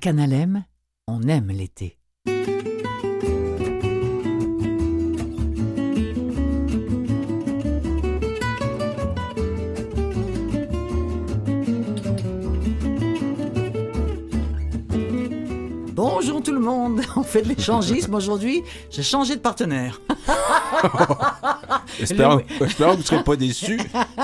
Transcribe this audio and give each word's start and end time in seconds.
Canalem, 0.00 0.64
on 1.06 1.20
aime 1.28 1.48
l'été. 1.48 1.98
Bonjour 15.92 16.42
tout 16.42 16.52
le 16.52 16.60
monde, 16.60 17.02
on 17.16 17.22
fait 17.22 17.42
de 17.42 17.48
l'échangisme 17.48 18.14
aujourd'hui. 18.14 18.62
J'ai 18.88 19.02
changé 19.02 19.36
de 19.36 19.40
partenaire. 19.42 20.00
espérons, 22.00 22.42
espérons, 22.60 22.90
que 22.92 22.96
vous 22.96 23.02
ne 23.02 23.06
serez 23.06 23.24
pas 23.24 23.36
déçus. 23.36 23.80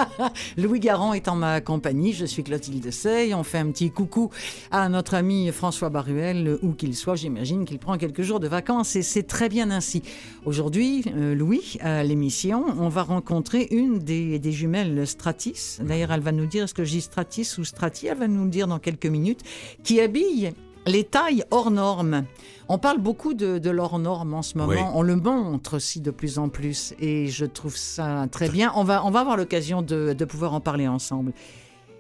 Louis 0.57 0.81
Garand 0.81 1.13
est 1.13 1.29
en 1.29 1.37
ma 1.37 1.61
compagnie, 1.61 2.13
je 2.13 2.25
suis 2.27 2.43
Clotilde 2.43 2.91
Sey. 2.91 3.35
On 3.35 3.43
fait 3.43 3.59
un 3.59 3.71
petit 3.71 3.91
coucou 3.91 4.31
à 4.71 4.89
notre 4.89 5.15
ami 5.15 5.51
François 5.53 5.89
Baruel, 5.89 6.59
où 6.63 6.73
qu'il 6.73 6.95
soit. 6.95 7.17
J'imagine 7.17 7.65
qu'il 7.65 7.79
prend 7.79 7.97
quelques 7.97 8.23
jours 8.23 8.41
de 8.41 8.49
vacances 8.49 8.97
et 8.97 9.03
c'est 9.03 9.25
très 9.25 9.49
bien 9.49 9.71
ainsi. 9.71 10.03
Aujourd'hui, 10.45 11.05
euh, 11.17 11.35
Louis, 11.35 11.79
à 11.81 12.05
l'émission, 12.05 12.65
on 12.79 12.89
va 12.89 13.03
rencontrer 13.03 13.69
une 13.71 13.99
des, 13.99 14.39
des 14.39 14.53
jumelles 14.53 15.07
Stratis. 15.07 15.79
D'ailleurs, 15.81 16.13
elle 16.13 16.21
va 16.21 16.33
nous 16.33 16.47
dire, 16.47 16.65
est-ce 16.65 16.75
que 16.75 16.85
je 16.85 16.91
dis 16.91 17.01
Stratis 17.01 17.57
ou 17.59 17.65
Strati? 17.65 18.07
Elle 18.07 18.19
va 18.19 18.29
nous 18.29 18.45
le 18.45 18.51
dire 18.51 18.67
dans 18.67 18.79
quelques 18.79 19.07
minutes, 19.07 19.41
qui 19.83 20.01
habille 20.01 20.53
les 20.87 21.05
tailles 21.05 21.45
hors 21.51 21.71
normes. 21.71 22.25
On 22.69 22.79
parle 22.79 22.99
beaucoup 22.99 23.35
de, 23.35 23.59
de 23.59 23.71
l'hors 23.71 23.99
norme 23.99 24.35
en 24.35 24.43
ce 24.43 24.59
moment. 24.59 24.93
On 24.97 25.03
le 25.03 25.17
montre 25.17 25.77
aussi 25.77 26.01
de 26.01 26.11
plus 26.11 26.39
en 26.39 26.49
plus. 26.49 26.95
Et 27.01 27.29
je 27.29 27.45
trouve 27.45 27.77
ça 27.77 28.27
très 28.31 28.49
bien. 28.49 28.73
On 28.75 28.85
va, 28.85 29.05
on 29.05 29.11
va 29.11 29.21
avoir 29.21 29.37
l'occasion 29.37 29.83
de, 29.83 30.13
de 30.13 30.25
pouvoir 30.25 30.53
en 30.55 30.61
parler 30.61 30.89
ensemble. 30.89 31.33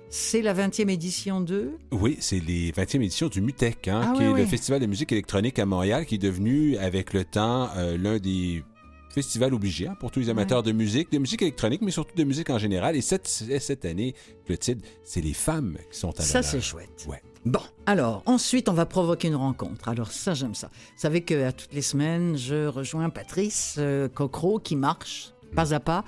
C'est 0.09 0.41
la 0.43 0.55
20e 0.55 0.89
édition 0.89 1.41
de 1.41 1.71
Oui, 1.93 2.17
c'est 2.21 2.39
les 2.41 2.71
20e 2.73 2.97
éditions 3.03 3.29
du 3.29 3.41
MUTEC, 3.41 3.89
hein, 3.89 4.03
Ah 4.05 4.13
qui 4.15 4.21
oui, 4.23 4.29
est 4.29 4.33
oui. 4.33 4.41
le 4.41 4.47
Festival 4.47 4.81
de 4.81 4.87
musique 4.87 5.11
électronique 5.13 5.59
à 5.59 5.67
Montréal, 5.67 6.07
qui 6.07 6.15
est 6.15 6.19
devenu, 6.19 6.77
avec 6.79 7.13
le 7.13 7.25
temps, 7.25 7.69
euh, 7.77 7.97
l'un 7.99 8.19
des 8.19 8.63
festivals 9.11 9.53
obligés 9.53 9.89
hein, 9.89 9.97
pour 9.99 10.11
tous 10.13 10.21
les 10.21 10.29
amateurs 10.31 10.63
de 10.63 10.71
musique, 10.73 11.11
de 11.11 11.19
musique 11.19 11.43
électronique, 11.43 11.81
mais 11.83 11.91
surtout 11.91 12.15
de 12.17 12.23
musique 12.25 12.51
en 12.51 12.59
général. 12.59 12.95
Et 12.97 13.01
cette, 13.01 13.27
cette 13.27 13.85
année, 13.85 14.15
Clotilde, 14.47 14.81
c'est 15.05 15.21
les 15.23 15.33
femmes 15.33 15.77
qui 15.91 15.99
sont 15.99 16.11
à 16.19 16.23
Ça, 16.23 16.39
l'honneur. 16.39 16.51
c'est 16.53 16.61
chouette. 16.61 17.07
Ouais. 17.09 17.21
Bon, 17.47 17.61
alors, 17.87 18.25
ensuite, 18.27 18.69
on 18.69 18.73
va 18.73 18.87
provoquer 18.87 19.29
une 19.29 19.37
rencontre. 19.37 19.89
Alors, 19.89 20.11
ça, 20.11 20.35
j'aime 20.35 20.57
ça. 20.57 20.69
Vous 20.75 21.01
savez 21.01 21.21
qu'à 21.21 21.53
toutes 21.53 21.73
les 21.73 21.81
semaines, 21.81 22.37
je 22.37 22.67
rejoins 22.67 23.09
Patrice 23.09 23.77
euh, 23.79 24.09
Cocro 24.09 24.59
qui 24.59 24.75
marche 24.75 25.33
pas 25.55 25.73
à 25.73 25.79
pas. 25.79 26.05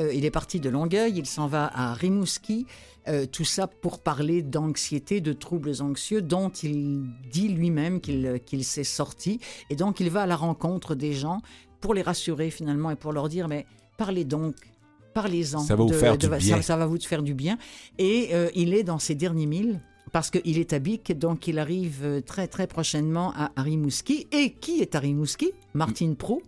Euh, 0.00 0.12
il 0.12 0.26
est 0.26 0.30
parti 0.30 0.60
de 0.60 0.68
Longueuil, 0.68 1.14
il 1.16 1.24
s'en 1.24 1.46
va 1.46 1.70
à 1.74 1.94
Rimouski. 1.94 2.66
Euh, 3.08 3.24
tout 3.24 3.46
ça 3.46 3.66
pour 3.68 4.00
parler 4.00 4.42
d'anxiété, 4.42 5.22
de 5.22 5.32
troubles 5.32 5.80
anxieux 5.80 6.20
dont 6.20 6.50
il 6.50 7.04
dit 7.30 7.48
lui-même 7.48 8.02
qu'il 8.02 8.38
qu'il 8.44 8.62
s'est 8.62 8.84
sorti. 8.84 9.40
Et 9.70 9.76
donc, 9.76 9.98
il 9.98 10.10
va 10.10 10.22
à 10.22 10.26
la 10.26 10.36
rencontre 10.36 10.94
des 10.94 11.14
gens 11.14 11.40
pour 11.80 11.94
les 11.94 12.02
rassurer 12.02 12.50
finalement 12.50 12.90
et 12.90 12.96
pour 12.96 13.14
leur 13.14 13.30
dire, 13.30 13.48
mais 13.48 13.64
parlez 13.96 14.26
donc. 14.26 14.56
Parlez-en. 15.14 15.60
Ça 15.60 15.74
va 15.74 15.84
vous 15.84 15.92
faire 15.92 16.18
du 16.18 16.26
ça- 16.26 16.36
bien. 16.36 16.62
Ça, 16.62 16.76
va 16.76 16.86
vous 16.86 16.98
faire 17.00 17.22
du 17.22 17.32
bien. 17.32 17.56
Et 17.98 18.30
euh, 18.32 18.50
il 18.54 18.74
est 18.74 18.82
dans 18.82 18.98
ses 18.98 19.14
derniers 19.14 19.46
milles 19.46 19.80
parce 20.12 20.30
qu'il 20.30 20.58
est 20.58 20.72
à 20.72 20.78
Bic, 20.78 21.18
donc 21.18 21.48
il 21.48 21.58
arrive 21.58 22.00
euh, 22.04 22.20
très 22.20 22.46
très 22.46 22.66
prochainement 22.66 23.32
à, 23.34 23.50
Rimouski. 23.56 24.28
Et 24.30 24.52
qui 24.52 24.80
est 24.80 24.94
à 24.94 25.00
Rimouski? 25.00 25.52
Martine 25.74 26.16
Prou, 26.16 26.42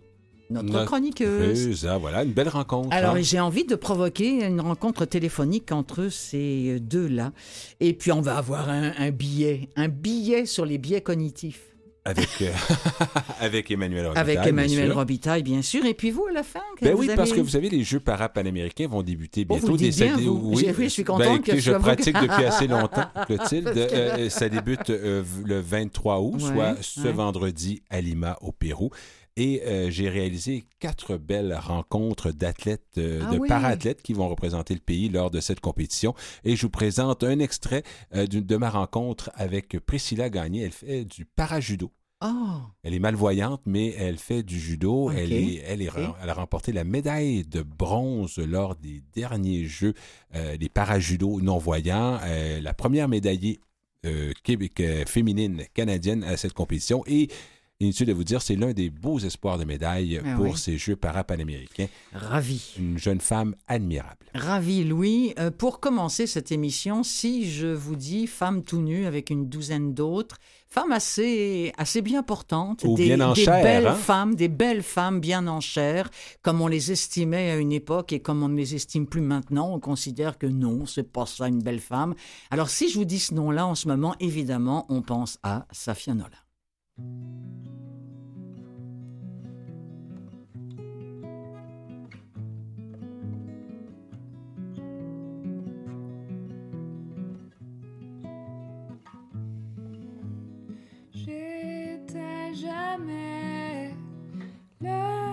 notre, 0.51 0.85
chroniqueuse. 0.85 1.85
Voilà, 1.99 2.23
une 2.23 2.33
belle 2.33 2.49
rencontre. 2.49 2.95
Alors 2.95 3.15
hein. 3.15 3.21
j'ai 3.21 3.39
envie 3.39 3.65
de 3.65 3.75
provoquer 3.75 4.45
une 4.45 4.61
rencontre 4.61 5.05
téléphonique 5.05 5.71
entre 5.71 6.09
ces 6.09 6.79
deux-là. 6.79 7.33
Et 7.79 7.93
puis 7.93 8.11
on 8.11 8.21
va 8.21 8.37
avoir 8.37 8.69
un, 8.69 8.93
un 8.97 9.11
billet, 9.11 9.69
un 9.75 9.89
billet 9.89 10.45
sur 10.45 10.65
les 10.65 10.77
biais 10.77 11.01
cognitifs. 11.01 11.74
Avec, 12.07 12.29
euh, 12.41 12.51
avec 13.39 13.71
Emmanuel 13.71 14.05
Robitaille, 14.05 14.21
avec 14.21 14.39
bien 14.41 14.49
Emmanuel 14.49 14.87
sûr. 14.89 14.95
Robitaille, 14.95 15.43
bien 15.43 15.61
sûr. 15.63 15.85
Et 15.85 15.95
puis 15.95 16.11
vous, 16.11 16.25
à 16.29 16.31
la 16.31 16.43
fin 16.43 16.59
que 16.79 16.85
Ben 16.85 16.93
oui, 16.95 17.07
avez- 17.07 17.15
parce 17.15 17.31
que 17.31 17.39
vous 17.41 17.49
savez, 17.49 17.67
les 17.69 17.83
Jeux 17.83 17.99
parapanaméricains 17.99 18.87
vont 18.87 19.01
débuter 19.01 19.43
Oh, 19.49 19.53
bientôt. 19.55 19.67
vous 19.69 19.77
Des- 19.77 19.89
bien, 19.89 20.15
des- 20.15 20.23
vous. 20.25 20.55
J'ai- 20.55 20.67
oui, 20.71 20.83
je 20.83 20.89
suis 20.89 21.03
Ben, 21.03 21.13
contente 21.13 21.35
écoutez, 21.37 21.51
que 21.53 21.57
je 21.57 21.69
soit 21.71 21.77
vous. 21.79 21.83
pratique 21.83 22.15
depuis 22.21 22.45
assez 22.45 22.67
longtemps, 22.67 23.05
Clotilde. 23.25 23.73
Que- 23.73 23.95
Euh, 23.95 24.29
ça 24.29 24.49
débute 24.49 24.89
euh, 24.91 25.23
le 25.45 25.59
23 25.59 26.19
août, 26.21 26.33
Ouais, 26.35 26.39
soit 26.53 26.75
ce 26.81 27.01
ouais. 27.01 27.11
vendredi 27.11 27.81
à 27.89 28.01
Lima, 28.01 28.37
au 28.41 28.51
Pérou. 28.51 28.91
Et 29.37 29.63
euh, 29.65 29.89
j'ai 29.89 30.07
réalisé 30.09 30.63
quatre 30.79 31.17
belles 31.17 31.53
rencontres 31.53 32.31
d'athlètes, 32.31 32.85
euh, 32.97 33.21
Ah 33.27 33.33
de 33.33 33.39
oui. 33.39 33.49
para-athlètes 33.49 34.01
qui 34.01 34.13
vont 34.13 34.29
représenter 34.29 34.73
le 34.73 34.79
pays 34.79 35.09
lors 35.09 35.29
de 35.29 35.41
cette 35.41 35.59
compétition. 35.59 36.13
Et 36.45 36.55
je 36.55 36.61
vous 36.61 36.69
présente 36.69 37.23
un 37.23 37.39
extrait 37.39 37.83
euh, 38.15 38.27
de 38.27 38.55
ma 38.55 38.69
rencontre 38.69 39.31
avec 39.35 39.77
Priscilla 39.79 40.29
Gagné. 40.29 40.61
Elle 40.61 40.71
fait 40.71 41.03
du 41.03 41.25
para-judo. 41.25 41.91
Oh, 42.23 42.59
Elle 42.83 42.93
est 42.93 42.99
malvoyante, 42.99 43.61
mais 43.65 43.93
elle 43.97 44.17
fait 44.17 44.41
du 44.41 44.57
judo. 44.57 45.11
Elle, 45.11 45.33
est, 45.33 45.55
elle, 45.67 45.81
est, 45.81 45.89
Ok. 45.89 46.15
elle 46.23 46.29
a 46.29 46.33
remporté 46.33 46.71
la 46.71 46.85
médaille 46.85 47.43
de 47.43 47.61
bronze 47.61 48.37
lors 48.37 48.77
des 48.77 49.03
derniers 49.13 49.65
Jeux 49.65 49.93
des 50.33 50.69
parajudo 50.69 51.41
non-voyants. 51.41 52.21
La 52.61 52.73
première 52.73 53.09
médaillée 53.09 53.59
euh, 54.05 54.31
Québec, 54.43 54.79
euh, 54.81 55.03
féminine 55.07 55.63
canadienne 55.73 56.23
à 56.23 56.37
cette 56.37 56.53
compétition. 56.53 57.03
Et 57.07 57.27
inutile 57.81 58.07
de 58.07 58.13
vous 58.13 58.23
dire, 58.23 58.41
c'est 58.41 58.55
l'un 58.55 58.71
des 58.73 58.89
beaux 58.89 59.19
espoirs 59.19 59.57
de 59.57 59.65
médaille 59.65 60.21
Ah 60.25 60.35
pour 60.35 60.45
oui. 60.45 60.57
ces 60.57 60.77
Jeux 60.77 60.95
parapanaméricains. 60.95 61.87
ravi. 62.13 62.73
Une 62.79 62.97
jeune 62.97 63.19
femme 63.19 63.55
admirable. 63.67 64.25
Ravi, 64.33 64.83
Louis. 64.83 65.33
Euh, 65.39 65.51
pour 65.51 65.79
commencer 65.79 66.25
cette 66.27 66.51
émission, 66.51 67.03
si 67.03 67.51
je 67.51 67.67
vous 67.67 67.95
dis 67.95 68.27
femme 68.27 68.63
tout 68.63 68.79
nue 68.81 69.05
avec 69.05 69.29
une 69.29 69.49
douzaine 69.49 69.93
d'autres, 69.93 70.37
femmes 70.69 70.91
assez, 70.93 71.73
assez 71.77 72.01
bien 72.01 72.23
portantes, 72.23 72.83
Ou 72.85 72.95
des, 72.95 73.05
bien 73.15 73.19
en 73.21 73.33
des 73.33 73.43
chair, 73.43 73.61
belles 73.63 73.87
hein? 73.87 73.95
femmes, 73.95 74.35
des 74.35 74.47
belles 74.49 74.83
femmes 74.83 75.19
bien 75.19 75.45
en 75.47 75.59
chair, 75.59 76.09
comme 76.41 76.61
on 76.61 76.67
les 76.67 76.91
estimait 76.93 77.51
à 77.51 77.57
une 77.57 77.71
époque 77.73 78.13
et 78.13 78.19
comme 78.21 78.41
on 78.43 78.49
ne 78.49 78.57
les 78.57 78.75
estime 78.75 79.05
plus 79.05 79.21
maintenant, 79.21 79.73
on 79.73 79.79
considère 79.81 80.37
que 80.37 80.47
non, 80.47 80.85
c'est 80.85 81.11
pas 81.11 81.25
ça 81.25 81.47
une 81.49 81.61
belle 81.61 81.79
femme. 81.81 82.15
Alors 82.51 82.69
si 82.69 82.89
je 82.89 82.97
vous 82.97 83.05
dis 83.05 83.19
ce 83.19 83.33
nom-là 83.33 83.67
en 83.67 83.75
ce 83.75 83.87
moment, 83.89 84.15
évidemment, 84.21 84.85
on 84.89 85.01
pense 85.01 85.39
à 85.43 85.65
Safia 85.71 86.13
Nolin. 86.13 86.29
J'étais 101.11 102.53
jamais 102.53 103.93
la 104.79 105.24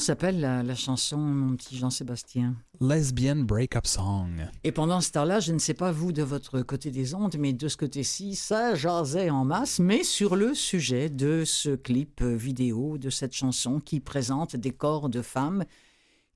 Comment 0.00 0.06
s'appelle 0.06 0.40
la, 0.40 0.62
la 0.62 0.74
chanson, 0.74 1.18
mon 1.18 1.56
petit 1.56 1.76
Jean-Sébastien? 1.76 2.54
Lesbian 2.80 3.36
breakup 3.36 3.86
song. 3.86 4.48
Et 4.64 4.72
pendant 4.72 5.02
ce 5.02 5.10
temps-là, 5.10 5.40
je 5.40 5.52
ne 5.52 5.58
sais 5.58 5.74
pas 5.74 5.92
vous 5.92 6.10
de 6.10 6.22
votre 6.22 6.62
côté 6.62 6.90
des 6.90 7.14
ondes, 7.14 7.36
mais 7.38 7.52
de 7.52 7.68
ce 7.68 7.76
côté-ci, 7.76 8.34
ça 8.34 8.74
jasait 8.74 9.28
en 9.28 9.44
masse, 9.44 9.78
mais 9.78 10.02
sur 10.02 10.36
le 10.36 10.54
sujet 10.54 11.10
de 11.10 11.44
ce 11.44 11.76
clip 11.76 12.22
euh, 12.22 12.34
vidéo, 12.34 12.96
de 12.96 13.10
cette 13.10 13.34
chanson 13.34 13.78
qui 13.78 14.00
présente 14.00 14.56
des 14.56 14.70
corps 14.70 15.10
de 15.10 15.20
femmes 15.20 15.66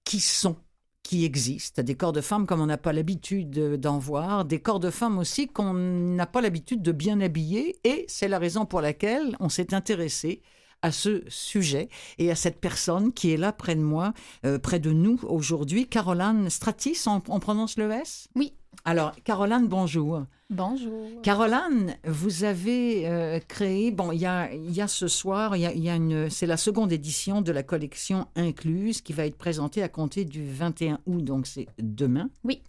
qui 0.04 0.20
sont, 0.20 0.56
qui 1.02 1.24
existent, 1.24 1.82
des 1.82 1.94
corps 1.94 2.12
de 2.12 2.20
femmes 2.20 2.44
comme 2.44 2.60
on 2.60 2.66
n'a 2.66 2.76
pas 2.76 2.92
l'habitude 2.92 3.78
d'en 3.80 3.98
voir, 3.98 4.44
des 4.44 4.60
corps 4.60 4.78
de 4.78 4.90
femmes 4.90 5.16
aussi 5.16 5.48
qu'on 5.48 5.72
n'a 5.72 6.26
pas 6.26 6.42
l'habitude 6.42 6.82
de 6.82 6.92
bien 6.92 7.18
habiller, 7.22 7.76
et 7.84 8.04
c'est 8.08 8.28
la 8.28 8.38
raison 8.38 8.66
pour 8.66 8.82
laquelle 8.82 9.34
on 9.40 9.48
s'est 9.48 9.72
intéressé 9.72 10.42
à 10.84 10.92
ce 10.92 11.22
sujet 11.28 11.88
et 12.18 12.30
à 12.30 12.34
cette 12.34 12.60
personne 12.60 13.14
qui 13.14 13.32
est 13.32 13.38
là 13.38 13.52
près 13.52 13.74
de 13.74 13.80
moi, 13.80 14.12
euh, 14.44 14.58
près 14.58 14.78
de 14.78 14.90
nous 14.90 15.18
aujourd'hui, 15.22 15.86
Caroline 15.86 16.50
Stratis, 16.50 17.04
on, 17.06 17.22
on 17.28 17.40
prononce 17.40 17.78
le 17.78 17.90
S? 17.90 18.28
Oui. 18.36 18.52
Alors, 18.84 19.12
Caroline, 19.24 19.66
bonjour. 19.66 20.24
Bonjour. 20.50 21.22
Caroline, 21.22 21.96
vous 22.04 22.44
avez 22.44 23.08
euh, 23.08 23.40
créé, 23.48 23.92
bon, 23.92 24.12
il 24.12 24.20
y 24.20 24.26
a, 24.26 24.52
y 24.52 24.82
a 24.82 24.86
ce 24.86 25.08
soir, 25.08 25.56
il 25.56 25.60
y 25.60 25.66
a, 25.66 25.72
il 25.72 25.82
y 25.82 25.88
a 25.88 25.96
une, 25.96 26.28
c'est 26.28 26.44
la 26.44 26.58
seconde 26.58 26.92
édition 26.92 27.40
de 27.40 27.50
la 27.50 27.62
collection 27.62 28.26
Incluse 28.36 29.00
qui 29.00 29.14
va 29.14 29.24
être 29.24 29.38
présentée 29.38 29.82
à 29.82 29.88
compter 29.88 30.26
du 30.26 30.46
21 30.46 30.98
août, 31.06 31.24
donc 31.24 31.46
c'est 31.46 31.66
demain. 31.78 32.28
Oui. 32.44 32.60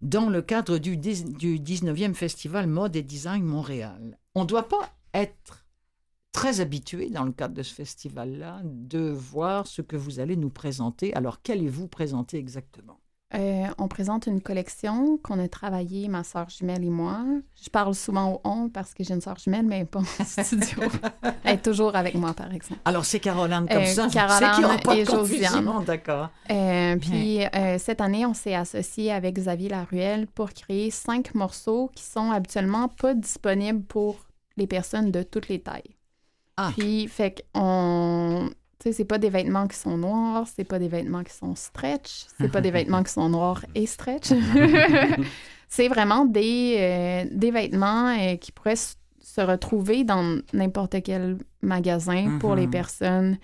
Dans 0.00 0.30
le 0.30 0.40
cadre 0.40 0.78
du, 0.78 0.96
du 0.96 1.58
19e 1.58 2.14
Festival 2.14 2.68
Mode 2.68 2.96
et 2.96 3.02
Design 3.02 3.44
Montréal. 3.44 4.18
On 4.34 4.44
ne 4.44 4.48
doit 4.48 4.68
pas 4.68 4.94
être 5.12 5.63
très 6.34 6.60
habitué 6.60 7.08
dans 7.10 7.22
le 7.24 7.30
cadre 7.32 7.54
de 7.54 7.62
ce 7.62 7.72
festival-là 7.72 8.60
de 8.64 9.08
voir 9.08 9.66
ce 9.68 9.80
que 9.80 9.96
vous 9.96 10.18
allez 10.18 10.36
nous 10.36 10.50
présenter. 10.50 11.14
Alors, 11.14 11.40
qu'allez-vous 11.40 11.86
présenter 11.86 12.36
exactement? 12.38 12.98
Euh, 13.34 13.66
on 13.78 13.88
présente 13.88 14.26
une 14.26 14.40
collection 14.40 15.16
qu'on 15.18 15.38
a 15.38 15.48
travaillée, 15.48 16.08
ma 16.08 16.22
soeur 16.24 16.48
jumelle 16.50 16.84
et 16.84 16.90
moi. 16.90 17.24
Je 17.62 17.70
parle 17.70 17.94
souvent 17.94 18.32
au 18.34 18.40
on 18.44 18.68
parce 18.68 18.94
que 18.94 19.02
j'ai 19.04 19.14
une 19.14 19.20
soeur 19.20 19.38
jumelle, 19.38 19.64
mais 19.64 19.84
pas 19.84 20.00
en 20.00 20.24
studio. 20.24 20.82
Elle 21.44 21.54
est 21.54 21.62
toujours 21.62 21.94
avec 21.96 22.14
moi, 22.14 22.32
par 22.34 22.52
exemple. 22.52 22.80
Alors, 22.84 23.04
c'est 23.04 23.20
Caroline 23.20 23.66
comme 23.68 23.78
Euh, 23.78 23.86
ça. 23.86 24.08
Caroline 24.08 24.80
pas 24.82 24.96
et 24.96 25.04
Josiane. 25.04 25.84
D'accord. 25.86 26.30
Euh, 26.50 26.96
puis 26.96 27.44
euh, 27.44 27.78
cette 27.78 28.00
année, 28.00 28.26
on 28.26 28.34
s'est 28.34 28.54
associé 28.54 29.12
avec 29.12 29.36
Xavier 29.36 29.68
Laruelle 29.68 30.26
pour 30.26 30.52
créer 30.52 30.90
cinq 30.90 31.34
morceaux 31.34 31.90
qui 31.94 32.02
sont 32.04 32.30
habituellement 32.32 32.88
pas 32.88 33.14
disponibles 33.14 33.82
pour 33.84 34.16
les 34.56 34.66
personnes 34.66 35.10
de 35.10 35.22
toutes 35.22 35.48
les 35.48 35.60
tailles. 35.60 35.96
Ah. 36.56 36.70
Puis, 36.76 37.08
fait 37.08 37.44
qu'on. 37.54 38.50
Tu 38.80 38.90
sais, 38.90 38.92
c'est 38.92 39.04
pas 39.04 39.18
des 39.18 39.30
vêtements 39.30 39.66
qui 39.66 39.76
sont 39.78 39.96
noirs, 39.96 40.46
c'est 40.54 40.64
pas 40.64 40.78
des 40.78 40.88
vêtements 40.88 41.22
qui 41.24 41.32
sont 41.32 41.54
stretch, 41.54 42.26
c'est 42.38 42.50
pas 42.50 42.60
des 42.60 42.70
vêtements 42.78 43.02
qui 43.02 43.12
sont 43.12 43.28
noirs 43.28 43.64
et 43.74 43.86
stretch. 43.86 44.28
c'est 45.68 45.88
vraiment 45.88 46.24
des, 46.24 46.76
euh, 46.78 47.24
des 47.32 47.50
vêtements 47.50 48.08
euh, 48.18 48.36
qui 48.36 48.52
pourraient 48.52 48.76
se 48.76 49.40
retrouver 49.40 50.04
dans 50.04 50.38
n'importe 50.52 51.02
quel 51.02 51.38
magasin 51.62 52.38
pour 52.40 52.54
les 52.54 52.66
Mhm. 52.66 52.70
personnes 52.70 53.38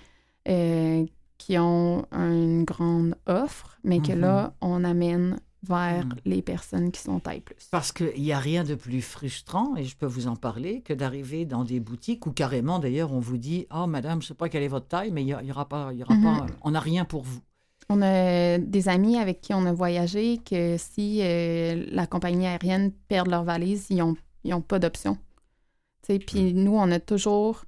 euh, 0.49 1.05
qui 1.39 1.59
ont 1.59 2.05
une 2.13 2.65
grande 2.65 3.15
offre, 3.27 3.79
mais 3.83 4.01
que 4.01 4.13
Mhm. 4.13 4.21
là, 4.21 4.53
on 4.61 4.85
amène 4.85 5.39
vers 5.63 6.07
Mhm. 6.07 6.15
les 6.25 6.43
personnes 6.43 6.91
qui 6.91 7.01
sont 7.01 7.21
taille 7.21 7.41
plus. 7.41 7.69
Parce 7.71 7.93
qu'il 7.93 8.21
n'y 8.23 8.33
a 8.33 8.39
rien 8.39 8.65
de 8.65 8.75
plus 8.75 9.03
frustrant, 9.03 9.77
et 9.77 9.85
je 9.85 9.97
peux 9.97 10.07
vous 10.07 10.27
en 10.27 10.37
parler, 10.37 10.81
que 10.81 10.95
d'arriver 10.95 11.45
dans 11.45 11.65
des 11.65 11.81
boutiques 11.81 12.27
où 12.27 12.33
carrément, 12.33 12.79
d'ailleurs, 12.79 13.13
on 13.13 13.19
vous 13.21 13.37
dit 13.37 13.67
«Oh, 13.75 13.87
madame, 13.87 14.21
je 14.23 14.27
ne 14.27 14.29
sais 14.29 14.35
pas 14.35 14.49
quelle 14.49 14.63
est 14.63 14.69
votre 14.69 14.89
taille, 14.89 15.11
mais 15.11 15.23
il 15.23 15.37
n'y 15.43 15.51
aura 15.53 15.69
pas, 15.69 15.93
y 15.93 16.03
aura 16.03 16.15
pas, 16.23 16.47
on 16.63 16.71
n'a 16.71 16.81
rien 16.81 17.05
pour 17.05 17.23
vous. 17.23 17.41
On 17.89 18.01
a 18.03 18.57
des 18.59 18.89
amis 18.89 19.17
avec 19.19 19.41
qui 19.41 19.53
on 19.53 19.67
a 19.67 19.73
voyagé 19.73 20.39
que 20.39 20.77
si 20.79 21.21
euh, 21.23 21.85
la 21.91 22.07
compagnie 22.07 22.47
aérienne 22.47 22.93
perd 23.09 23.29
leur 23.29 23.43
valise, 23.45 23.87
ils 23.91 23.97
n'ont 23.97 24.17
ils 24.45 24.55
ont 24.55 24.61
pas 24.63 24.79
d'option. 24.79 25.19
Puis 26.27 26.55
nous, 26.55 26.75
on 26.77 26.91
a 26.91 26.99
toujours 27.01 27.65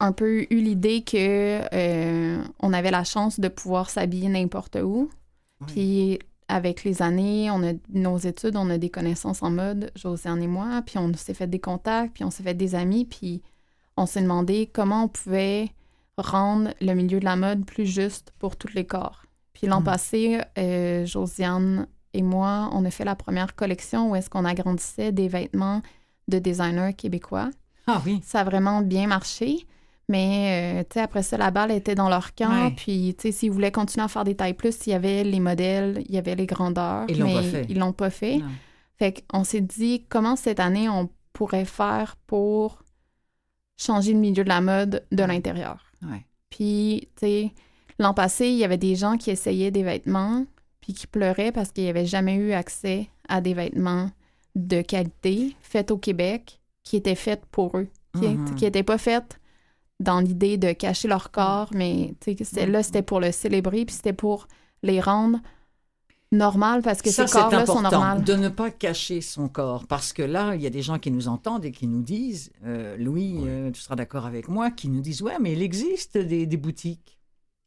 un 0.00 0.12
peu 0.12 0.42
eu 0.50 0.60
l'idée 0.60 1.02
que 1.02 1.62
euh, 1.72 2.44
on 2.60 2.72
avait 2.72 2.90
la 2.90 3.02
chance 3.04 3.40
de 3.40 3.48
pouvoir 3.48 3.90
s'habiller 3.90 4.28
n'importe 4.28 4.76
où. 4.82 5.10
Puis 5.66 6.18
avec 6.48 6.84
les 6.84 7.02
années, 7.02 7.50
on 7.50 7.62
a 7.62 7.72
nos 7.92 8.16
études, 8.18 8.56
on 8.56 8.70
a 8.70 8.78
des 8.78 8.88
connaissances 8.90 9.42
en 9.42 9.50
mode, 9.50 9.90
Josiane 9.94 10.42
et 10.42 10.46
moi, 10.46 10.82
puis 10.84 10.98
on 10.98 11.12
s'est 11.14 11.34
fait 11.34 11.46
des 11.46 11.58
contacts, 11.60 12.14
puis 12.14 12.24
on 12.24 12.30
s'est 12.30 12.42
fait 12.42 12.54
des 12.54 12.74
amis, 12.74 13.04
puis 13.04 13.42
on 13.96 14.06
s'est 14.06 14.22
demandé 14.22 14.70
comment 14.72 15.04
on 15.04 15.08
pouvait 15.08 15.70
rendre 16.16 16.70
le 16.80 16.94
milieu 16.94 17.20
de 17.20 17.24
la 17.24 17.36
mode 17.36 17.64
plus 17.64 17.86
juste 17.86 18.32
pour 18.38 18.56
tous 18.56 18.72
les 18.74 18.86
corps. 18.86 19.22
Puis 19.52 19.66
l'an 19.66 19.80
Mm. 19.80 19.84
passé, 19.84 20.40
euh, 20.58 21.04
Josiane 21.04 21.86
et 22.14 22.22
moi, 22.22 22.70
on 22.72 22.84
a 22.84 22.90
fait 22.90 23.04
la 23.04 23.14
première 23.14 23.54
collection 23.54 24.10
où 24.10 24.16
est-ce 24.16 24.30
qu'on 24.30 24.44
agrandissait 24.44 25.12
des 25.12 25.28
vêtements 25.28 25.82
de 26.28 26.38
designers 26.38 26.94
québécois. 26.94 27.50
Ah 27.86 28.00
oui, 28.04 28.20
Ça 28.24 28.40
a 28.40 28.44
vraiment 28.44 28.80
bien 28.82 29.06
marché. 29.06 29.66
Mais, 30.08 30.82
euh, 30.96 31.02
après 31.02 31.22
ça, 31.22 31.36
la 31.36 31.50
balle 31.50 31.70
était 31.70 31.94
dans 31.94 32.08
leur 32.08 32.34
camp. 32.34 32.64
Ouais. 32.64 32.70
Puis, 32.74 33.14
tu 33.18 33.22
sais, 33.28 33.32
s'ils 33.32 33.50
voulaient 33.50 33.70
continuer 33.72 34.04
à 34.04 34.08
faire 34.08 34.24
des 34.24 34.34
tailles 34.34 34.54
plus, 34.54 34.74
il 34.86 34.90
y 34.90 34.94
avait 34.94 35.22
les 35.22 35.40
modèles, 35.40 36.02
il 36.08 36.14
y 36.14 36.18
avait 36.18 36.34
les 36.34 36.46
grandeurs. 36.46 37.04
Ils 37.08 37.18
l'ont 37.18 37.26
mais 37.26 37.34
pas 37.34 37.42
fait. 37.42 37.66
Ils 37.68 37.78
l'ont 37.78 37.92
pas 37.92 38.10
fait. 38.10 38.36
Non. 38.38 38.46
Fait 38.98 39.24
qu'on 39.28 39.44
s'est 39.44 39.60
dit, 39.60 40.04
comment 40.08 40.34
cette 40.34 40.60
année 40.60 40.88
on 40.88 41.10
pourrait 41.34 41.66
faire 41.66 42.16
pour 42.26 42.82
changer 43.76 44.12
le 44.14 44.18
milieu 44.18 44.44
de 44.44 44.48
la 44.48 44.60
mode 44.62 45.04
de 45.12 45.22
l'intérieur? 45.24 45.84
Ouais. 46.02 46.24
Puis, 46.50 47.08
tu 47.16 47.26
sais, 47.26 47.52
l'an 47.98 48.14
passé, 48.14 48.48
il 48.48 48.56
y 48.56 48.64
avait 48.64 48.78
des 48.78 48.96
gens 48.96 49.18
qui 49.18 49.30
essayaient 49.30 49.70
des 49.70 49.82
vêtements, 49.82 50.46
puis 50.80 50.94
qui 50.94 51.06
pleuraient 51.06 51.52
parce 51.52 51.70
qu'ils 51.70 51.84
n'avaient 51.84 52.06
jamais 52.06 52.34
eu 52.34 52.52
accès 52.52 53.08
à 53.28 53.42
des 53.42 53.52
vêtements 53.52 54.10
de 54.56 54.80
qualité, 54.80 55.54
faits 55.60 55.90
au 55.90 55.98
Québec, 55.98 56.60
qui 56.82 56.96
étaient 56.96 57.14
faits 57.14 57.42
pour 57.52 57.76
eux, 57.76 57.88
qui 58.18 58.26
Mhm. 58.26 58.54
n'étaient 58.60 58.82
pas 58.82 58.96
faits 58.98 59.37
dans 60.00 60.20
l'idée 60.20 60.56
de 60.58 60.72
cacher 60.72 61.08
leur 61.08 61.30
corps, 61.30 61.70
mais 61.74 62.14
c'était- 62.22 62.66
là, 62.66 62.82
c'était 62.82 63.02
pour 63.02 63.20
le 63.20 63.32
célébrer, 63.32 63.84
puis 63.84 63.94
c'était 63.94 64.12
pour 64.12 64.46
les 64.82 65.00
rendre 65.00 65.40
normales 66.30 66.82
parce 66.82 67.00
que 67.02 67.10
Ça, 67.10 67.26
ces 67.26 67.32
c'est 67.32 67.38
corps-là 67.38 67.66
sont 67.66 67.80
normaux. 67.80 68.20
de 68.20 68.34
ne 68.34 68.48
pas 68.48 68.70
cacher 68.70 69.20
son 69.22 69.48
corps. 69.48 69.86
Parce 69.86 70.12
que 70.12 70.22
là, 70.22 70.54
il 70.54 70.60
y 70.62 70.66
a 70.66 70.70
des 70.70 70.82
gens 70.82 70.98
qui 70.98 71.10
nous 71.10 71.26
entendent 71.26 71.64
et 71.64 71.72
qui 71.72 71.86
nous 71.86 72.02
disent, 72.02 72.52
euh, 72.64 72.96
Louis, 72.98 73.34
Oui. 73.38 73.44
euh, 73.48 73.70
tu 73.70 73.80
seras 73.80 73.96
d'accord 73.96 74.26
avec 74.26 74.48
moi, 74.48 74.70
qui 74.70 74.88
nous 74.88 75.00
disent, 75.00 75.22
ouais, 75.22 75.38
mais 75.40 75.52
il 75.52 75.62
existe 75.62 76.18
des, 76.18 76.46
des 76.46 76.56
boutiques. 76.58 77.18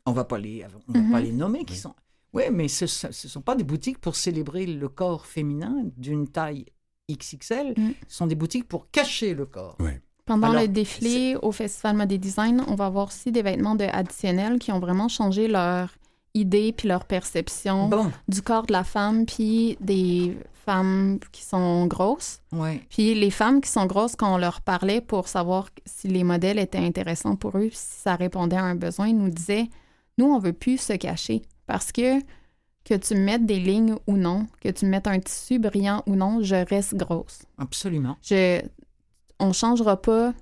On 0.06 0.12
va 0.12 0.24
pas 0.26 0.38
les, 0.38 0.64
on 0.88 0.94
va 0.94 1.12
pas 1.12 1.20
les 1.20 1.32
nommer, 1.32 1.66
qui 1.66 1.74
Oui. 1.74 1.80
sont... 1.80 1.96
Oui, 2.34 2.44
mais 2.52 2.68
ce 2.70 2.86
ne 2.86 3.12
sont 3.12 3.42
pas 3.42 3.56
des 3.56 3.64
boutiques 3.66 3.98
pour 4.00 4.16
célébrer 4.16 4.66
le 4.66 4.88
corps 4.88 5.26
féminin 5.26 5.76
d'une 5.98 6.28
taille 6.30 6.66
XXL. 7.12 7.74
Mm. 7.76 7.92
Ce 8.08 8.16
sont 8.18 8.28
des 8.28 8.36
boutiques 8.36 8.68
pour 8.70 8.90
cacher 8.90 9.34
le 9.34 9.46
corps. 9.46 9.76
Oui. 9.80 9.92
Pendant 10.40 10.52
Alors, 10.52 10.62
le 10.62 10.68
défilé 10.70 11.36
au 11.42 11.52
Festival 11.52 11.98
Mode 11.98 12.12
et 12.12 12.18
Design, 12.18 12.64
on 12.68 12.76
va 12.76 12.86
avoir 12.86 13.08
aussi 13.08 13.32
des 13.34 13.42
vêtements 13.42 13.76
de 13.76 13.84
additionnels 13.84 14.60
qui 14.60 14.72
ont 14.72 14.80
vraiment 14.80 15.10
changé 15.10 15.48
leur 15.50 15.90
idée 16.34 16.72
puis 16.72 16.88
leur 16.88 17.04
perception 17.04 17.90
Bon, 17.90 18.10
du 18.30 18.42
corps 18.42 18.66
de 18.66 18.72
la 18.72 18.86
femme 18.86 19.26
puis 19.26 19.78
des 19.82 20.38
femmes 20.66 21.20
qui 21.34 21.44
sont 21.44 21.86
grosses. 21.88 22.40
ouais. 22.54 22.82
Puis 22.90 23.14
les 23.14 23.32
femmes 23.32 23.60
qui 23.60 23.70
sont 23.70 23.86
grosses, 23.86 24.16
quand 24.16 24.34
on 24.34 24.38
leur 24.38 24.62
parlait 24.62 25.02
pour 25.02 25.28
savoir 25.28 25.68
si 25.86 26.08
les 26.08 26.24
modèles 26.24 26.60
étaient 26.60 26.78
intéressants 26.78 27.36
pour 27.36 27.58
eux, 27.58 27.70
si 27.74 28.00
ça 28.04 28.16
répondait 28.16 28.56
à 28.56 28.64
un 28.64 28.76
besoin, 28.76 29.08
ils 29.10 29.18
nous 29.18 29.30
disaient 29.30 29.68
Nous, 30.18 30.26
on 30.26 30.40
veut 30.40 30.54
plus 30.54 30.78
se 30.80 30.94
cacher 30.94 31.42
parce 31.68 31.92
que 31.92 32.20
que 32.84 32.96
tu 32.96 33.14
me 33.14 33.20
mettes 33.20 33.46
des 33.46 33.60
lignes 33.60 33.96
ou 34.08 34.18
non, 34.18 34.48
que 34.60 34.70
tu 34.70 34.86
me 34.86 34.92
mettes 34.92 35.06
un 35.08 35.20
tissu 35.20 35.60
brillant 35.60 36.02
ou 36.08 36.16
non, 36.16 36.42
je 36.42 36.56
reste 36.56 36.96
grosse. 36.96 37.42
Absolument. 37.60 38.18
Je, 38.24 38.60
on 39.41 39.51
changera 39.53 40.01
pas 40.01 40.33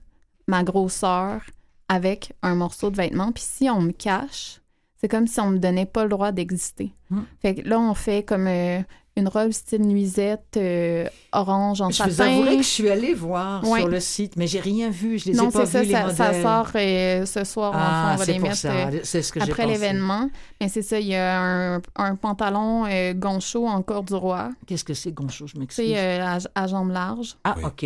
ma 0.47 0.63
grosseur 0.63 1.41
avec 1.87 2.33
un 2.43 2.55
morceau 2.55 2.91
de 2.91 2.97
vêtement. 2.97 3.31
Puis 3.31 3.43
si 3.43 3.69
on 3.69 3.81
me 3.81 3.91
cache, 3.91 4.61
c'est 4.97 5.07
comme 5.07 5.27
si 5.27 5.39
on 5.39 5.49
me 5.49 5.57
donnait 5.57 5.85
pas 5.85 6.03
le 6.03 6.09
droit 6.09 6.31
d'exister. 6.31 6.93
Hmm. 7.09 7.21
Fait 7.41 7.55
que 7.55 7.67
là, 7.67 7.79
on 7.79 7.93
fait 7.93 8.23
comme 8.23 8.47
euh, 8.47 8.81
une 9.19 9.27
robe 9.27 9.51
style 9.51 9.81
nuisette 9.81 10.55
euh, 10.57 11.07
orange 11.31 11.81
en 11.81 11.89
Je 11.89 12.01
vous 12.03 12.09
satin. 12.09 12.31
avouerai 12.31 12.57
que 12.57 12.63
je 12.63 12.67
suis 12.67 12.89
allée 12.89 13.13
voir 13.13 13.63
Ouais. 13.67 13.79
sur 13.81 13.88
le 13.89 13.99
site, 13.99 14.35
mais 14.35 14.47
j'ai 14.47 14.59
rien 14.59 14.89
vu. 14.89 15.19
Je 15.19 15.25
les 15.29 15.33
non, 15.33 15.49
ai 15.49 15.51
pas 15.51 15.65
c'est 15.65 15.71
ça, 15.71 15.81
vus, 15.81 15.88
les 15.89 15.93
ça, 15.93 16.09
ça 16.15 16.25
modèles. 16.27 16.41
sort 16.43 16.67
euh, 16.75 17.25
ce 17.25 17.43
soir. 17.43 17.71
Ah, 17.75 17.77
enfin, 17.77 18.13
on 18.13 18.17
va 18.17 18.25
c'est 18.25 18.31
les 18.33 18.39
pour 18.39 18.47
mettre 18.49 18.59
ça. 18.61 18.71
euh, 18.71 18.99
C'est 19.03 19.21
ce 19.21 19.31
que 19.31 19.39
j'ai 19.39 19.51
après 19.51 19.67
l'événement. 19.67 20.29
Mais 20.61 20.67
c'est 20.69 20.81
ça, 20.81 20.99
il 20.99 21.07
y 21.07 21.15
a 21.15 21.39
un, 21.39 21.81
un 21.95 22.15
pantalon 22.15 22.85
euh, 22.88 23.13
goncho 23.13 23.67
en 23.67 23.81
corde 23.81 24.07
du 24.07 24.15
roi. 24.15 24.49
Qu'est-ce 24.67 24.83
que 24.83 24.93
c'est, 24.93 25.11
Goncho? 25.11 25.45
Je 25.47 25.57
m'excuse. 25.59 25.93
euh, 25.95 26.21
à, 26.25 26.38
à 26.55 26.67
jambes 26.67 26.91
larges, 26.91 27.35
Ah, 27.43 27.55
Oui. 27.57 27.63
OK. 27.65 27.85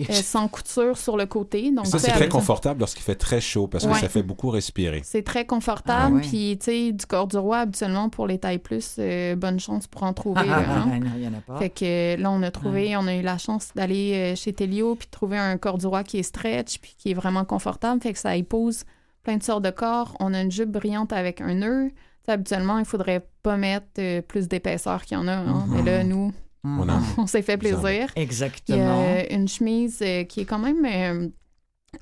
OK. 0.00 0.10
euh, 0.10 0.12
sans 0.14 0.48
couture 0.48 0.98
sur 0.98 1.16
le 1.16 1.26
côté. 1.26 1.70
Donc, 1.70 1.86
Ça, 1.86 1.98
c'est 1.98 2.10
très 2.12 2.28
confortable 2.28 2.80
lorsqu'il 2.80 3.02
fait 3.02 3.14
très 3.14 3.40
chaud 3.40 3.66
parce 3.66 3.86
que 3.86 3.94
ça 3.94 4.08
fait 4.08 4.22
beaucoup 4.22 4.50
respirer. 4.50 5.02
C'est 5.04 5.22
très 5.24 5.44
confortable. 5.46 5.92
Ah 5.92 6.10
ouais. 6.16 6.20
Puis, 6.28 6.58
tu 6.58 6.64
sais, 6.64 6.92
du 6.92 7.06
corps 7.06 7.26
du 7.26 7.36
roi, 7.38 7.58
habituellement, 7.58 8.08
pour 8.08 8.26
les 8.26 8.38
tailles 8.38 8.58
plus, 8.58 8.96
euh, 8.98 9.34
bonne 9.36 9.60
chance 9.60 9.86
pour 9.86 10.02
en 10.02 10.12
trouver. 10.12 10.40
Ah, 10.48 10.62
ah, 10.68 10.71
hein? 10.76 10.90
ah, 10.94 10.98
non, 10.98 11.10
il 11.14 11.20
n'y 11.20 11.28
en 11.28 11.34
a 11.34 11.40
pas. 11.40 11.58
Fait 11.58 11.70
que 11.70 12.20
là, 12.20 12.30
on 12.30 12.42
a 12.42 12.50
trouvé, 12.50 12.96
on 12.96 13.06
a 13.06 13.14
eu 13.14 13.22
la 13.22 13.38
chance 13.38 13.70
d'aller 13.74 14.12
euh, 14.14 14.36
chez 14.36 14.52
Telio 14.52 14.94
puis 14.94 15.06
de 15.06 15.10
trouver 15.10 15.38
un 15.38 15.56
corps 15.58 15.78
du 15.78 15.86
roi 15.86 16.04
qui 16.04 16.18
est 16.18 16.22
stretch 16.22 16.78
puis 16.80 16.94
qui 16.98 17.10
est 17.10 17.14
vraiment 17.14 17.44
confortable. 17.44 18.00
Fait 18.02 18.12
que 18.12 18.18
ça 18.18 18.36
épouse 18.36 18.84
plein 19.22 19.36
de 19.36 19.42
sortes 19.42 19.62
de 19.64 19.70
corps. 19.70 20.16
On 20.20 20.34
a 20.34 20.40
une 20.42 20.50
jupe 20.50 20.70
brillante 20.70 21.12
avec 21.12 21.40
un 21.40 21.54
nœud. 21.54 21.90
Habituellement, 22.28 22.78
il 22.78 22.84
faudrait 22.84 23.26
pas 23.42 23.56
mettre 23.56 23.86
euh, 23.98 24.22
plus 24.22 24.46
d'épaisseur 24.48 25.02
qu'il 25.04 25.16
y 25.16 25.20
en 25.20 25.26
a. 25.28 25.32
hein. 25.32 25.64
Mhm. 25.66 25.74
Mais 25.74 25.82
là, 25.82 26.04
nous, 26.04 26.32
On 26.64 26.88
en- 26.88 27.00
on 27.18 27.26
s'est 27.26 27.42
fait 27.42 27.56
plaisir. 27.56 28.10
Il 28.16 28.20
y 28.20 28.22
Exactement. 28.22 29.02
a 29.02 29.28
une 29.32 29.48
chemise 29.48 29.98
euh, 30.02 30.22
qui 30.24 30.40
est 30.40 30.44
quand 30.44 30.58
même 30.60 31.32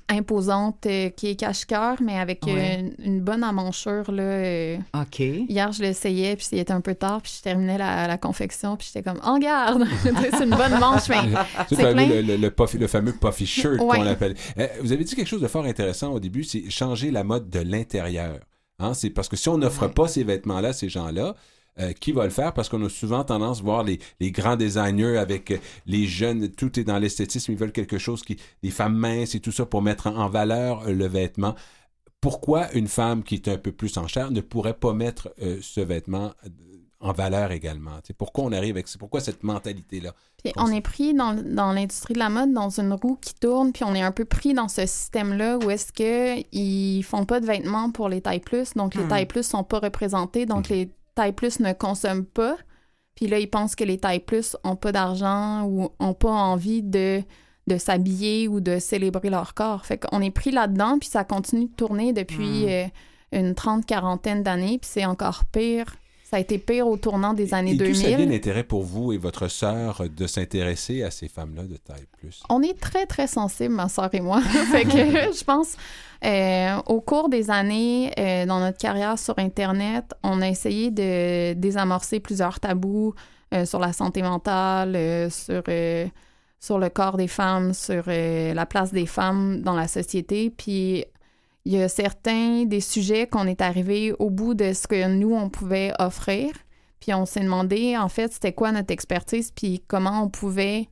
imposante, 0.09 0.85
euh, 0.85 1.09
qui 1.09 1.27
est 1.29 1.35
cache-cœur, 1.35 1.97
mais 2.01 2.17
avec 2.19 2.45
euh, 2.47 2.53
Ouais. 2.53 2.79
une, 2.99 3.05
une 3.13 3.21
bonne 3.21 3.43
amanchure. 3.43 4.11
Là, 4.11 4.23
euh. 4.23 4.77
OK. 4.93 5.19
Hier, 5.19 5.71
je 5.71 5.81
l'essayais, 5.81 6.35
puis 6.35 6.47
il 6.51 6.59
était 6.59 6.73
un 6.73 6.81
peu 6.81 6.95
tard, 6.95 7.21
puis 7.21 7.33
je 7.37 7.41
terminais 7.41 7.77
la, 7.77 8.07
la 8.07 8.17
confection, 8.17 8.75
puis 8.77 8.87
j'étais 8.91 9.07
comme 9.09 9.19
«En 9.23 9.39
garde!» 9.39 9.85
C'est 10.03 10.43
une 10.43 10.49
bonne 10.55 10.79
manche, 10.79 11.07
mais 11.09 11.15
C'est 11.69 11.75
plein. 11.77 11.93
le, 12.07 12.21
le- 12.21 12.37
le 12.37 12.49
puffy- 12.49 12.77
le 12.77 12.87
fameux 12.87 13.13
puffy 13.13 13.45
shirt 13.45 13.79
Ouais. 13.81 13.97
qu'on 13.97 14.05
appelle. 14.07 14.35
Euh, 14.57 14.67
vous 14.81 14.91
avez 14.91 15.03
dit 15.03 15.15
quelque 15.15 15.27
chose 15.27 15.41
de 15.41 15.47
fort 15.47 15.65
intéressant 15.65 16.11
au 16.11 16.19
début, 16.19 16.43
c'est 16.43 16.69
changer 16.69 17.11
la 17.11 17.23
mode 17.23 17.49
de 17.49 17.59
l'intérieur. 17.59 18.39
Hein, 18.79 18.93
c'est 18.93 19.09
parce 19.11 19.29
que 19.29 19.35
si 19.37 19.47
on 19.49 19.57
n'offre 19.59 19.83
Ouais. 19.87 19.93
pas 19.93 20.07
ces 20.07 20.23
vêtements-là 20.23 20.69
à 20.69 20.73
ces 20.73 20.89
gens-là, 20.89 21.35
euh, 21.79 21.93
qui 21.93 22.11
va 22.11 22.23
le 22.25 22.29
faire? 22.29 22.53
Parce 22.53 22.69
qu'on 22.69 22.83
a 22.85 22.89
souvent 22.89 23.23
tendance 23.23 23.59
à 23.59 23.63
voir 23.63 23.83
les, 23.83 23.99
les 24.19 24.31
grands 24.31 24.55
designers 24.55 25.17
avec 25.17 25.51
euh, 25.51 25.57
les 25.85 26.05
jeunes, 26.07 26.49
tout 26.49 26.79
est 26.79 26.83
dans 26.83 26.99
l'esthétisme, 26.99 27.51
ils 27.51 27.57
veulent 27.57 27.71
quelque 27.71 27.97
chose 27.97 28.23
qui, 28.23 28.37
des 28.63 28.71
femmes 28.71 28.95
minces 28.97 29.35
et 29.35 29.39
tout 29.39 29.51
ça 29.51 29.65
pour 29.65 29.81
mettre 29.81 30.07
en, 30.07 30.15
en 30.15 30.29
valeur 30.29 30.87
euh, 30.87 30.93
le 30.93 31.07
vêtement. 31.07 31.55
Pourquoi 32.19 32.71
une 32.73 32.87
femme 32.87 33.23
qui 33.23 33.35
est 33.35 33.47
un 33.47 33.57
peu 33.57 33.71
plus 33.71 33.97
en 33.97 34.07
chair 34.07 34.29
ne 34.31 34.41
pourrait 34.41 34.75
pas 34.75 34.93
mettre 34.93 35.33
euh, 35.41 35.57
ce 35.61 35.81
vêtement 35.81 36.33
en 36.99 37.13
valeur 37.13 37.51
également? 37.51 37.95
Tu 38.01 38.07
sais, 38.09 38.13
pourquoi 38.13 38.43
on 38.43 38.51
arrive 38.51 38.75
avec 38.75 38.87
pourquoi 38.99 39.21
cette 39.21 39.43
mentalité-là? 39.43 40.13
Puis 40.43 40.53
on 40.55 40.71
est 40.71 40.81
pris 40.81 41.15
dans, 41.15 41.33
dans 41.33 41.71
l'industrie 41.71 42.13
de 42.13 42.19
la 42.19 42.29
mode 42.29 42.53
dans 42.53 42.69
une 42.69 42.93
roue 42.93 43.17
qui 43.19 43.33
tourne, 43.33 43.71
puis 43.71 43.83
on 43.83 43.95
est 43.95 44.03
un 44.03 44.11
peu 44.11 44.25
pris 44.25 44.53
dans 44.53 44.67
ce 44.67 44.85
système-là 44.85 45.57
où 45.57 45.71
est-ce 45.71 45.91
que 45.91 46.43
ils 46.51 47.01
font 47.01 47.25
pas 47.25 47.39
de 47.39 47.47
vêtements 47.47 47.89
pour 47.91 48.07
les 48.07 48.21
tailles 48.21 48.39
plus, 48.39 48.73
donc 48.75 48.93
les 48.93 49.03
Hmm. 49.03 49.07
tailles 49.07 49.25
plus 49.25 49.43
sont 49.43 49.63
pas 49.63 49.79
représentées, 49.79 50.45
donc 50.45 50.69
les 50.69 50.91
plus 51.29 51.59
ne 51.59 51.73
consomment 51.73 52.25
pas. 52.25 52.57
Puis 53.15 53.27
là, 53.27 53.37
ils 53.39 53.49
pensent 53.49 53.75
que 53.75 53.83
les 53.83 53.97
tailles 53.99 54.19
plus 54.21 54.57
ont 54.63 54.75
pas 54.75 54.91
d'argent 54.91 55.63
ou 55.65 55.89
ont 55.99 56.13
pas 56.13 56.31
envie 56.31 56.81
de, 56.81 57.21
de 57.67 57.77
s'habiller 57.77 58.47
ou 58.47 58.59
de 58.61 58.79
célébrer 58.79 59.29
leur 59.29 59.53
corps. 59.53 59.85
Fait 59.85 59.97
qu'on 59.99 60.21
est 60.21 60.31
pris 60.31 60.51
là-dedans, 60.51 60.97
puis 60.99 61.09
ça 61.09 61.23
continue 61.23 61.65
de 61.67 61.75
tourner 61.75 62.13
depuis 62.13 62.65
Hmm. 62.65 62.69
euh, 62.69 62.87
une 63.33 63.55
trente, 63.55 63.85
quarantaine 63.85 64.43
d'années, 64.43 64.79
puis 64.79 64.89
c'est 64.91 65.05
encore 65.05 65.45
pire. 65.45 65.95
Ça 66.31 66.37
a 66.37 66.39
été 66.39 66.59
pire 66.59 66.87
au 66.87 66.95
tournant 66.95 67.33
des 67.33 67.53
années 67.53 67.71
Et 67.71 67.75
d'où 67.75 67.83
2000. 67.83 67.95
ça 67.97 68.15
vient 68.15 68.25
l'intérêt 68.25 68.63
pour 68.63 68.83
vous 68.83 69.11
et 69.11 69.17
votre 69.17 69.49
sœur 69.49 70.03
de 70.09 70.27
s'intéresser 70.27 71.03
à 71.03 71.11
ces 71.11 71.27
femmes-là 71.27 71.63
de 71.63 71.75
taille 71.75 72.05
plus? 72.21 72.41
On 72.47 72.61
est 72.61 72.79
très, 72.79 73.05
très 73.05 73.27
sensibles, 73.27 73.75
ma 73.75 73.89
soeur 73.89 74.07
et 74.13 74.21
moi. 74.21 74.39
fait 74.71 74.85
que 74.85 74.89
je 75.37 75.43
pense, 75.43 75.75
euh, 76.23 76.77
au 76.85 77.01
cours 77.01 77.27
des 77.27 77.51
années, 77.51 78.13
euh, 78.17 78.45
dans 78.45 78.61
notre 78.61 78.77
carrière 78.77 79.19
sur 79.19 79.37
Internet, 79.39 80.05
on 80.23 80.41
a 80.41 80.47
essayé 80.47 80.89
de 80.89 81.51
désamorcer 81.51 82.21
plusieurs 82.21 82.61
tabous 82.61 83.13
euh, 83.53 83.65
sur 83.65 83.79
la 83.79 83.91
santé 83.91 84.21
mentale, 84.21 85.29
sur, 85.29 85.63
sur 86.61 86.79
le 86.79 86.87
corps 86.87 87.17
des 87.17 87.27
femmes, 87.27 87.73
sur 87.73 88.03
la 88.07 88.65
place 88.65 88.93
des 88.93 89.05
femmes 89.05 89.63
dans 89.63 89.75
la 89.75 89.89
société. 89.89 90.49
Puis 90.49 91.03
il 91.65 91.73
y 91.73 91.81
a 91.81 91.87
certains 91.89 92.65
des 92.65 92.81
sujets 92.81 93.27
qu'on 93.27 93.47
est 93.47 93.61
arrivé 93.61 94.13
au 94.19 94.29
bout 94.29 94.53
de 94.53 94.73
ce 94.73 94.87
que 94.87 95.07
nous, 95.07 95.33
on 95.33 95.49
pouvait 95.49 95.93
offrir. 95.99 96.51
Puis 96.99 97.13
on 97.13 97.25
s'est 97.25 97.41
demandé, 97.41 97.97
en 97.97 98.09
fait, 98.09 98.33
c'était 98.33 98.53
quoi 98.53 98.71
notre 98.71 98.91
expertise, 98.91 99.51
puis 99.51 99.83
comment 99.87 100.23
on 100.23 100.29
pouvait... 100.29 100.87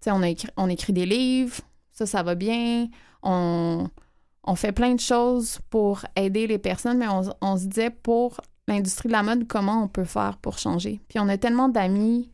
Tu 0.00 0.04
sais, 0.04 0.10
on, 0.10 0.22
écrit, 0.22 0.48
on 0.56 0.68
écrit 0.68 0.92
des 0.92 1.06
livres, 1.06 1.56
ça, 1.92 2.06
ça 2.06 2.22
va 2.22 2.34
bien. 2.34 2.88
On, 3.22 3.88
on 4.44 4.54
fait 4.54 4.72
plein 4.72 4.94
de 4.94 5.00
choses 5.00 5.60
pour 5.70 6.04
aider 6.16 6.46
les 6.46 6.58
personnes, 6.58 6.98
mais 6.98 7.08
on, 7.08 7.22
on 7.40 7.56
se 7.56 7.66
disait, 7.66 7.90
pour 7.90 8.40
l'industrie 8.68 9.08
de 9.08 9.14
la 9.14 9.22
mode, 9.22 9.46
comment 9.46 9.82
on 9.82 9.88
peut 9.88 10.04
faire 10.04 10.38
pour 10.38 10.58
changer? 10.58 11.00
Puis 11.08 11.18
on 11.18 11.28
a 11.28 11.38
tellement 11.38 11.68
d'amis 11.68 12.30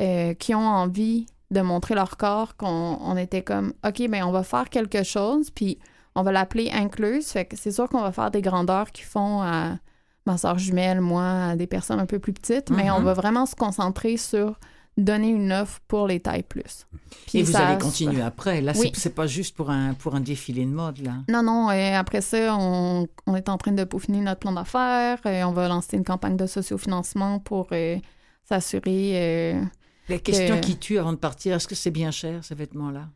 euh, 0.00 0.34
qui 0.34 0.54
ont 0.54 0.66
envie 0.66 1.26
de 1.50 1.60
montrer 1.60 1.94
leur 1.94 2.16
corps 2.16 2.56
qu'on 2.56 2.98
on 3.00 3.16
était 3.16 3.42
comme, 3.42 3.72
OK, 3.86 4.08
ben 4.08 4.22
on 4.24 4.32
va 4.32 4.42
faire 4.42 4.68
quelque 4.70 5.02
chose, 5.02 5.50
puis 5.50 5.78
on 6.18 6.22
va 6.22 6.32
l'appeler 6.32 6.70
incluse. 6.72 7.28
Fait 7.28 7.44
que 7.44 7.56
c'est 7.56 7.72
sûr 7.72 7.88
qu'on 7.88 8.00
va 8.02 8.12
faire 8.12 8.30
des 8.30 8.42
grandeurs 8.42 8.90
qui 8.92 9.02
font 9.02 9.40
à 9.42 9.78
ma 10.26 10.36
soeur 10.36 10.58
jumelle, 10.58 11.00
moi, 11.00 11.24
à 11.50 11.56
des 11.56 11.66
personnes 11.66 12.00
un 12.00 12.06
peu 12.06 12.18
plus 12.18 12.32
petites, 12.34 12.70
mais 12.70 12.90
on 12.90 12.98
Mhm. 12.98 13.04
va 13.04 13.14
vraiment 13.14 13.46
se 13.46 13.54
concentrer 13.54 14.16
sur 14.18 14.58
donner 14.98 15.28
une 15.28 15.52
offre 15.52 15.78
pour 15.86 16.08
les 16.08 16.18
tailles 16.18 16.42
plus. 16.42 16.86
Puis 17.28 17.38
Et 17.38 17.42
vous 17.44 17.52
ça- 17.52 17.68
allez 17.68 17.78
continuer 17.78 18.20
après. 18.20 18.60
Là, 18.60 18.74
c'est- 18.74 18.80
Oui. 18.80 18.92
c'est 18.94 19.14
pas 19.14 19.28
juste 19.28 19.56
pour 19.56 19.70
un, 19.70 19.94
pour 19.94 20.16
un 20.16 20.20
défilé 20.20 20.64
de 20.64 20.70
mode, 20.70 20.98
là. 20.98 21.12
Non, 21.28 21.42
non, 21.44 21.70
euh, 21.70 21.94
après 21.96 22.20
ça, 22.20 22.56
on, 22.58 23.06
on 23.28 23.36
est 23.36 23.48
en 23.48 23.56
train 23.58 23.70
de 23.70 23.84
peaufiner 23.84 24.18
notre 24.20 24.40
plan 24.40 24.50
d'affaires. 24.52 25.18
Euh, 25.24 25.44
on 25.44 25.52
va 25.52 25.68
lancer 25.68 25.96
une 25.96 26.04
campagne 26.04 26.36
de 26.36 26.46
sociofinancement 26.46 27.38
pour 27.38 27.68
euh, 27.72 27.96
s'assurer. 28.44 29.12
euh, 29.14 29.62
Les 30.08 30.18
questions 30.20 30.56
Euh, 30.56 30.60
qui 30.60 30.76
tuent 30.76 30.98
avant 30.98 31.12
de 31.12 31.18
partir, 31.18 31.54
est-ce 31.54 31.68
que 31.68 31.74
c'est 31.76 31.90
bien 31.92 32.10
cher, 32.10 32.42
ces 32.44 32.54
vêtements-là? 32.56 33.08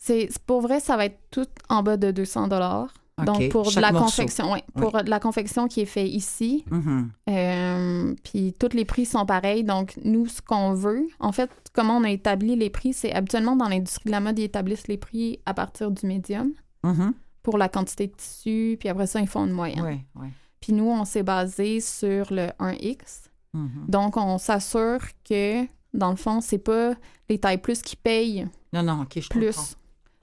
C'est 0.00 0.28
pour 0.46 0.60
vrai, 0.62 0.80
ça 0.80 0.96
va 0.96 1.04
être 1.06 1.20
tout 1.30 1.46
en 1.68 1.82
bas 1.84 1.96
de 1.96 2.10
200 2.10 2.48
dollars. 2.48 2.92
Donc 3.26 3.50
pour 3.50 3.70
de 3.70 3.80
la 3.80 3.92
morceau. 3.92 4.06
confection, 4.06 4.52
ouais, 4.52 4.64
pour 4.74 4.92
de 5.02 5.10
la 5.10 5.20
confection 5.20 5.68
qui 5.68 5.82
est 5.82 5.84
fait 5.86 6.08
ici. 6.08 6.64
Mhm. 6.70 7.10
Euh, 7.28 8.14
puis 8.24 8.54
tous 8.58 8.74
les 8.74 8.86
prix 8.86 9.04
sont 9.04 9.26
pareils. 9.26 9.62
Donc, 9.62 9.98
nous, 10.02 10.26
ce 10.26 10.40
qu'on 10.40 10.72
veut, 10.72 11.06
en 11.18 11.30
fait, 11.30 11.50
comment 11.74 11.98
on 11.98 12.04
a 12.04 12.10
établi 12.10 12.56
les 12.56 12.70
prix, 12.70 12.94
c'est 12.94 13.12
habituellement 13.12 13.56
dans 13.56 13.68
l'industrie 13.68 14.06
de 14.06 14.10
la 14.12 14.20
mode, 14.20 14.38
ils 14.38 14.44
établissent 14.44 14.88
les 14.88 14.96
prix 14.96 15.38
à 15.44 15.52
partir 15.52 15.90
du 15.90 16.06
médium 16.06 16.52
Mhm. 16.82 17.12
pour 17.42 17.58
la 17.58 17.68
quantité 17.68 18.06
de 18.06 18.12
tissu, 18.14 18.76
puis 18.80 18.88
après 18.88 19.06
ça, 19.06 19.20
ils 19.20 19.28
font 19.28 19.44
une 19.44 19.52
moyenne. 19.52 19.82
Ouais, 19.82 20.00
ouais. 20.16 20.28
Puis 20.62 20.72
nous, 20.72 20.88
on 20.88 21.04
s'est 21.04 21.22
basé 21.22 21.80
sur 21.80 22.32
le 22.32 22.48
1X. 22.58 23.24
Mhm. 23.52 23.84
Donc, 23.88 24.16
on 24.16 24.38
s'assure 24.38 25.00
que, 25.28 25.64
dans 25.92 26.10
le 26.10 26.16
fond, 26.16 26.40
c'est 26.40 26.56
pas 26.58 26.94
les 27.28 27.38
tailles 27.38 27.58
plus 27.60 27.82
qui 27.82 27.96
payent 27.96 28.46
Non, 28.72 28.82
non, 28.82 29.02
OK, 29.02 29.20
je 29.20 29.28
plus. 29.28 29.54
comprends. 29.56 29.72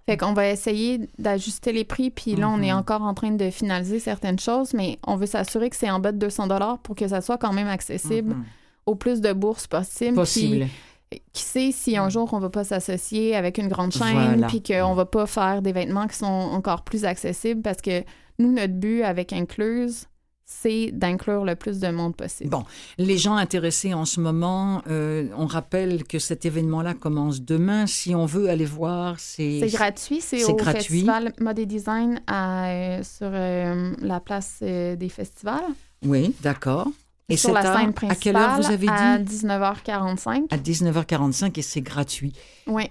Fait 0.08 0.16
qu'on 0.18 0.32
va 0.34 0.48
essayer 0.48 1.02
d'ajuster 1.20 1.74
les 1.74 1.84
prix, 1.84 2.10
puis 2.12 2.36
là, 2.36 2.48
on 2.50 2.62
est 2.62 2.72
Mhm. 2.72 2.78
encore 2.80 3.02
en 3.02 3.14
train 3.14 3.32
de 3.32 3.50
finaliser 3.50 4.00
certaines 4.00 4.40
choses, 4.40 4.74
mais 4.74 5.00
on 5.06 5.18
veut 5.18 5.26
s'assurer 5.26 5.70
que 5.70 5.76
c'est 5.76 5.90
en 5.90 6.00
bas 6.00 6.14
de 6.14 6.18
200 6.18 6.48
pour 6.82 6.96
que 6.96 7.08
ça 7.08 7.20
soit 7.22 7.38
quand 7.38 7.52
même 7.52 7.68
accessible 7.68 8.34
Mhm. 8.36 8.44
au 8.86 8.96
plus 8.96 9.20
de 9.20 9.34
bourses 9.34 9.68
possible. 9.68 10.16
Possible. 10.16 10.68
Puis, 11.10 11.22
qui 11.34 11.44
sait 11.44 11.72
si 11.74 11.98
un 11.98 12.10
jour 12.10 12.30
on 12.34 12.40
va 12.40 12.50
pas 12.50 12.64
s'associer 12.64 13.36
avec 13.36 13.58
une 13.58 13.68
grande 13.68 13.92
chaîne, 13.94 14.14
Voilà. 14.34 14.48
puis 14.48 14.62
qu'on 14.64 14.94
va 14.94 15.06
pas 15.06 15.26
faire 15.26 15.62
des 15.62 15.72
vêtements 15.74 16.08
qui 16.08 16.16
sont 16.18 16.26
encore 16.26 16.84
plus 16.84 17.04
accessibles, 17.06 17.62
parce 17.62 17.82
que 17.82 18.04
nous, 18.40 18.52
notre 18.52 18.74
but 18.74 19.04
avec 19.04 19.34
Incluse, 19.34 20.06
c'est 20.50 20.92
d'inclure 20.94 21.44
le 21.44 21.56
plus 21.56 21.80
de 21.80 21.90
monde 21.90 22.16
possible. 22.16 22.50
Bon, 22.50 22.64
les 22.98 23.18
gens 23.18 23.36
intéressés 23.36 23.94
en 23.94 24.06
ce 24.06 24.22
moment, 24.22 24.82
euh, 24.88 25.28
on 25.38 25.46
rappelle 25.46 26.06
que 26.06 26.20
cet 26.20 26.46
événement-là 26.46 26.94
commence 26.94 27.42
demain. 27.42 27.86
Si 27.86 28.16
on 28.16 28.26
veut 28.26 28.50
aller 28.50 28.66
voir, 28.66 29.20
c'est... 29.20 29.60
C'est 29.60 29.76
gratuit, 29.78 30.22
c'est 30.22 30.46
au 30.46 30.56
gratuit. 30.56 30.82
festival 31.02 31.34
Mode 31.42 31.60
et 31.60 31.66
Design 31.66 32.22
à, 32.28 32.70
euh, 32.70 33.04
sur 33.04 33.30
euh, 33.30 33.94
la 34.02 34.20
place 34.22 34.60
des 34.62 35.10
festivals. 35.10 35.66
Oui, 36.06 36.34
d'accord. 36.42 36.88
Et 37.30 37.36
sur 37.36 37.50
c'est 37.50 37.54
la 37.62 37.74
à- 37.74 37.78
scène 37.80 37.90
à 37.90 37.92
principale. 37.92 38.18
quelle 38.22 38.36
heure 38.38 38.62
vous 38.62 38.72
avez 38.72 38.88
À 38.88 39.18
dit? 39.18 39.36
19h45. 39.46 40.46
À 40.50 40.58
19h45 40.58 41.60
et 41.60 41.62
c'est 41.62 41.82
gratuit. 41.82 42.32
Oui. 42.68 42.86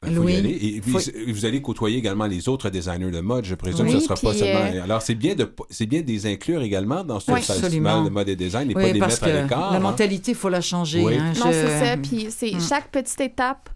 Ben, 0.00 0.14
faut 0.14 0.22
Louis, 0.22 0.34
y 0.34 0.36
aller. 0.36 0.50
Et 0.76 0.80
puis, 0.80 0.92
faut- 0.92 1.00
c'est- 1.00 1.24
vous 1.32 1.44
allez 1.44 1.60
côtoyer 1.60 1.98
également 1.98 2.26
les 2.26 2.48
autres 2.48 2.70
designers 2.70 3.10
de 3.10 3.20
mode. 3.20 3.44
Je 3.44 3.56
présume 3.56 3.86
Oui, 3.86 3.94
que 3.94 3.98
ce 3.98 4.04
sera 4.04 4.14
pas 4.14 4.32
seulement. 4.32 4.60
euh, 4.72 4.82
Alors, 4.84 5.02
c'est 5.02 5.16
bien 5.16 5.34
de 5.34 5.52
c'est 5.70 5.86
bien 5.86 6.02
de 6.02 6.06
les 6.06 6.26
inclure 6.26 6.62
également 6.62 7.02
dans 7.02 7.18
ce 7.18 7.32
Oui. 7.32 7.42
festival 7.42 8.04
de 8.04 8.08
mode 8.10 8.28
et 8.28 8.36
design 8.36 8.70
et 8.70 8.74
pas 8.74 8.80
Oui, 8.82 8.88
de 8.90 8.92
les 8.94 9.00
parce 9.00 9.20
mettre 9.20 9.32
que 9.32 9.38
à 9.38 9.42
l'écart. 9.42 9.70
la 9.72 9.76
hein. 9.78 9.80
mentalité, 9.80 10.30
il 10.32 10.36
faut 10.36 10.48
la 10.50 10.60
changer. 10.60 11.02
Oui. 11.04 11.16
hein. 11.18 11.32
Non, 11.38 11.46
Je- 11.46 11.52
c'est 11.52 11.84
ça. 11.84 11.96
Puis 11.96 12.28
c'est 12.30 12.52
Hmm. 12.54 12.60
chaque 12.60 12.90
petite 12.92 13.20
étape 13.20 13.70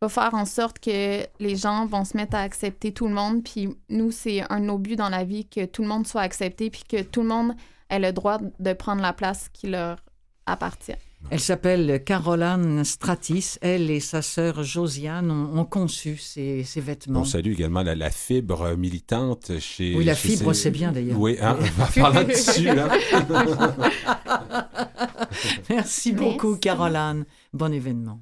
va 0.00 0.08
faire 0.08 0.34
en 0.34 0.44
sorte 0.44 0.78
que 0.78 1.22
les 1.40 1.56
gens 1.56 1.86
vont 1.86 2.04
se 2.04 2.16
mettre 2.16 2.36
à 2.36 2.40
accepter 2.40 2.92
tout 2.92 3.08
le 3.08 3.14
monde. 3.14 3.42
Puis 3.42 3.68
nous, 3.88 4.12
c'est 4.12 4.42
un 4.52 4.60
de 4.60 4.66
nos 4.66 4.78
buts 4.78 4.94
dans 4.96 5.08
la 5.08 5.24
vie 5.24 5.44
que 5.46 5.64
tout 5.64 5.82
le 5.82 5.88
monde 5.88 6.06
soit 6.06 6.20
accepté, 6.20 6.70
puis 6.70 6.84
que 6.88 7.02
tout 7.02 7.22
le 7.22 7.28
monde 7.28 7.52
ait 7.90 7.98
le 7.98 8.12
droit 8.12 8.38
de 8.60 8.72
prendre 8.74 9.02
la 9.02 9.12
place 9.12 9.48
qui 9.52 9.66
leur 9.66 9.96
appartient. 10.46 10.92
Elle 11.30 11.40
s'appelle 11.40 12.02
Caroline 12.04 12.84
Stratis. 12.84 13.58
Elle 13.60 13.90
et 13.90 13.98
sa 14.00 14.22
sœur 14.22 14.62
Josiane 14.62 15.30
ont, 15.30 15.58
ont 15.58 15.64
conçu 15.64 16.16
ces, 16.16 16.62
ces 16.64 16.80
vêtements. 16.80 17.20
On 17.20 17.24
salue 17.24 17.52
également 17.52 17.82
la, 17.82 17.94
la 17.94 18.10
fibre 18.10 18.76
militante 18.76 19.58
chez. 19.58 19.94
Oui, 19.96 20.04
la 20.04 20.14
chez 20.14 20.28
fibre, 20.28 20.52
ces- 20.52 20.62
c'est 20.64 20.70
bien 20.70 20.92
d'ailleurs. 20.92 21.18
Oui, 21.18 21.36
hein, 21.40 21.56
parlant 21.96 22.22
de 22.24 22.32
tissu, 22.32 22.68
hein. 22.68 22.88
Merci 25.70 26.12
beaucoup, 26.12 26.48
Merci. 26.50 26.60
Caroline. 26.60 27.24
Bon 27.52 27.72
événement. 27.72 28.20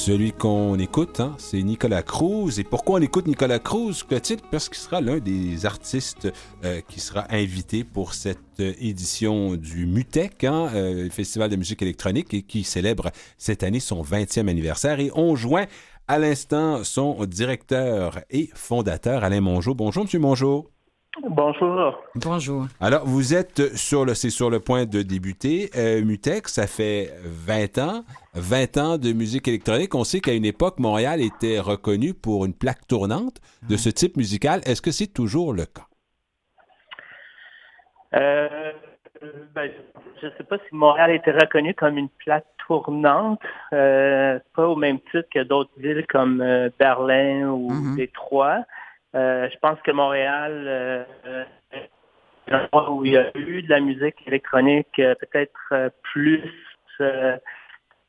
Celui 0.00 0.32
qu'on 0.32 0.78
écoute, 0.78 1.20
hein, 1.20 1.34
c'est 1.36 1.62
Nicolas 1.62 2.02
Cruz. 2.02 2.58
Et 2.58 2.64
pourquoi 2.64 2.98
on 2.98 3.02
écoute 3.02 3.26
Nicolas 3.26 3.58
Cruz, 3.58 4.02
Clotilde? 4.08 4.40
Parce 4.50 4.70
qu'il 4.70 4.78
sera 4.78 5.02
l'un 5.02 5.18
des 5.18 5.66
artistes 5.66 6.32
euh, 6.64 6.80
qui 6.88 7.00
sera 7.00 7.26
invité 7.28 7.84
pour 7.84 8.14
cette 8.14 8.38
euh, 8.60 8.72
édition 8.80 9.56
du 9.56 9.84
MUTEC, 9.84 10.44
hein, 10.44 10.70
euh, 10.74 11.10
Festival 11.10 11.50
de 11.50 11.56
musique 11.56 11.82
électronique, 11.82 12.46
qui 12.46 12.64
célèbre 12.64 13.10
cette 13.36 13.62
année 13.62 13.78
son 13.78 14.02
20e 14.02 14.48
anniversaire. 14.48 15.00
Et 15.00 15.10
on 15.14 15.36
joint 15.36 15.66
à 16.08 16.18
l'instant 16.18 16.82
son 16.82 17.26
directeur 17.26 18.20
et 18.30 18.48
fondateur, 18.54 19.22
Alain 19.22 19.42
Mongeau. 19.42 19.74
Bonjour, 19.74 20.04
Monsieur 20.04 20.18
Mongeau. 20.18 20.70
Bonjour. 21.28 22.00
Bonjour. 22.14 22.66
Alors, 22.80 23.04
vous 23.04 23.34
êtes 23.34 23.76
sur 23.76 24.04
le, 24.04 24.14
c'est 24.14 24.30
sur 24.30 24.48
le 24.48 24.60
point 24.60 24.86
de 24.86 25.02
débuter. 25.02 25.68
Euh, 25.76 26.04
Mutex, 26.04 26.52
ça 26.54 26.66
fait 26.68 27.10
20 27.24 27.78
ans. 27.78 28.04
20 28.34 28.76
ans 28.78 28.96
de 28.98 29.12
musique 29.12 29.48
électronique. 29.48 29.94
On 29.96 30.04
sait 30.04 30.20
qu'à 30.20 30.32
une 30.32 30.44
époque, 30.44 30.78
Montréal 30.78 31.20
était 31.20 31.58
reconnu 31.58 32.14
pour 32.14 32.44
une 32.44 32.54
plaque 32.54 32.86
tournante 32.86 33.40
de 33.68 33.76
ce 33.76 33.90
type 33.90 34.16
musical. 34.16 34.60
Est-ce 34.64 34.80
que 34.80 34.92
c'est 34.92 35.08
toujours 35.12 35.52
le 35.52 35.64
cas? 35.66 35.86
Euh, 38.14 38.72
ben, 39.54 39.68
je 40.22 40.26
ne 40.26 40.32
sais 40.38 40.44
pas 40.44 40.58
si 40.58 40.74
Montréal 40.74 41.10
été 41.10 41.32
reconnu 41.32 41.74
comme 41.74 41.98
une 41.98 42.08
plaque 42.24 42.46
tournante, 42.68 43.40
euh, 43.72 44.38
pas 44.54 44.68
au 44.68 44.76
même 44.76 45.00
titre 45.10 45.28
que 45.34 45.42
d'autres 45.42 45.72
villes 45.76 46.06
comme 46.08 46.40
euh, 46.40 46.70
Berlin 46.78 47.48
ou 47.50 47.68
Mhm. 47.72 47.96
Détroit. 47.96 48.60
Euh, 49.14 49.48
je 49.50 49.58
pense 49.58 49.80
que 49.82 49.90
Montréal, 49.90 50.64
euh, 50.66 51.04
euh, 51.26 51.44
c'est 52.46 52.54
un 52.54 52.68
endroit 52.72 52.92
où 52.92 53.04
il 53.04 53.12
y 53.12 53.16
a 53.16 53.30
eu 53.36 53.62
de 53.62 53.70
la 53.70 53.80
musique 53.80 54.16
électronique 54.26 54.98
euh, 54.98 55.14
peut-être 55.16 55.58
euh, 55.72 55.90
plus 56.02 56.42
euh, 57.00 57.36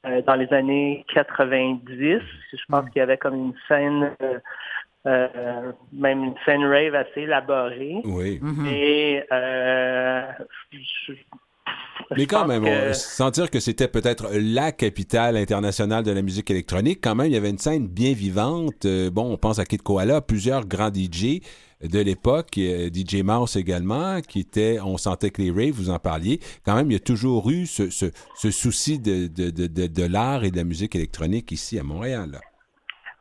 euh, 0.05 0.21
dans 0.23 0.35
les 0.35 0.51
années 0.53 1.05
90. 1.13 2.19
Je 2.53 2.57
pense 2.69 2.89
qu'il 2.89 2.99
y 2.99 3.03
avait 3.03 3.17
comme 3.17 3.35
une 3.35 3.53
scène, 3.67 4.15
euh, 4.21 4.39
euh, 5.07 5.71
même 5.91 6.23
une 6.23 6.35
scène 6.45 6.65
rave 6.65 6.95
assez 6.95 7.21
élaborée. 7.21 8.01
Oui. 8.03 8.39
Mhm. 8.41 8.65
Et 8.67 9.23
euh, 9.31 10.31
je- 10.71 11.13
Mais 12.17 12.26
quand 12.26 12.45
même, 12.45 12.63
que- 12.65 12.89
on- 12.89 12.93
sentir 12.93 13.50
que 13.50 13.60
c'était 13.62 13.88
peut-être 13.88 14.28
la 14.34 14.71
capitale 14.74 15.38
internationale 15.38 16.04
de 16.04 16.12
la 16.12 16.21
musique 16.21 16.52
électronique, 16.52 17.00
quand 17.02 17.15
même, 17.15 17.28
il 17.28 17.34
y 17.34 17.38
avait 17.38 17.50
une 17.52 17.58
scène 17.58 17.88
bien 17.88 18.12
vivante. 18.13 18.84
Euh, 18.86 19.10
bon, 19.10 19.32
on 19.32 19.38
pense 19.38 19.60
à 19.60 19.65
Kid 19.65 19.82
Koala, 19.82 20.19
plusieurs 20.19 20.65
grands 20.65 20.89
DJ 20.93 21.41
de 21.82 22.00
l'époque, 22.00 22.58
euh, 22.58 22.89
DJ 22.93 23.24
Mouse 23.24 23.56
également, 23.56 24.19
qui 24.21 24.41
était, 24.41 24.80
on 24.84 24.97
sentait 24.97 25.30
que 25.30 25.41
les 25.41 25.52
raves, 25.52 25.71
vous 25.74 25.89
en 25.89 26.00
parliez. 26.00 26.39
Quand 26.65 26.76
même, 26.76 26.88
il 26.91 26.93
y 26.93 26.97
a 26.97 27.00
toujours 27.00 27.50
eu 27.50 27.65
ce, 27.65 27.89
ce, 27.89 28.08
ce 28.36 28.52
souci 28.52 29.00
de, 29.00 29.28
de, 29.28 29.50
de, 29.50 29.67
de, 29.67 29.88
de 29.88 30.06
l'art 30.12 30.43
et 30.43 30.52
de 30.52 30.58
la 30.58 30.65
musique 30.65 30.95
électronique 30.95 31.52
ici 31.54 31.80
à 31.80 31.84
Montréal. 31.84 32.39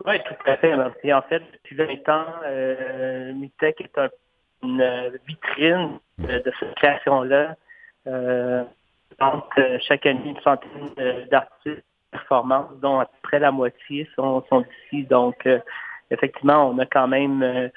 Oui, 0.05 0.15
tout 0.27 0.51
à 0.51 0.57
fait. 0.57 0.73
Et 1.05 1.13
en 1.13 1.23
fait, 1.23 1.43
depuis 1.53 1.77
20 1.77 2.09
ans, 2.09 2.27
euh, 2.47 3.33
Mitech 3.35 3.81
est 3.83 3.99
un- 3.99 4.09
une 4.63 5.13
vitrine 5.29 5.99
de, 6.19 6.39
de 6.39 6.53
cette 6.59 6.75
création-là. 6.75 7.57
Euh, 8.07 8.65
donc, 9.19 9.45
euh, 9.59 9.79
chaque 9.87 10.07
année, 10.07 10.31
une 10.31 10.41
centaine 10.41 11.29
d'artistes 11.31 11.85
performances, 12.11 12.71
dont 12.81 13.01
à 13.01 13.07
peu 13.07 13.17
près 13.23 13.39
la 13.39 13.51
moitié 13.51 14.09
sont, 14.17 14.43
ici. 14.93 15.05
Donc, 15.05 15.47
euh, 15.47 15.59
effectivement, 16.11 16.71
on 16.71 16.79
a 16.79 16.87
quand 16.87 17.09
même 17.09 17.71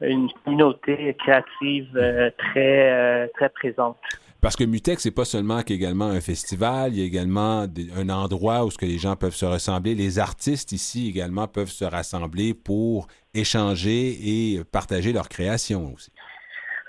une 0.00 0.28
communauté 0.44 1.14
créative 1.18 1.92
très, 2.38 3.28
très 3.34 3.48
présente. 3.50 3.96
Parce 4.40 4.56
que 4.56 4.64
Mutex, 4.64 5.02
c'est 5.02 5.10
pas 5.10 5.24
seulement 5.24 5.62
qu'également 5.62 6.04
un 6.04 6.20
festival, 6.20 6.92
il 6.92 7.00
y 7.00 7.02
a 7.02 7.06
également 7.06 7.66
un 7.96 8.08
endroit 8.10 8.64
où 8.66 8.70
ce 8.70 8.76
que 8.76 8.84
les 8.84 8.98
gens 8.98 9.16
peuvent 9.16 9.34
se 9.34 9.46
ressembler. 9.46 9.94
Les 9.94 10.18
artistes 10.18 10.72
ici 10.72 11.08
également 11.08 11.48
peuvent 11.48 11.70
se 11.70 11.86
rassembler 11.86 12.52
pour 12.52 13.06
échanger 13.32 14.18
et 14.56 14.62
partager 14.64 15.14
leur 15.14 15.30
création 15.30 15.94
aussi. 15.94 16.12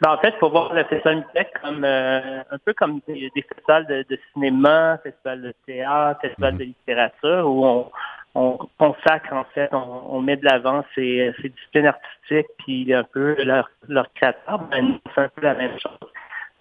Ben, 0.02 0.12
en 0.12 0.18
fait, 0.18 0.34
il 0.36 0.40
faut 0.40 0.50
voir 0.50 0.74
le 0.74 0.84
Festival 0.84 1.18
Mitech 1.18 1.54
comme 1.64 1.84
euh, 1.86 2.42
un 2.52 2.58
peu 2.66 2.74
comme 2.74 3.00
des, 3.08 3.32
des 3.34 3.42
festivals 3.42 3.86
de, 3.88 4.06
de 4.10 4.20
cinéma, 4.34 5.00
festivals 5.04 5.42
de 5.42 5.54
théâtre, 5.66 6.20
festivals 6.22 6.54
Mhm. 6.54 6.60
de 6.60 6.64
littérature, 6.66 7.50
où 7.50 7.66
on, 7.66 7.92
on 8.36 8.58
consacre 8.78 9.34
en 9.34 9.46
fait, 9.54 9.70
on, 9.74 10.04
on 10.10 10.22
met 10.22 10.36
de 10.36 10.46
l'avant 10.46 10.84
ces, 10.94 11.34
ces 11.42 11.50
disciplines 11.50 11.88
artistiques, 11.88 12.48
puis 12.60 12.94
un 12.94 13.06
peu 13.06 13.42
leur, 13.44 13.70
leur 13.88 14.12
créateur. 14.14 14.60
Ben, 14.70 15.00
c'est 15.14 15.22
un 15.22 15.30
peu 15.30 15.42
la 15.42 15.56
même 15.56 15.80
chose. 15.80 16.12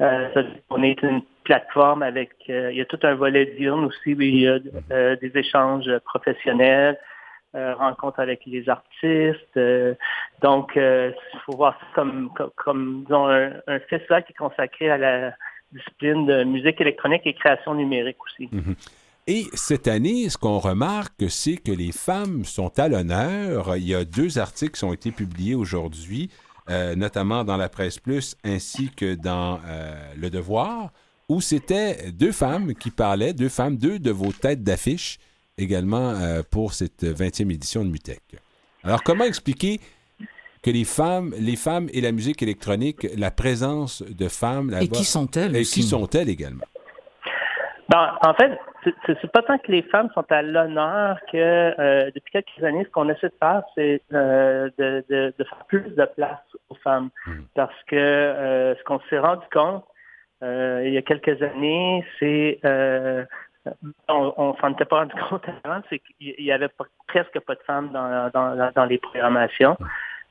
Euh, 0.01 0.29
on 0.71 0.83
est 0.83 1.01
une 1.03 1.23
plateforme 1.45 2.03
avec, 2.03 2.31
euh, 2.49 2.71
il 2.73 2.79
y 2.79 2.81
a 2.81 2.85
tout 2.85 2.99
un 3.03 3.15
volet 3.15 3.47
diurne 3.59 3.85
aussi, 3.85 4.15
où 4.15 4.21
il 4.21 4.41
y 4.41 4.49
a 4.49 4.59
euh, 4.93 5.17
des 5.17 5.31
échanges 5.37 5.91
professionnels, 6.05 6.99
euh, 7.55 7.75
rencontres 7.75 8.21
avec 8.21 8.41
les 8.47 8.69
artistes. 8.69 9.57
euh, 9.57 9.95
donc, 10.43 10.73
il 10.77 11.15
faut 11.47 11.57
voir 11.57 11.79
ça 11.95 12.05
comme, 12.57 13.05
disons, 13.05 13.29
un, 13.29 13.79
festival 13.89 14.25
qui 14.25 14.33
est 14.33 14.37
consacré 14.37 14.91
à 14.91 14.99
la 14.99 15.33
discipline 15.73 16.27
de 16.27 16.45
musique 16.45 16.81
électronique 16.81 17.23
et 17.25 17.35
création 17.35 17.75
numérique 17.75 18.19
aussi. 18.25 18.51
Et 19.27 19.47
cette 19.55 19.89
année, 19.89 20.29
ce 20.29 20.37
qu'on 20.37 20.59
remarque, 20.59 21.31
c'est 21.31 21.57
que 21.57 21.73
les 21.73 21.93
femmes 21.93 22.45
sont 22.45 22.79
à 22.79 22.89
l'honneur. 22.89 23.75
Il 23.77 23.89
y 23.89 23.95
a 23.95 24.05
deux 24.05 24.39
articles 24.39 24.77
qui 24.77 24.85
ont 24.85 24.93
été 24.93 25.13
publiés 25.13 25.55
aujourd'hui, 25.55 26.31
euh, 26.69 26.95
notamment 26.95 27.43
dans 27.43 27.57
la 27.57 27.71
Presse 27.71 27.99
Plus 27.99 28.37
ainsi 28.45 28.91
que 28.91 29.15
dans 29.15 29.61
euh, 29.67 30.13
Le 30.19 30.29
Devoir, 30.29 30.93
où 31.31 31.41
c'était 31.41 32.11
deux 32.13 32.33
femmes 32.33 32.75
qui 32.75 32.91
parlaient, 32.91 33.33
deux 33.33 33.49
femmes, 33.49 33.79
deux 33.79 33.99
de 33.99 34.11
vos 34.11 34.31
têtes 34.31 34.63
d'affiche 34.63 35.19
également 35.65 36.11
euh, 36.11 36.43
pour 36.51 36.73
cette 36.73 37.03
20e 37.05 37.51
édition 37.53 37.85
de 37.85 37.91
Mutec. 37.91 38.21
Alors, 38.83 39.03
comment 39.03 39.25
expliquer 39.25 39.79
que 40.63 40.71
les 40.71 40.85
femmes, 40.85 41.33
les 41.39 41.57
femmes 41.57 41.89
et 41.93 42.01
la 42.01 42.13
musique 42.13 42.43
électronique, 42.43 43.07
la 43.17 43.31
présence 43.31 44.03
de 44.03 44.29
femmes 44.29 44.71
là-bas, 44.71 44.85
Et 44.85 44.89
qui 44.89 45.05
sont-elles 45.05 45.57
et 45.57 45.61
aussi? 45.61 45.81
qui 45.81 45.87
sont-elles 45.87 46.29
également? 46.29 46.65
Ben, 47.91 48.17
en 48.27 48.35
fait, 48.35 48.59
c'est- 48.83 49.15
c'est 49.21 49.31
pas 49.31 49.43
tant 49.43 49.59
que 49.59 49.71
les 49.71 49.83
femmes 49.83 50.09
sont 50.15 50.25
à 50.31 50.43
l'honneur 50.43 51.19
que 51.31 51.37
euh, 51.37 52.11
depuis 52.15 52.33
quelques 52.33 52.65
années, 52.65 52.85
ce 52.85 52.91
qu'on 52.91 53.09
essaie 53.11 53.29
de 53.29 53.35
faire, 53.39 53.63
c'est 53.75 54.01
euh, 54.15 54.71
de, 54.79 55.05
de, 55.11 55.35
de 55.39 55.45
faire 55.45 55.65
plus 55.69 55.83
de 55.95 56.05
place 56.17 56.41
aux 56.71 56.75
femmes. 56.77 57.11
Parce 57.55 57.75
que 57.87 57.95
euh, 57.97 58.75
ce 58.75 58.83
qu'on 58.85 59.01
s'est 59.11 59.19
rendu 59.19 59.45
compte 59.53 59.85
euh, 60.43 60.83
il 60.85 60.93
y 60.93 60.99
a 60.99 61.03
quelques 61.03 61.41
années, 61.43 62.05
c'est 62.19 62.59
euh, 62.65 63.25
on, 64.09 64.35
on 64.37 64.55
s'en 64.57 64.73
était 64.73 64.85
pas 64.85 65.01
rendu 65.01 65.15
compte 65.29 65.45
avant, 65.65 65.81
c'est 65.89 65.99
qu'il 65.99 66.45
y 66.45 66.53
avait 66.53 66.71
presque 67.07 67.39
pas 67.41 67.55
de 67.55 67.63
femmes 67.67 67.91
dans, 67.93 68.31
dans, 68.33 68.73
dans 68.75 68.85
les 68.85 68.99
programmations. 68.99 69.77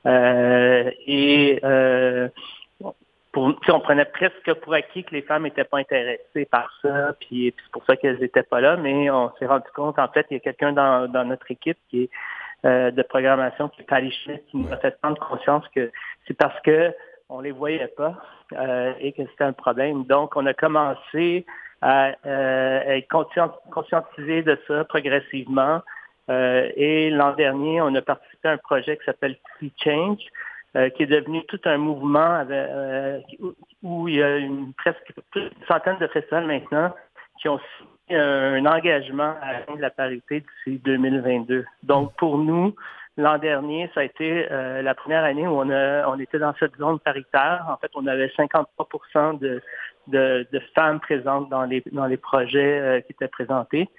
Euh, 0.05 0.91
et 1.07 1.59
euh, 1.63 2.27
pour, 3.31 3.55
on 3.67 3.79
prenait 3.79 4.05
presque 4.05 4.53
pour 4.61 4.73
acquis 4.73 5.03
que 5.03 5.15
les 5.15 5.21
femmes 5.23 5.43
n'étaient 5.43 5.63
pas 5.63 5.79
intéressées 5.79 6.45
par 6.45 6.71
ça, 6.81 7.13
puis, 7.19 7.53
c'est 7.57 7.71
pour 7.71 7.83
ça 7.85 7.95
qu'elles 7.95 8.19
n'étaient 8.19 8.43
pas 8.43 8.61
là, 8.61 8.77
mais 8.77 9.09
on 9.09 9.31
s'est 9.39 9.47
rendu 9.47 9.67
compte, 9.75 9.97
en 9.97 10.07
fait, 10.09 10.27
il 10.29 10.35
y 10.35 10.37
a 10.37 10.39
quelqu'un 10.39 10.73
dans, 10.73 11.11
dans 11.11 11.25
notre 11.25 11.49
équipe 11.49 11.77
qui 11.89 12.03
est 12.03 12.09
euh, 12.65 12.91
de 12.91 13.01
programmation, 13.01 13.69
qui 13.69 13.81
est 13.81 14.11
Schmidt, 14.11 14.43
qui 14.49 14.57
nous 14.57 14.71
a 14.71 14.77
fait 14.77 14.97
prendre 15.01 15.19
conscience 15.19 15.65
que 15.75 15.91
c'est 16.27 16.37
parce 16.37 16.59
que 16.61 16.93
on 17.29 17.41
les 17.41 17.51
voyait 17.51 17.87
pas 17.87 18.15
euh, 18.53 18.93
et 18.99 19.11
que 19.13 19.23
c'était 19.31 19.43
un 19.43 19.53
problème. 19.53 20.05
Donc, 20.05 20.35
on 20.35 20.45
a 20.45 20.53
commencé 20.53 21.45
à, 21.83 22.15
euh, 22.25 22.79
être 22.85 23.09
conscient- 23.09 23.53
conscientisé 23.69 24.41
de 24.41 24.57
ça 24.67 24.85
progressivement. 24.85 25.81
Euh, 26.29 26.69
et 26.77 27.09
l'an 27.09 27.33
dernier, 27.33 27.81
on 27.81 27.93
a 27.95 28.01
participé 28.01 28.47
à 28.47 28.51
un 28.53 28.57
projet 28.57 28.95
qui 28.97 29.03
s'appelle 29.03 29.35
Free 29.57 29.73
Change, 29.83 30.21
euh, 30.77 30.89
qui 30.91 31.03
est 31.03 31.07
devenu 31.07 31.43
tout 31.45 31.59
un 31.65 31.77
mouvement 31.77 32.35
avec, 32.35 32.57
euh, 32.57 33.19
où, 33.83 34.07
il 34.07 34.15
y 34.15 34.23
a 34.23 34.37
une, 34.37 34.71
presque 34.73 35.13
d'une 35.35 35.49
centaine 35.67 35.97
de 35.99 36.07
festivals 36.07 36.47
maintenant 36.47 36.93
qui 37.41 37.49
ont 37.49 37.59
signé 37.59 38.17
un 38.17 38.65
engagement 38.65 39.35
à 39.41 39.57
atteindre 39.57 39.81
la 39.81 39.89
parité 39.89 40.41
d'ici 40.65 40.79
2022. 40.85 41.65
Donc, 41.83 42.13
pour 42.15 42.37
nous, 42.37 42.73
l'an 43.17 43.37
dernier, 43.39 43.89
ça 43.93 44.01
a 44.01 44.03
été 44.03 44.47
euh, 44.49 44.81
la 44.81 44.95
première 44.95 45.25
année 45.25 45.45
où 45.47 45.59
on, 45.59 45.69
a, 45.69 46.07
on 46.07 46.17
était 46.17 46.39
dans 46.39 46.53
cette 46.59 46.77
zone 46.77 46.99
paritaire. 46.99 47.65
En 47.69 47.75
fait, 47.75 47.91
on 47.95 48.07
avait 48.07 48.27
53% 48.27 49.39
de, 49.39 49.61
de, 50.07 50.47
de 50.51 50.59
femmes 50.75 50.99
présentes 50.99 51.49
dans 51.49 51.63
les, 51.63 51.83
dans 51.91 52.05
les 52.05 52.17
projets 52.17 52.79
euh, 52.79 53.01
qui 53.01 53.13
étaient 53.13 53.27
présentés. 53.27 53.89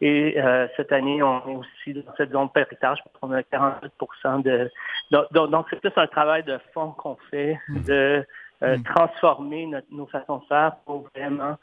Et 0.00 0.34
euh, 0.38 0.66
cette 0.76 0.92
année, 0.92 1.22
on 1.22 1.38
est 1.48 1.56
aussi 1.56 1.94
dans 1.94 2.14
cette 2.16 2.32
zone 2.32 2.48
pense 2.50 2.98
qu'on 3.20 3.32
a 3.32 3.40
48% 3.40 4.42
de... 4.42 4.70
Donc, 5.10 5.66
c'est 5.70 5.80
plus 5.80 5.92
un 5.96 6.06
travail 6.06 6.42
de 6.42 6.58
fond 6.72 6.90
qu'on 6.92 7.16
fait 7.30 7.58
de 7.68 8.24
euh, 8.62 8.78
transformer 8.84 9.66
notre, 9.66 9.86
nos 9.90 10.06
façons 10.06 10.38
de 10.38 10.44
faire 10.46 10.76
pour 10.84 11.08
vraiment 11.14 11.56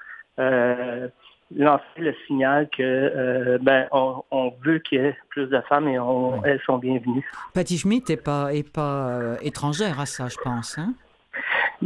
lancer 1.56 1.84
le 1.98 2.16
signal 2.28 2.70
que 2.70 2.82
euh, 2.82 3.58
ben 3.62 3.88
on, 3.92 4.24
on 4.32 4.54
veut 4.64 4.80
qu'il 4.80 5.02
y 5.02 5.06
ait 5.06 5.16
plus 5.30 5.48
de 5.48 5.62
femmes 5.62 5.88
et 5.88 6.00
on, 6.00 6.44
elles 6.44 6.62
sont 6.62 6.78
bienvenues. 6.78 7.30
Patty 7.54 7.78
Schmidt 7.78 8.12
n'est 8.12 8.22
pas, 8.22 8.54
est 8.54 8.70
pas 8.70 9.10
euh, 9.10 9.38
étrangère 9.42 10.00
à 10.00 10.06
ça, 10.06 10.28
je 10.28 10.38
pense. 10.44 10.78
Hein? 10.78 10.94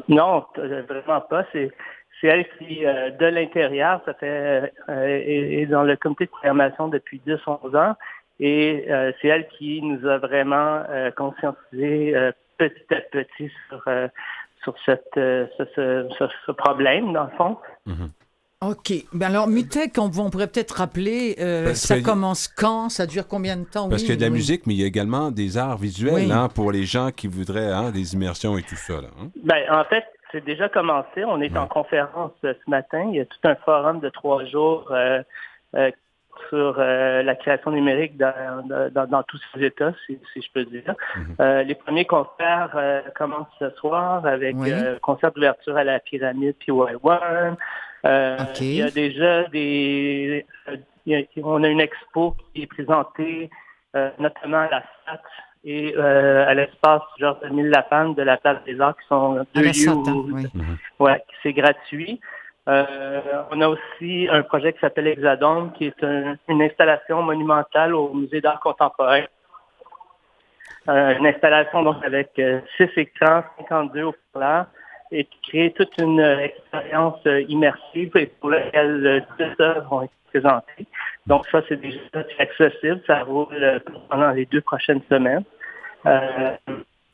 Non, 0.08 0.46
vraiment 0.58 1.22
pas. 1.22 1.46
C'est 1.52 1.72
c'est 2.26 2.32
elle 2.32 2.46
qui, 2.58 2.86
euh, 2.86 3.12
de 3.12 3.26
l'intérieur, 3.28 4.02
ça 4.06 4.14
fait 4.16 4.72
euh, 4.90 5.06
est, 5.06 5.62
est 5.62 5.66
dans 5.68 5.84
le 5.84 5.96
comité 5.96 6.26
de 6.26 6.30
programmation 6.32 6.88
depuis 6.88 7.22
10-11 7.28 7.76
ans. 7.78 7.96
Et 8.40 8.86
euh, 8.90 9.12
c'est 9.22 9.28
elle 9.30 9.48
qui 9.58 9.82
nous 9.82 10.06
a 10.08 10.18
vraiment 10.18 10.84
euh, 10.90 11.12
conscientisé 11.12 12.16
euh, 12.16 12.32
petit 12.58 12.94
à 12.94 13.02
petit 13.02 13.52
sur, 13.70 13.82
euh, 13.88 14.08
sur 14.64 14.74
cette, 14.86 15.06
euh, 15.18 15.46
ce, 15.58 15.64
ce- 15.76 16.08
ce- 16.18 16.34
ce 16.48 16.52
problème, 16.52 17.14
dans 17.14 17.26
le 17.26 17.30
fond. 17.38 17.58
OK. 18.62 18.94
Ben 19.14 19.28
alors, 19.28 19.48
Mutec, 19.48 19.94
on, 19.98 20.10
on 20.18 20.30
pourrait 20.30 20.48
peut-être 20.48 20.72
rappeler, 20.78 21.36
euh, 21.40 21.74
ça 21.76 21.98
que- 21.98 22.04
commence 22.04 22.48
quand? 22.48 22.90
Ça 22.90 23.06
dure 23.06 23.28
combien 23.28 23.58
de 23.58 23.66
temps? 23.66 23.90
Parce 23.90 24.02
Oui, 24.02 24.08
qu'il 24.08 24.16
y 24.16 24.18
a 24.18 24.20
de 24.20 24.22
la 24.22 24.28
oui. 24.30 24.34
musique, 24.38 24.66
mais 24.66 24.74
il 24.74 24.82
y 24.82 24.84
a 24.84 24.88
également 24.88 25.30
des 25.30 25.58
arts 25.58 25.78
visuels 25.78 26.14
Oui. 26.14 26.32
hein, 26.32 26.48
pour 26.54 26.72
les 26.72 26.84
gens 26.84 27.12
qui 27.12 27.28
voudraient 27.28 27.72
hein, 27.72 27.92
des 27.92 28.14
immersions 28.16 28.58
et 28.58 28.64
tout 28.64 28.76
ça. 28.76 28.94
Là, 29.02 29.10
hein. 29.22 29.28
Ben, 29.44 29.64
en 29.72 29.84
fait, 29.86 30.04
c'est 30.32 30.44
déjà 30.44 30.70
commencé. 30.70 31.24
On 31.26 31.42
est 31.42 31.56
en 31.58 31.68
conférence 31.68 32.32
euh, 32.44 32.54
ce 32.64 32.70
matin. 32.70 33.06
Il 33.10 33.16
y 33.16 33.20
a 33.22 33.26
tout 33.26 33.38
un 33.44 33.56
forum 33.56 34.00
de 34.00 34.10
trois 34.10 34.44
jours 34.46 34.88
euh, 34.92 35.22
euh, 35.76 35.92
sur 36.50 36.76
euh, 36.80 37.24
la 37.24 37.36
création 37.36 37.72
numérique 37.72 38.18
dans, 38.18 38.68
dans, 38.92 39.08
dans 39.08 39.24
tous 39.24 39.40
ces 39.54 39.64
États, 39.64 39.94
si, 40.06 40.20
si 40.34 40.42
je 40.42 40.52
peux 40.52 40.66
dire. 40.66 40.94
Euh, 41.40 41.64
les 41.64 41.76
premiers 41.76 42.06
concerts 42.06 42.72
euh, 42.76 43.02
commencent 43.16 43.48
ce 43.60 43.70
soir 43.72 44.26
avec 44.26 44.56
Oui. 44.58 44.72
euh, 44.72 45.00
concert 45.00 45.32
d'ouverture 45.32 45.78
à 45.78 45.84
la 45.86 46.00
pyramide 46.00 46.56
PY1. 46.66 47.56
Euh, 48.06 48.38
OK. 48.38 48.62
Il 48.62 48.76
y 48.76 48.82
a 48.82 48.92
déjà 48.92 49.44
des... 49.46 50.46
euh, 50.68 50.76
a- 50.76 51.42
on 51.44 51.64
a 51.64 51.68
une 51.70 51.80
expo 51.82 52.36
qui 52.54 52.64
est 52.64 52.68
présentée 52.68 53.50
euh, 53.96 54.10
notamment 54.20 54.58
à 54.58 54.70
la 54.70 54.84
SAT 55.06 55.22
et 55.66 55.94
euh, 55.98 56.48
à 56.48 56.54
l'espace 56.54 57.02
Georges 57.20 57.40
Emile 57.50 57.70
Lapalme 57.70 58.14
de 58.14 58.22
la 58.22 58.38
Place 58.38 58.64
des 58.66 58.80
Arts 58.80 58.96
qui 58.98 59.08
sont 59.08 59.34
deux 59.56 59.62
lieux 59.64 59.70
hein, 59.90 60.14
où- 60.14 60.30
oui. 60.36 60.44
Ouais, 61.00 61.24
c'est 61.42 61.54
gratuit. 61.54 62.20
Euh, 62.68 63.22
on 63.52 63.62
a 63.62 63.68
aussi 63.68 64.28
un 64.32 64.42
projet 64.44 64.74
qui 64.74 64.80
s'appelle 64.80 65.08
Hexadome, 65.08 65.72
qui 65.74 65.86
est 65.88 66.04
un- 66.04 66.36
une 66.48 66.62
installation 66.62 67.22
monumentale 67.22 67.94
au 67.96 68.14
Musée 68.14 68.42
d'art 68.42 68.60
contemporain. 68.60 69.24
Euh, 70.88 71.18
une 71.18 71.26
installation 71.28 71.82
donc 71.84 71.98
avec 72.06 72.30
euh, 72.38 72.60
six 72.78 72.90
écrans, 72.98 73.44
52 73.58 74.04
haut-parleurs, 74.04 74.68
et 75.12 75.26
qui 75.26 75.40
crée 75.50 75.74
toute 75.76 75.98
une 75.98 76.20
euh, 76.20 76.40
expérience 76.40 77.20
euh, 77.26 77.42
immersive 77.50 78.12
et 78.18 78.28
pour 78.28 78.52
laquelle 78.52 79.06
euh, 79.06 79.20
10 79.40 79.62
œuvres 79.64 79.88
vont 79.90 80.02
être 80.04 80.12
présentées. 80.30 80.86
Donc 81.26 81.48
ça, 81.48 81.62
c'est 81.68 81.80
déjà 81.82 82.00
accessible. 82.38 83.02
Ça 83.08 83.24
roule 83.24 83.48
euh, 83.54 83.80
pendant 84.10 84.30
les 84.32 84.46
deux 84.46 84.62
prochaines 84.62 85.02
semaines. 85.10 85.44
Euh, 86.08 86.56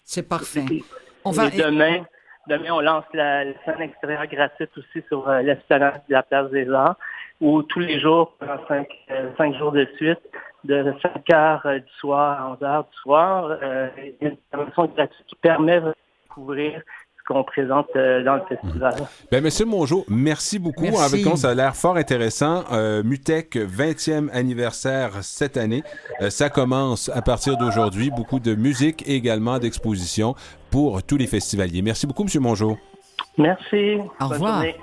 C'est 0.04 0.28
parfait. 0.28 0.66
et- 0.72 0.84
On 1.24 1.32
va... 1.32 1.48
et 1.48 1.52
demain, 1.52 2.04
demain, 2.48 2.72
on 2.72 2.82
lance 2.82 3.06
la, 3.14 3.46
la 3.46 3.54
scène 3.66 3.82
extérieure 3.82 4.26
gratuite 4.28 4.72
aussi 4.78 5.06
sur 5.08 5.28
euh, 5.30 5.42
l'esplanade 5.42 6.02
de 6.10 6.14
la 6.14 6.24
Place 6.24 6.50
des 6.52 6.70
Arts, 6.72 6.96
où 7.40 7.62
tous 7.64 7.80
les 7.80 8.00
jours, 8.00 8.34
pendant 8.40 8.66
cinq, 8.68 8.88
euh, 9.12 9.30
cinq 9.38 9.56
jours 9.56 9.72
de 9.72 9.88
suite, 9.98 10.20
de 10.64 10.94
5 11.02 11.28
heures 11.34 11.66
euh, 11.66 11.80
du 11.80 11.92
soir 12.00 12.42
à 12.42 12.52
11 12.52 12.64
heures 12.64 12.84
du 12.84 12.98
soir, 12.98 13.58
il 13.98 14.14
y 14.22 14.26
a 14.26 14.30
une 14.30 14.38
intervention 14.54 14.86
gratuite 14.96 15.26
qui 15.28 15.36
permet 15.36 15.82
de 15.82 15.94
découvrir 16.24 16.82
qu'on 17.32 17.44
présente 17.44 17.88
euh, 17.96 18.24
dans 18.24 18.36
le 18.36 18.42
festival. 18.48 18.94
Ben, 19.32 19.44
Monsieur 19.44 19.66
Mongeau, 19.66 20.06
merci 20.10 20.60
beaucoup. 20.60 20.84
Merci. 20.84 21.04
Avec 21.04 21.26
nous, 21.26 21.36
ça 21.36 21.50
a 21.50 21.54
l'air 21.54 21.76
fort 21.76 21.98
intéressant. 21.98 22.64
Euh, 22.72 23.04
Mutec, 23.04 23.56
20e 23.56 24.30
anniversaire 24.32 25.12
cette 25.22 25.58
année. 25.58 25.84
Euh, 26.22 26.30
ça 26.30 26.50
commence 26.50 27.10
à 27.14 27.22
partir 27.22 27.58
d'aujourd'hui. 27.58 28.12
Beaucoup 28.12 28.40
de 28.40 28.56
musique 28.56 29.08
et 29.08 29.16
également 29.16 29.60
d'expositions 29.60 30.36
pour 30.70 31.04
tous 31.04 31.18
les 31.18 31.28
festivaliers. 31.28 31.82
Merci 31.82 32.08
beaucoup, 32.08 32.24
Monsieur 32.24 32.40
Mongeau. 32.40 32.78
Merci. 33.38 33.98
Au 34.20 34.28
revoir. 34.28 34.56
journée. 34.56 34.76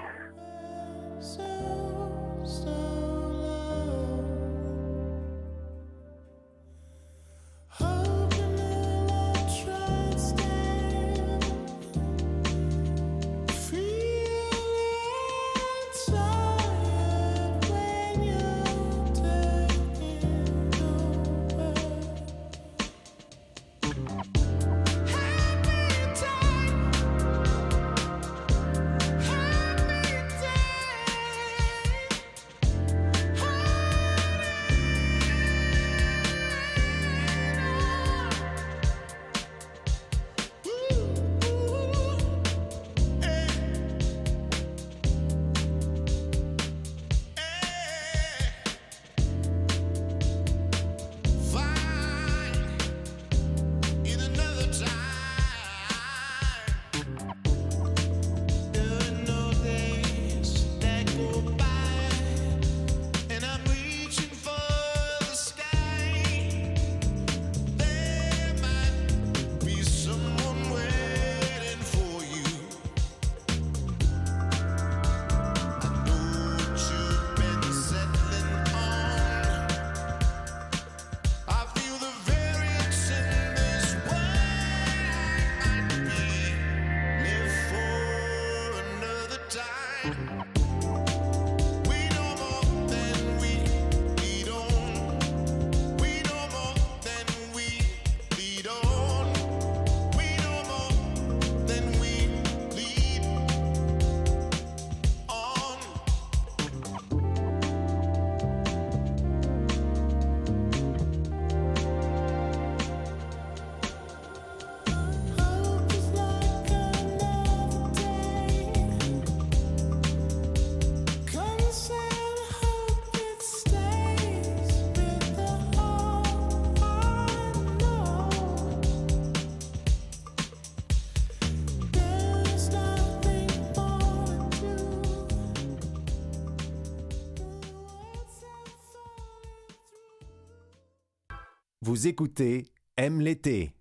Vous 141.98 142.06
écoutez 142.06 142.68
Aime 142.96 143.20
l'été. 143.20 143.72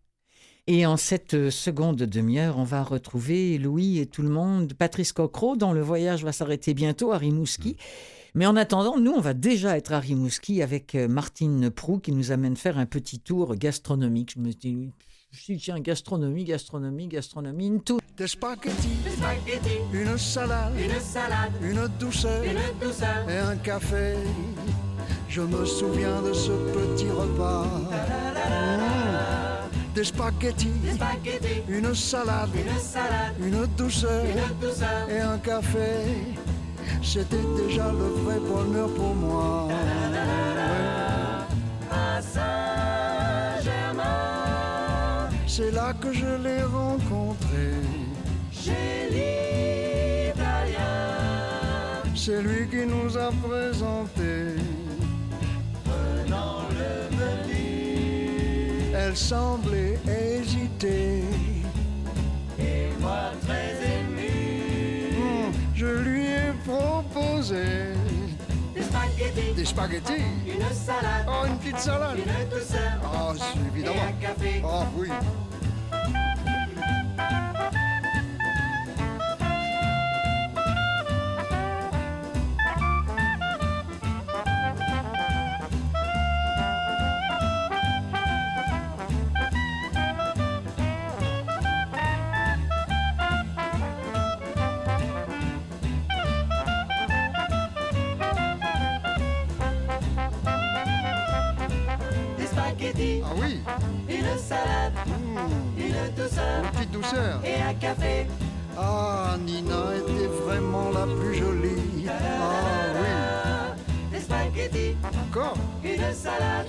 Et 0.65 0.87
en 0.87 0.97
cette 0.97 1.35
euh, 1.35 1.51
seconde 1.51 1.97
demi-heure, 1.97 2.57
on 2.57 2.63
va 2.63 2.81
retrouver 2.81 3.59
Louis 3.59 3.99
et 3.99 4.07
tout 4.07 4.23
le 4.23 4.29
monde, 4.29 4.73
Patrice 4.73 5.11
Cocro, 5.11 5.55
dont 5.55 5.71
le 5.71 5.81
voyage 5.81 6.23
va 6.23 6.31
s'arrêter 6.31 6.73
bientôt 6.73 7.11
à 7.11 7.19
Rimouski. 7.19 7.77
Mais 8.33 8.47
en 8.47 8.55
attendant, 8.55 8.97
nous, 8.97 9.11
on 9.11 9.21
va 9.21 9.35
déjà 9.35 9.77
être 9.77 9.93
à 9.93 9.99
Rimouski 9.99 10.63
avec 10.63 10.95
euh, 10.95 11.07
Martine 11.07 11.69
Prou 11.69 11.99
qui 11.99 12.11
nous 12.11 12.31
amène 12.31 12.55
faire 12.55 12.79
un 12.79 12.87
petit 12.87 13.19
tour 13.19 13.55
gastronomique. 13.55 14.31
Je 14.33 14.39
me 14.39 14.51
dis, 14.51 14.75
oui, 14.75 14.93
si, 15.31 15.57
tiens, 15.57 15.79
gastronomie, 15.79 16.43
gastronomie, 16.43 17.07
gastronomie, 17.07 17.67
une 17.67 17.83
tout. 17.83 17.99
Des 18.17 18.25
spaghettis, 18.25 18.97
une 19.93 20.17
salade, 20.17 20.73
une, 21.61 21.87
douceur, 21.99 22.43
et 22.43 23.37
un 23.37 23.57
café. 23.57 24.15
Je 25.29 25.41
me 25.41 25.65
souviens 25.65 26.21
de 26.21 26.31
ce 26.33 26.51
petit 26.51 27.09
repas. 27.09 27.65
Mmh. 27.65 28.87
Des, 29.93 30.03
spaghettis, 30.03 30.69
une 31.67 31.93
salade, 31.95 32.49
une, 33.39 33.65
douceur, 33.77 34.23
et 35.09 35.19
un 35.19 35.37
café. 35.39 36.05
C'était 37.01 37.35
déjà 37.57 37.91
le 37.91 38.07
vrai 38.23 38.39
bonheur 38.39 38.89
pour 38.93 39.15
moi. 39.15 39.67
À 41.91 42.21
Saint-Germain, 42.21 44.03
C'est 45.47 45.71
là 45.71 45.93
que 45.99 46.13
je 46.13 46.43
l'ai 46.43 46.61
rencontré. 46.63 47.73
Chez 48.51 49.09
l'Italien. 49.09 50.43
C'est 52.15 52.41
lui 52.41 52.67
qui 52.69 52.85
nous 52.85 53.17
a 53.17 53.31
présenté. 53.41 54.57
Elle 59.07 59.15
semblait 59.15 59.97
hésiter. 60.05 61.23
Et 62.59 62.89
moi 62.99 63.31
très 63.45 63.75
ému, 63.85 65.13
Hmm, 65.15 65.51
Je 65.73 65.85
lui 65.85 66.25
ai 66.25 66.51
proposé 66.65 67.93
des 68.75 68.81
spaghettis, 68.83 69.53
des 69.55 69.65
spaghettis. 69.65 70.13
une 70.45 70.75
salade, 70.75 71.25
Oh, 71.25 71.45
une 71.47 71.57
petite 71.57 71.79
salade. 71.79 72.17
une 72.17 72.49
douceur 72.49 72.99
et 73.01 73.69
évidemment. 73.73 73.95
un 74.09 74.21
café. 74.21 74.61
Ah 74.65 74.83
oui. 74.97 75.07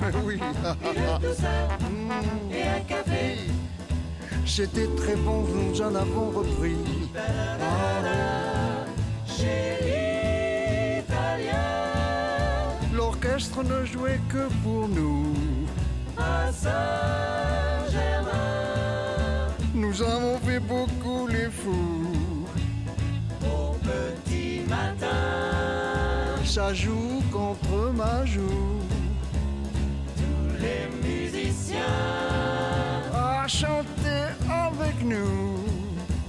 Oui. 0.24 0.38
Hmm, 0.38 2.52
et 2.52 2.62
un 2.62 2.80
café. 2.86 3.36
C'était 4.46 4.86
très 4.96 5.16
bon, 5.16 5.42
nous 5.44 5.80
en 5.82 5.94
avons 5.94 6.30
repris. 6.30 6.76
Ah, 7.16 8.84
Chez 9.26 10.98
l'italien, 10.98 12.74
L'orchestre 12.94 13.62
ne 13.62 13.84
jouait 13.84 14.20
que 14.28 14.48
pour 14.62 14.88
nous. 14.88 15.34
à 16.16 16.50
Saint-Germain. 16.52 18.28
Nous 19.74 20.02
avons 20.02 20.38
fait 20.38 20.60
beaucoup 20.60 21.26
les 21.28 21.50
fous. 21.50 22.46
Au 23.44 23.74
petit 23.74 24.62
matin, 24.68 25.06
Ça 26.44 26.72
joue 26.72 27.22
contre 27.30 27.92
ma 27.94 28.24
joue. 28.24 28.80
À 33.14 33.46
chanter 33.48 34.24
avec 34.48 35.02
nous. 35.04 35.64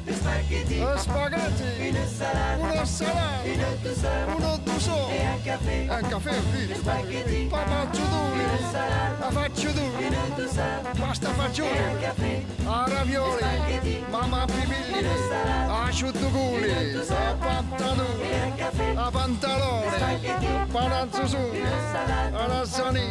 des 0.05 0.13
spaghettis, 0.13 0.81
Un 0.81 0.97
spaghetti. 0.97 1.89
une 1.89 1.95
salade, 2.07 2.59
Une 2.79 2.85
salade. 2.85 3.45
une 3.45 3.89
douceur 3.89 4.11
Une 4.27 4.41
douceur. 4.41 4.68
Et 5.15 5.25
un 5.25 5.37
café. 5.45 5.87
Un 5.89 6.01
café, 6.09 6.29
oui. 6.53 6.67
Des 6.67 6.75
spaghettis, 6.75 7.45
Papa 7.49 7.79
une 7.85 7.93
Ciuduli. 7.93 8.45
salade, 8.71 9.15
Afacciuduli. 9.27 10.05
une 10.07 10.35
douceur 10.35 10.79
Pasta 10.99 11.27
et 11.27 11.31
un 11.31 11.33
fagioli. 11.33 12.01
café. 12.01 12.45
A 12.67 12.85
ravioli. 12.95 13.43
spaghetti, 13.43 13.95
Mamma 14.11 14.45
pibilli. 14.47 14.99
une 14.99 15.17
salade, 15.29 15.89
Asciuttuguli. 15.89 16.69
une 16.69 16.93
douceur 16.93 17.17
A 17.29 17.45
pantaloni. 17.45 18.23
et 18.29 18.39
un 18.47 18.51
café. 18.57 18.87
A 18.97 19.11
pantalone. 19.11 19.91
spaghetti, 19.97 20.47
Pananzusuni. 20.73 21.59
une 21.59 21.79
salade, 21.93 22.33
A 22.35 22.47
lasagne. 22.47 23.07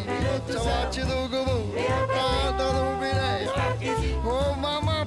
Savacci 0.48 1.00
dugubu. 1.00 1.58
A 1.76 2.52
dadubine. 2.58 3.48
spaghetti, 3.48 4.14
Oh 4.24 4.54
mamma 4.60 5.04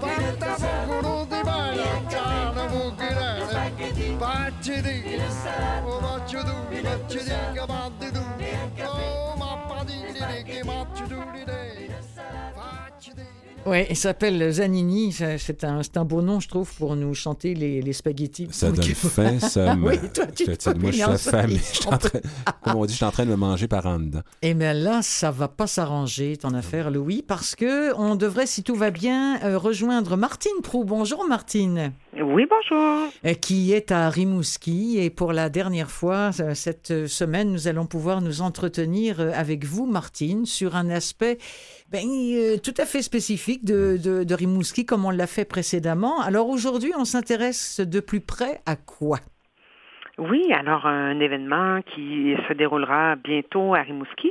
Partavo 0.00 0.66
con 0.86 1.04
un 1.04 1.28
di 1.28 1.40
balatana 1.42 2.68
mucchirana 2.68 3.70
Facci 4.18 4.80
di, 4.82 5.18
o 5.84 6.00
faccio 6.00 6.42
tu, 6.44 6.52
facci 6.82 7.22
di 7.22 7.34
cavalli 7.54 8.10
tu 8.10 8.22
Oh 8.84 9.34
mappa 9.36 9.84
di 9.84 10.02
che 10.44 10.62
faccio 10.62 11.06
tu 11.06 11.30
di. 11.32 11.44
Di. 11.44 11.54
Ouais, 13.66 13.86
il 13.88 13.96
s'appelle 13.96 14.50
Zanini. 14.52 15.12
C'est 15.12 15.64
un, 15.64 15.82
c'est 15.82 15.96
un 15.96 16.04
beau 16.04 16.20
nom, 16.22 16.38
je 16.40 16.48
trouve, 16.48 16.70
pour 16.76 16.96
nous 16.96 17.14
chanter 17.14 17.54
les, 17.54 17.80
les 17.80 17.92
spaghettis. 17.92 18.48
Ça 18.50 18.70
donne 18.70 18.84
faim, 18.84 19.38
ça. 19.40 19.74
me- 19.74 19.88
Oui, 19.88 19.96
toi, 20.12 20.26
tu 20.26 20.44
te 20.44 20.70
Moi, 20.78 20.90
je 20.90 20.96
suis. 20.96 21.56
Je 21.56 21.62
suis 21.80 21.86
en 21.88 21.96
train- 21.98 22.20
Comme 22.62 22.76
on 22.76 22.84
dit, 22.86 22.92
je 22.92 22.96
suis 22.96 23.04
en 23.04 23.10
train 23.10 23.24
de 23.24 23.30
me 23.30 23.36
manger 23.36 23.66
par 23.68 23.86
en 23.86 23.98
dedans. 23.98 24.20
Eh 24.42 24.54
bien 24.54 24.72
là, 24.74 25.00
ça 25.02 25.30
va 25.30 25.48
pas 25.48 25.66
s'arranger, 25.66 26.36
ton 26.36 26.52
affaire, 26.54 26.90
Louis, 26.90 27.22
parce 27.26 27.54
que 27.54 27.94
on 27.96 28.16
devrait, 28.16 28.46
si 28.46 28.62
tout 28.62 28.74
va 28.74 28.90
bien, 28.90 29.40
euh, 29.44 29.56
rejoindre 29.58 30.16
Martine 30.16 30.50
Prou. 30.62 30.84
Bonjour, 30.84 31.26
Martine. 31.26 31.92
Oui, 32.14 32.44
bonjour. 32.48 33.08
euh, 33.24 33.34
qui 33.34 33.72
est 33.72 33.92
à 33.92 34.08
Rimouski. 34.10 34.98
Et 34.98 35.10
pour 35.10 35.32
la 35.32 35.48
dernière 35.48 35.90
fois, 35.90 36.30
euh, 36.40 36.54
cette 36.54 37.06
semaine, 37.06 37.50
nous 37.52 37.66
allons 37.68 37.86
pouvoir 37.86 38.20
nous 38.20 38.40
entretenir 38.42 39.20
euh, 39.20 39.30
avec 39.34 39.64
vous, 39.64 39.86
Martine, 39.86 40.46
sur 40.46 40.76
un 40.76 40.90
aspect 40.90 41.38
ben, 41.90 42.04
euh, 42.08 42.56
tout 42.58 42.74
à 42.78 42.86
fait 42.86 43.02
spécifique 43.02 43.53
de, 43.62 43.98
de, 44.02 44.24
de 44.24 44.34
Rimouski, 44.34 44.86
comme 44.86 45.04
on 45.04 45.10
l'a 45.10 45.26
fait 45.26 45.44
précédemment. 45.44 46.20
Alors 46.20 46.48
aujourd'hui, 46.48 46.92
on 46.96 47.04
s'intéresse 47.04 47.80
de 47.80 48.00
plus 48.00 48.20
près 48.20 48.62
à 48.66 48.76
quoi? 48.76 49.20
Oui, 50.16 50.52
alors 50.52 50.86
un 50.86 51.18
événement 51.18 51.80
qui 51.82 52.36
se 52.48 52.52
déroulera 52.52 53.16
bientôt 53.16 53.74
à 53.74 53.80
Rimouski, 53.80 54.30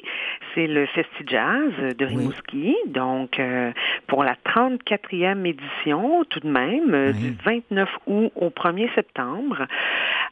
c'est 0.55 0.65
le 0.67 0.85
Festi 0.85 1.23
Jazz 1.27 1.71
de 1.97 2.05
Oui. 2.05 2.15
Rimouski. 2.15 2.75
Donc, 2.87 3.37
euh, 3.37 3.71
pour 4.07 4.23
la 4.23 4.35
34e 4.45 5.45
édition, 5.45 6.23
tout 6.29 6.39
de 6.39 6.47
même, 6.47 6.93
euh, 6.93 7.11
Oui. 7.13 7.19
du 7.19 7.35
29 7.43 7.89
août 8.07 8.31
au 8.35 8.49
1er 8.49 8.89
septembre. 8.95 9.63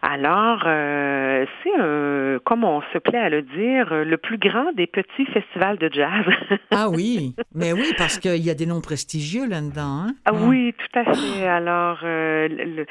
Alors, 0.02 0.64
euh, 0.66 1.46
c'est, 1.64 2.44
comme 2.46 2.64
on 2.64 2.82
se 2.94 2.98
plaît 2.98 3.20
à 3.20 3.30
le 3.30 3.42
dire, 3.42 3.94
le 3.94 4.18
plus 4.18 4.38
grand 4.38 4.72
des 4.74 4.88
petits 4.88 5.26
festivals 5.26 5.78
de 5.78 5.90
jazz. 5.92 6.26
Ah 6.74 6.88
oui, 6.90 7.36
mais 7.54 7.74
oui, 7.74 7.92
parce 7.98 8.18
qu'il 8.18 8.38
y 8.38 8.50
a 8.50 8.54
des 8.54 8.66
noms 8.66 8.80
prestigieux 8.80 9.48
là-dedans. 9.48 10.06
Hein? 10.08 10.14
Ah 10.26 10.32
Oui, 10.34 10.74
tout 10.78 11.00
à 11.00 11.04
fait. 11.14 11.46
Alors, 11.46 12.00
le- 12.04 12.86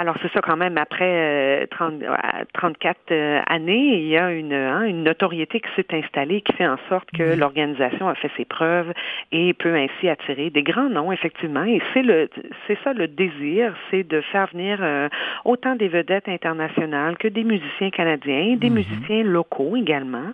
alors 0.00 0.16
c'est 0.22 0.32
ça 0.32 0.40
quand 0.40 0.56
même. 0.56 0.78
Après 0.78 1.62
euh, 1.62 1.66
30, 1.70 1.97
euh, 2.02 2.44
34 2.54 2.96
euh, 3.10 3.40
années, 3.46 3.96
il 3.98 4.08
y 4.08 4.16
a 4.16 4.30
une, 4.30 4.52
hein, 4.52 4.82
une 4.84 5.02
notoriété 5.04 5.60
qui 5.60 5.68
s'est 5.76 5.86
installée, 5.94 6.40
qui 6.42 6.52
fait 6.54 6.66
en 6.66 6.78
sorte 6.88 7.10
que 7.12 7.34
Mhm. 7.34 7.38
l'organisation 7.38 8.08
a 8.08 8.14
fait 8.14 8.30
ses 8.36 8.44
preuves 8.44 8.92
et 9.32 9.52
peut 9.54 9.74
ainsi 9.74 10.08
attirer 10.08 10.50
des 10.50 10.62
grands 10.62 10.88
noms, 10.88 11.12
effectivement. 11.12 11.64
Et 11.64 11.80
c'est 11.92 12.02
le, 12.02 12.28
c'est 12.66 12.78
ça 12.84 12.92
le 12.92 13.08
désir, 13.08 13.74
c'est 13.90 14.04
de 14.08 14.20
faire 14.20 14.48
venir 14.52 14.78
euh, 14.80 15.08
autant 15.44 15.74
des 15.76 15.88
vedettes 15.88 16.28
internationales 16.28 17.16
que 17.18 17.28
des 17.28 17.44
musiciens 17.44 17.90
canadiens, 17.90 18.56
des 18.56 18.70
Mhm. 18.70 18.74
musiciens 18.76 19.22
locaux 19.24 19.76
également, 19.76 20.32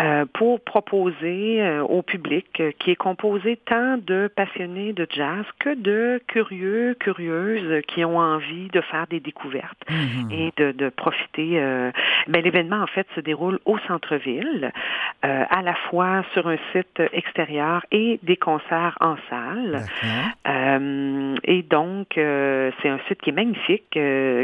euh, 0.00 0.24
pour 0.34 0.60
proposer 0.60 1.60
euh, 1.62 1.82
au 1.82 2.02
public 2.02 2.62
qui 2.78 2.90
est 2.90 2.96
composé 2.96 3.56
tant 3.66 3.96
de 3.98 4.30
passionnés 4.34 4.92
de 4.92 5.06
jazz 5.10 5.44
que 5.58 5.74
de 5.74 6.20
curieux, 6.28 6.94
curieuses 7.00 7.82
qui 7.86 8.04
ont 8.04 8.18
envie 8.18 8.68
de 8.68 8.80
faire 8.80 9.06
des 9.08 9.20
découvertes 9.20 9.82
Mhm. 9.90 10.28
et 10.30 10.52
de, 10.56 10.72
de 10.72 10.87
profiter. 10.90 11.60
euh, 11.60 11.90
ben, 12.26 12.42
L'événement, 12.42 12.82
en 12.82 12.86
fait, 12.86 13.06
se 13.14 13.20
déroule 13.20 13.58
au 13.64 13.78
centre-ville, 13.86 14.72
euh, 15.24 15.44
à 15.48 15.62
la 15.62 15.74
fois 15.74 16.22
sur 16.32 16.48
un 16.48 16.56
site 16.72 17.02
extérieur 17.12 17.84
et 17.90 18.18
des 18.22 18.36
concerts 18.36 18.96
en 19.00 19.16
salle. 19.28 19.84
Euh, 20.46 21.34
et 21.44 21.62
donc, 21.62 22.08
c'est 22.14 22.88
un 22.88 22.98
site 23.08 23.20
qui 23.20 23.30
est 23.30 23.32
magnifique, 23.32 23.98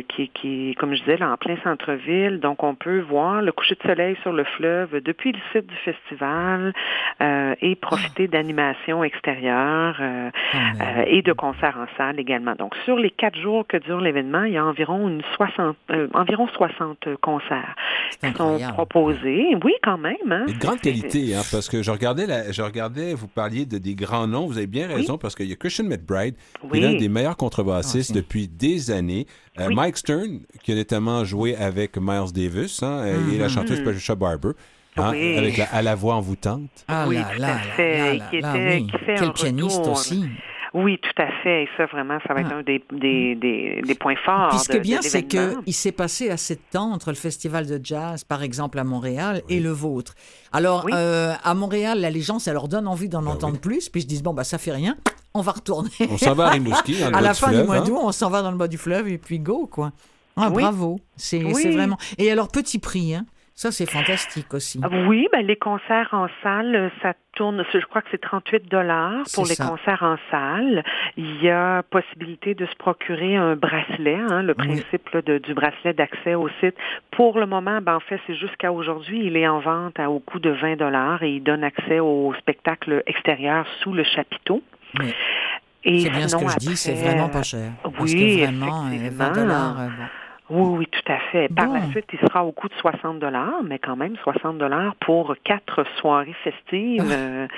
qui, 0.08 0.28
qui, 0.34 0.74
comme 0.78 0.94
je 0.94 1.00
disais, 1.00 1.16
là, 1.16 1.30
en 1.32 1.36
plein 1.36 1.56
centre-ville. 1.62 2.40
Donc, 2.40 2.62
on 2.62 2.74
peut 2.74 3.00
voir 3.00 3.42
le 3.42 3.52
coucher 3.52 3.74
de 3.76 3.82
soleil 3.82 4.16
sur 4.22 4.32
le 4.32 4.44
fleuve 4.44 5.00
depuis 5.00 5.32
le 5.32 5.38
site 5.52 5.66
du 5.66 5.76
festival 5.76 6.72
euh, 7.20 7.54
et 7.60 7.74
profiter 7.74 8.28
d'animations 8.28 9.04
extérieures 9.04 9.96
euh, 10.00 10.30
euh, 10.54 11.04
et 11.06 11.22
de 11.22 11.32
concerts 11.32 11.76
en 11.78 11.86
salle 11.96 12.18
également. 12.18 12.54
Donc, 12.54 12.74
sur 12.84 12.96
les 12.96 13.10
quatre 13.10 13.38
jours 13.38 13.66
que 13.66 13.76
dure 13.76 14.00
l'événement, 14.00 14.44
il 14.44 14.52
y 14.54 14.58
a 14.58 14.64
environ 14.64 15.08
une 15.08 15.22
60, 15.36 15.76
euh, 15.90 16.08
environ 16.34 16.48
60 16.56 16.98
concerts 17.22 17.74
qui 18.20 18.32
sont 18.36 18.58
proposés. 18.72 19.54
Oui, 19.64 19.72
quand 19.82 19.98
même. 19.98 20.14
Hein? 20.30 20.44
Et 20.48 20.52
de 20.52 20.58
grande 20.58 20.80
qualité, 20.80 21.34
hein, 21.34 21.42
parce 21.50 21.68
que 21.68 21.82
je 21.82 21.90
regardais, 21.90 22.26
la- 22.26 22.50
je 22.52 22.62
regardais, 22.62 23.14
vous 23.14 23.28
parliez 23.28 23.66
de 23.66 23.78
des 23.78 23.94
grands 23.94 24.26
noms, 24.26 24.46
vous 24.46 24.56
avez 24.58 24.66
bien 24.66 24.86
raison, 24.86 25.18
parce 25.18 25.34
qu'il 25.34 25.46
y 25.48 25.52
a 25.52 25.56
Christian 25.56 25.84
McBride, 25.84 26.34
qui 26.70 26.78
est 26.78 26.80
l'un 26.80 26.94
des 26.94 27.08
meilleurs 27.08 27.36
contrebassistes 27.36 28.10
Ah, 28.12 28.16
depuis 28.16 28.48
des 28.48 28.90
années. 28.90 29.26
Euh, 29.60 29.66
Oui. 29.68 29.74
Mike 29.74 29.96
Stern, 29.96 30.40
qui 30.62 30.72
a 30.72 30.74
notamment 30.74 31.24
joué 31.24 31.54
avec 31.56 31.96
Miles 31.96 32.32
Davis, 32.34 32.82
hein, 32.82 33.04
et 33.06 33.38
la 33.38 33.44
Mhm. 33.44 33.50
chanteuse 33.50 33.82
Patricia 33.84 34.14
Barber. 34.14 34.50
hein, 34.96 35.10
Oui. 35.12 35.36
avec 35.36 35.56
la, 35.56 35.64
à 35.74 35.82
la 35.82 35.96
voix 35.96 36.14
envoûtante. 36.14 36.70
Ah 36.86 37.06
Oui, 37.08 37.16
là 37.16 37.26
là 37.36 37.46
à 37.48 37.50
là 37.54 37.58
fait, 37.76 37.98
là 37.98 38.14
là 38.14 38.24
qui 38.30 38.40
là, 38.40 38.50
était- 38.56 38.74
oui. 38.76 38.86
qui 38.86 38.98
fait 39.04 39.14
Quel 39.16 39.24
un 39.28 39.30
pianiste 39.32 39.78
retour. 39.78 39.92
aussi. 39.92 40.24
Oui, 40.74 40.98
tout 41.00 41.22
à 41.22 41.28
fait. 41.42 41.62
Et 41.62 41.68
ça, 41.76 41.86
vraiment, 41.86 42.18
ça 42.26 42.34
va 42.34 42.40
être 42.40 42.50
Ah. 42.52 42.56
un 42.56 42.62
des, 42.62 42.82
des, 42.92 43.36
des, 43.36 43.80
des 43.86 43.94
points 43.94 44.16
forts. 44.24 44.48
Puis 44.50 44.58
ce 44.58 44.68
qui 44.68 44.76
est 44.76 44.80
bien, 44.80 45.00
c'est 45.02 45.22
qu'il 45.22 45.72
s'est 45.72 45.92
passé 45.92 46.30
assez 46.30 46.56
de 46.56 46.60
temps 46.72 46.90
entre 46.92 47.10
le 47.10 47.16
festival 47.16 47.66
de 47.66 47.80
jazz, 47.82 48.24
par 48.24 48.42
exemple, 48.42 48.78
à 48.80 48.84
Montréal, 48.84 49.42
et 49.48 49.60
le 49.60 49.70
vôtre. 49.70 50.14
Alors, 50.52 50.84
Oui. 50.84 50.92
euh, 50.94 51.32
à 51.44 51.54
Montréal, 51.54 52.00
là, 52.00 52.10
les 52.10 52.20
gens, 52.22 52.38
ça 52.40 52.52
leur 52.52 52.66
donne 52.68 52.88
envie 52.88 53.08
d'en 53.08 53.22
Ben 53.22 53.28
entendre 53.30 53.54
oui. 53.54 53.60
plus, 53.60 53.88
puis 53.88 54.00
ils 54.00 54.04
se 54.04 54.08
disent, 54.08 54.22
bon, 54.24 54.34
bah, 54.34 54.42
ça 54.44 54.58
fait 54.58 54.72
rien, 54.72 54.96
on 55.32 55.42
va 55.42 55.52
retourner. 55.52 55.90
On 56.10 56.18
s'en 56.18 56.34
va 56.34 56.46
à 56.46 56.50
Rimouski, 56.50 56.94
le 57.08 57.16
à 57.16 57.20
la 57.20 57.34
fin 57.34 57.52
du 57.52 57.62
mois 57.62 57.76
hein. 57.76 57.84
d'août, 57.84 57.98
on 58.02 58.10
s'en 58.12 58.28
va 58.28 58.42
dans 58.42 58.50
le 58.50 58.56
bas 58.58 58.66
du 58.68 58.76
fleuve, 58.78 59.08
et 59.08 59.18
puis 59.18 59.38
go, 59.38 59.68
quoi. 59.70 59.92
Ah, 60.36 60.48
Oui. 60.52 60.62
bravo. 60.62 60.98
C'est 61.16 61.44
Oui. 61.44 61.54
c'est 61.62 61.70
vraiment... 61.70 61.96
Et 62.18 62.32
alors, 62.32 62.48
petit 62.48 62.80
prix, 62.80 63.14
hein. 63.14 63.24
Ça, 63.56 63.70
c'est 63.70 63.88
fantastique 63.88 64.52
aussi. 64.52 64.80
Ah 64.82 64.88
Oui, 65.06 65.28
ben, 65.32 65.46
les 65.46 65.54
concerts 65.54 66.08
en 66.10 66.26
salle, 66.42 66.74
euh, 66.74 66.88
ça 67.02 67.12
tourne, 67.36 67.64
je 67.72 67.78
crois 67.86 68.02
que 68.02 68.08
c'est 68.10 68.20
38 68.20 68.68
dollars 68.68 69.22
pour 69.32 69.44
les 69.46 69.54
ça. 69.54 69.66
concerts 69.66 70.02
en 70.02 70.16
salle. 70.28 70.82
Il 71.16 71.40
y 71.40 71.50
a 71.50 71.84
possibilité 71.84 72.54
de 72.54 72.66
se 72.66 72.74
procurer 72.74 73.36
un 73.36 73.54
bracelet, 73.54 74.16
hein, 74.16 74.42
le 74.42 74.54
Oui. 74.58 74.66
principe 74.66 75.08
là, 75.10 75.22
de- 75.22 75.38
du 75.38 75.54
bracelet 75.54 75.92
d'accès 75.92 76.34
au 76.34 76.48
site. 76.60 76.74
Pour 77.12 77.38
le 77.38 77.46
moment, 77.46 77.80
ben, 77.80 77.94
en 77.94 78.00
fait, 78.00 78.20
c'est 78.26 78.34
jusqu'à 78.34 78.72
aujourd'hui, 78.72 79.24
il 79.24 79.36
est 79.36 79.46
en 79.46 79.60
vente 79.60 80.00
à, 80.00 80.10
au 80.10 80.18
coût 80.18 80.40
de 80.40 80.50
20 80.50 80.74
dollars 80.76 81.22
et 81.22 81.30
il 81.36 81.42
donne 81.44 81.62
accès 81.62 82.00
au 82.00 82.34
spectacle 82.40 83.04
extérieur 83.06 83.66
sous 83.82 83.92
le 83.92 84.02
chapiteau. 84.02 84.64
Oui. 84.98 85.14
Et 85.84 86.00
C'est 86.00 86.10
bien 86.10 86.26
ce 86.26 86.34
que 86.36 86.48
je 86.48 86.56
dis, 86.56 86.76
c'est 86.76 86.94
vraiment 86.94 87.28
pas 87.28 87.42
cher. 87.44 87.70
Parce 87.84 87.94
oui, 88.12 88.38
que 88.38 88.42
vraiment, 88.46 88.86
euh, 88.86 88.88
20 88.88 88.94
effectivement. 88.94 89.30
dollars, 89.32 89.80
euh, 89.80 89.86
bon. 89.86 90.04
Oui, 90.50 90.78
oui, 90.78 90.86
tout 90.90 91.12
à 91.12 91.18
fait. 91.32 91.48
Par 91.54 91.68
Bon. 91.68 91.74
la 91.74 91.86
suite, 91.90 92.06
il 92.12 92.18
sera 92.18 92.44
au 92.44 92.52
coût 92.52 92.68
de 92.68 92.74
60 92.74 93.18
dollars, 93.18 93.62
mais 93.64 93.78
quand 93.78 93.96
même 93.96 94.14
60 94.22 94.58
dollars 94.58 94.94
pour 94.96 95.34
quatre 95.42 95.84
soirées 95.98 96.34
festives. 96.44 97.02
Ah. 97.10 97.14
euh, 97.14 97.48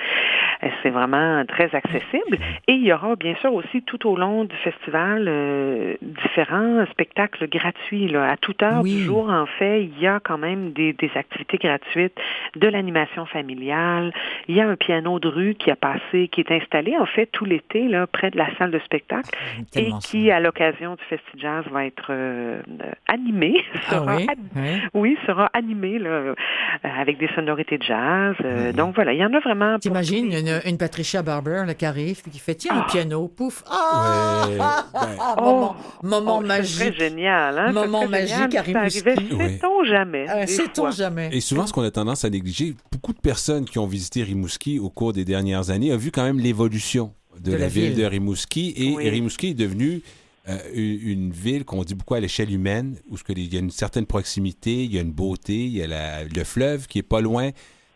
c'est 0.83 0.89
vraiment 0.89 1.43
très 1.45 1.73
accessible. 1.75 2.37
Et 2.67 2.73
il 2.73 2.83
y 2.83 2.91
aura 2.93 3.15
bien 3.15 3.35
sûr 3.41 3.53
aussi 3.53 3.81
tout 3.83 4.07
au 4.09 4.15
long 4.17 4.43
du 4.45 4.55
festival 4.57 5.25
euh, 5.27 5.95
différents 6.01 6.85
spectacles 6.91 7.47
gratuits. 7.47 8.07
Là. 8.07 8.31
À 8.31 8.37
toute 8.37 8.61
heure 8.63 8.81
Oui. 8.83 8.95
du 8.95 9.03
jour, 9.03 9.29
en 9.29 9.45
fait, 9.45 9.83
il 9.83 9.99
y 9.99 10.07
a 10.07 10.19
quand 10.19 10.37
même 10.37 10.71
des, 10.71 10.93
des 10.93 11.11
activités 11.15 11.57
gratuites, 11.57 12.17
de 12.55 12.67
l'animation 12.67 13.25
familiale. 13.25 14.11
Il 14.47 14.55
y 14.55 14.61
a 14.61 14.67
un 14.67 14.75
piano 14.75 15.19
de 15.19 15.27
rue 15.27 15.55
qui 15.55 15.69
a 15.71 15.75
passé, 15.75 16.27
qui 16.31 16.41
est 16.41 16.51
installé 16.51 16.97
en 16.97 17.05
fait 17.05 17.27
tout 17.27 17.45
l'été 17.45 17.87
là 17.87 18.07
près 18.07 18.31
de 18.31 18.37
la 18.37 18.47
salle 18.57 18.71
de 18.71 18.79
spectacle 18.79 19.29
et 19.75 19.83
Tellement 19.83 19.99
qui, 19.99 20.31
à 20.31 20.39
l'occasion 20.39 20.95
du 20.95 21.03
Festi 21.09 21.37
Jazz, 21.37 21.65
va 21.71 21.85
être 21.85 22.07
euh, 22.09 22.61
euh, 22.81 22.91
animé. 23.07 23.61
Ah 23.89 24.03
oui? 24.05 24.27
an- 24.29 24.33
oui. 24.55 24.81
oui, 24.93 25.17
sera 25.25 25.49
animé 25.53 25.97
là, 25.99 26.09
euh, 26.09 26.35
avec 26.83 27.17
des 27.17 27.27
sonorités 27.35 27.77
de 27.77 27.83
jazz. 27.83 28.35
Euh, 28.43 28.73
Donc 28.73 28.95
voilà, 28.95 29.13
il 29.13 29.19
y 29.19 29.25
en 29.25 29.33
a 29.33 29.39
vraiment. 29.39 29.77
T'imagines 29.79 30.29
une, 30.47 30.61
une 30.65 30.77
Patricia 30.77 31.21
Barber 31.21 31.63
là, 31.67 31.73
qui 31.73 31.85
arrive 31.85 32.21
puis 32.21 32.31
qui 32.31 32.39
fait 32.39 32.55
tiens 32.55 32.71
Ah. 32.75 32.83
un 32.85 32.89
piano, 32.91 33.27
pouf, 33.27 33.63
ah, 33.69 34.47
Ouais, 34.49 34.57
ah, 34.59 34.85
ah, 34.93 35.35
Oh. 35.39 35.41
moment, 35.43 35.75
moment 36.03 36.37
Oh, 36.39 36.41
magique. 36.45 36.97
génial, 36.97 37.57
hein? 37.59 37.71
Moment 37.71 38.07
magique 38.07 38.55
à. 38.55 38.63
Sait-on 38.89 39.83
jamais? 39.85 40.25
Ah, 40.29 40.45
des 40.45 40.51
Sait-on 40.51 40.91
jamais 40.91 41.29
Et 41.31 41.41
souvent, 41.41 41.67
ce 41.67 41.73
qu'on 41.73 41.83
a 41.83 41.91
tendance 41.91 42.25
à 42.25 42.29
négliger, 42.29 42.75
beaucoup 42.91 43.13
de 43.13 43.19
personnes 43.19 43.65
qui 43.65 43.79
ont 43.79 43.87
visité 43.87 44.23
Rimouski 44.23 44.79
au 44.79 44.89
cours 44.89 45.13
des 45.13 45.25
dernières 45.25 45.69
années 45.69 45.93
ont 45.93 45.97
vu 45.97 46.11
quand 46.11 46.23
même 46.23 46.39
l'évolution 46.39 47.13
de, 47.39 47.51
De 47.51 47.51
la, 47.53 47.59
la 47.59 47.67
ville. 47.67 47.89
ville. 47.89 47.95
de 47.97 48.05
Rimouski. 48.05 48.73
Et 48.77 48.95
Oui. 48.95 49.09
Rimouski 49.09 49.47
est 49.49 49.53
devenue 49.53 50.01
euh, 50.49 50.57
une, 50.73 50.99
une 51.09 51.31
ville 51.31 51.65
qu'on 51.65 51.83
dit 51.83 51.93
beaucoup 51.93 52.13
à 52.13 52.19
l'échelle 52.21 52.51
humaine, 52.53 52.95
où 53.09 53.17
ce 53.17 53.23
que 53.23 53.33
les- 53.33 53.43
il 53.43 53.53
y 53.53 53.57
a 53.57 53.59
une 53.59 53.69
certaine 53.69 54.05
proximité, 54.05 54.83
il 54.85 54.93
y 54.93 54.97
a 54.97 55.01
une 55.01 55.11
beauté, 55.11 55.53
il 55.65 55.73
y 55.75 55.83
a 55.83 55.87
la- 55.87 56.23
le 56.23 56.43
fleuve 56.45 56.87
qui 56.87 56.99
est 56.99 57.03
pas 57.03 57.19
loin. 57.21 57.49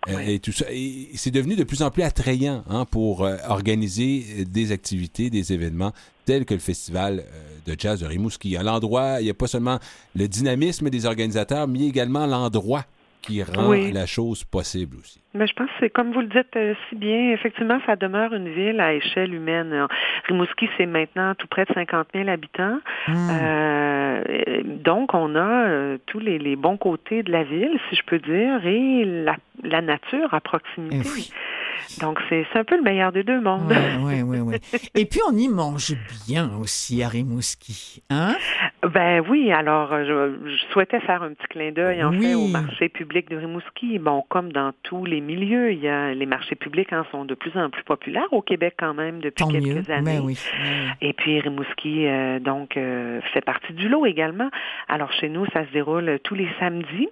Euh. 0.10 0.20
Et 0.20 0.40
tout 0.40 0.52
ça. 0.52 0.66
Et 0.72 1.10
c'est 1.16 1.32
devenu 1.32 1.56
de 1.56 1.64
plus 1.64 1.84
en 1.84 1.92
plus 1.92 2.04
attrayant 2.04 2.64
hein, 2.70 2.86
pour 2.86 3.24
euh, 3.24 3.38
organiser 3.48 4.26
euh, 4.40 4.46
des 4.46 4.72
activités, 4.72 5.30
des 5.30 5.54
événements 5.54 5.94
tels 6.26 6.46
que 6.46 6.54
le 6.54 6.60
festival 6.60 7.24
de 7.66 7.76
jazz 7.78 8.00
de 8.00 8.06
Rimouski. 8.06 8.56
À 8.58 8.64
l'endroit, 8.64 9.18
il 9.20 9.26
n'y 9.26 9.30
a 9.30 9.36
pas 9.36 9.48
seulement 9.48 9.80
le 10.16 10.28
dynamisme 10.28 10.90
des 10.90 11.06
organisateurs, 11.06 11.68
mais 11.68 11.82
également 11.82 12.26
l'endroit 12.26 12.86
qui 13.22 13.44
rend 13.44 13.70
Oui. 13.70 13.92
la 13.92 14.06
chose 14.06 14.44
possible 14.44 14.98
aussi. 14.98 15.22
Mais 15.34 15.48
je 15.48 15.54
pense 15.54 15.68
que 15.68 15.74
c'est 15.80 15.90
comme 15.90 16.12
vous 16.12 16.22
le 16.22 16.28
dites 16.28 16.56
euh, 16.56 16.74
si 16.90 16.96
bien, 16.96 17.32
effectivement, 17.32 17.80
ça 17.86 17.96
demeure 17.96 18.34
une 18.34 18.50
ville 18.50 18.80
à 18.82 18.94
échelle 18.94 19.34
humaine. 19.34 19.88
Rimouski, 20.28 20.70
c'est 20.78 20.86
maintenant 20.86 21.34
tout 21.36 21.48
près 21.48 21.66
de 21.66 21.74
50 21.74 22.08
000 22.14 22.28
habitants. 22.30 22.80
Hmm. 23.08 23.30
Euh, 23.32 24.62
donc, 24.66 25.14
on 25.14 25.36
a 25.36 25.68
euh, 25.68 25.98
tous 26.08 26.20
les, 26.20 26.38
les 26.38 26.56
bons 26.56 26.78
côtés 26.78 27.24
de 27.24 27.32
la 27.32 27.44
ville, 27.44 27.80
si 27.90 27.96
je 27.96 28.04
peux 28.04 28.20
dire, 28.20 28.66
et 28.66 29.06
la, 29.06 29.38
la 29.64 29.82
nature 29.82 30.34
à 30.34 30.42
proximité. 30.42 31.08
Oui. 31.16 31.32
Donc, 32.02 32.20
c'est 32.30 32.46
c'est 32.52 32.60
un 32.60 32.64
peu 32.64 32.76
le 32.78 32.84
meilleur 32.84 33.12
des 33.12 33.24
deux 33.24 33.40
mondes. 33.42 33.72
Ouais, 34.04 34.22
ouais, 34.24 34.40
ouais. 34.40 34.60
Et 34.96 35.06
puis 35.06 35.20
on 35.30 35.36
y 35.36 35.48
mange 35.48 35.94
bien 36.28 36.52
aussi 36.60 37.04
à 37.04 37.08
Rimouski, 37.08 38.04
hein? 38.10 38.36
Ben 38.94 39.24
oui, 39.30 39.52
alors 39.52 39.94
euh, 39.94 40.06
je, 40.44 40.50
je 40.50 40.74
souhaitais 40.74 41.00
faire 41.02 41.22
un 41.24 41.34
petit 41.34 41.48
clin 41.50 41.72
d'œil 41.72 42.04
en 42.04 42.10
Oui. 42.12 42.22
fait 42.22 42.34
au 42.36 42.48
marché 42.48 42.90
public 42.90 43.30
de 43.30 43.38
Rimouski. 43.38 44.00
Bon, 44.00 44.24
comme 44.30 44.52
dans 44.52 44.72
tous 44.84 45.06
les 45.06 45.22
milieux, 45.22 45.72
il 45.72 45.80
y 45.80 45.88
a 45.88 46.14
les 46.14 46.26
marchés 46.26 46.56
publics 46.56 46.92
en 46.92 47.04
sont 47.12 47.26
de 47.26 47.36
plus 47.36 47.56
en 47.58 47.70
plus 47.70 47.84
populaires 47.84 48.32
au 48.32 48.42
Québec 48.42 48.76
quand 48.80 48.94
même 48.94 49.20
depuis 49.20 49.44
Tant 49.44 49.50
quelques 49.50 49.66
mieux. 49.88 49.92
années. 49.92 50.20
Ben 50.20 50.22
oui. 50.24 50.38
ben 50.52 50.68
oui. 50.72 50.90
Et 51.02 51.14
puis 51.14 51.40
Rimouski, 51.40 52.08
euh, 52.08 52.40
donc, 52.40 52.76
euh, 52.78 53.22
fait 53.34 53.42
partie 53.46 53.74
du 53.74 53.88
lot 53.88 54.06
également. 54.06 54.50
Alors 54.90 55.12
chez 55.14 55.30
nous, 55.30 55.46
ça 55.54 55.66
se 55.68 55.72
déroule 55.72 56.20
tous 56.24 56.36
les 56.36 56.50
samedis, 56.60 57.10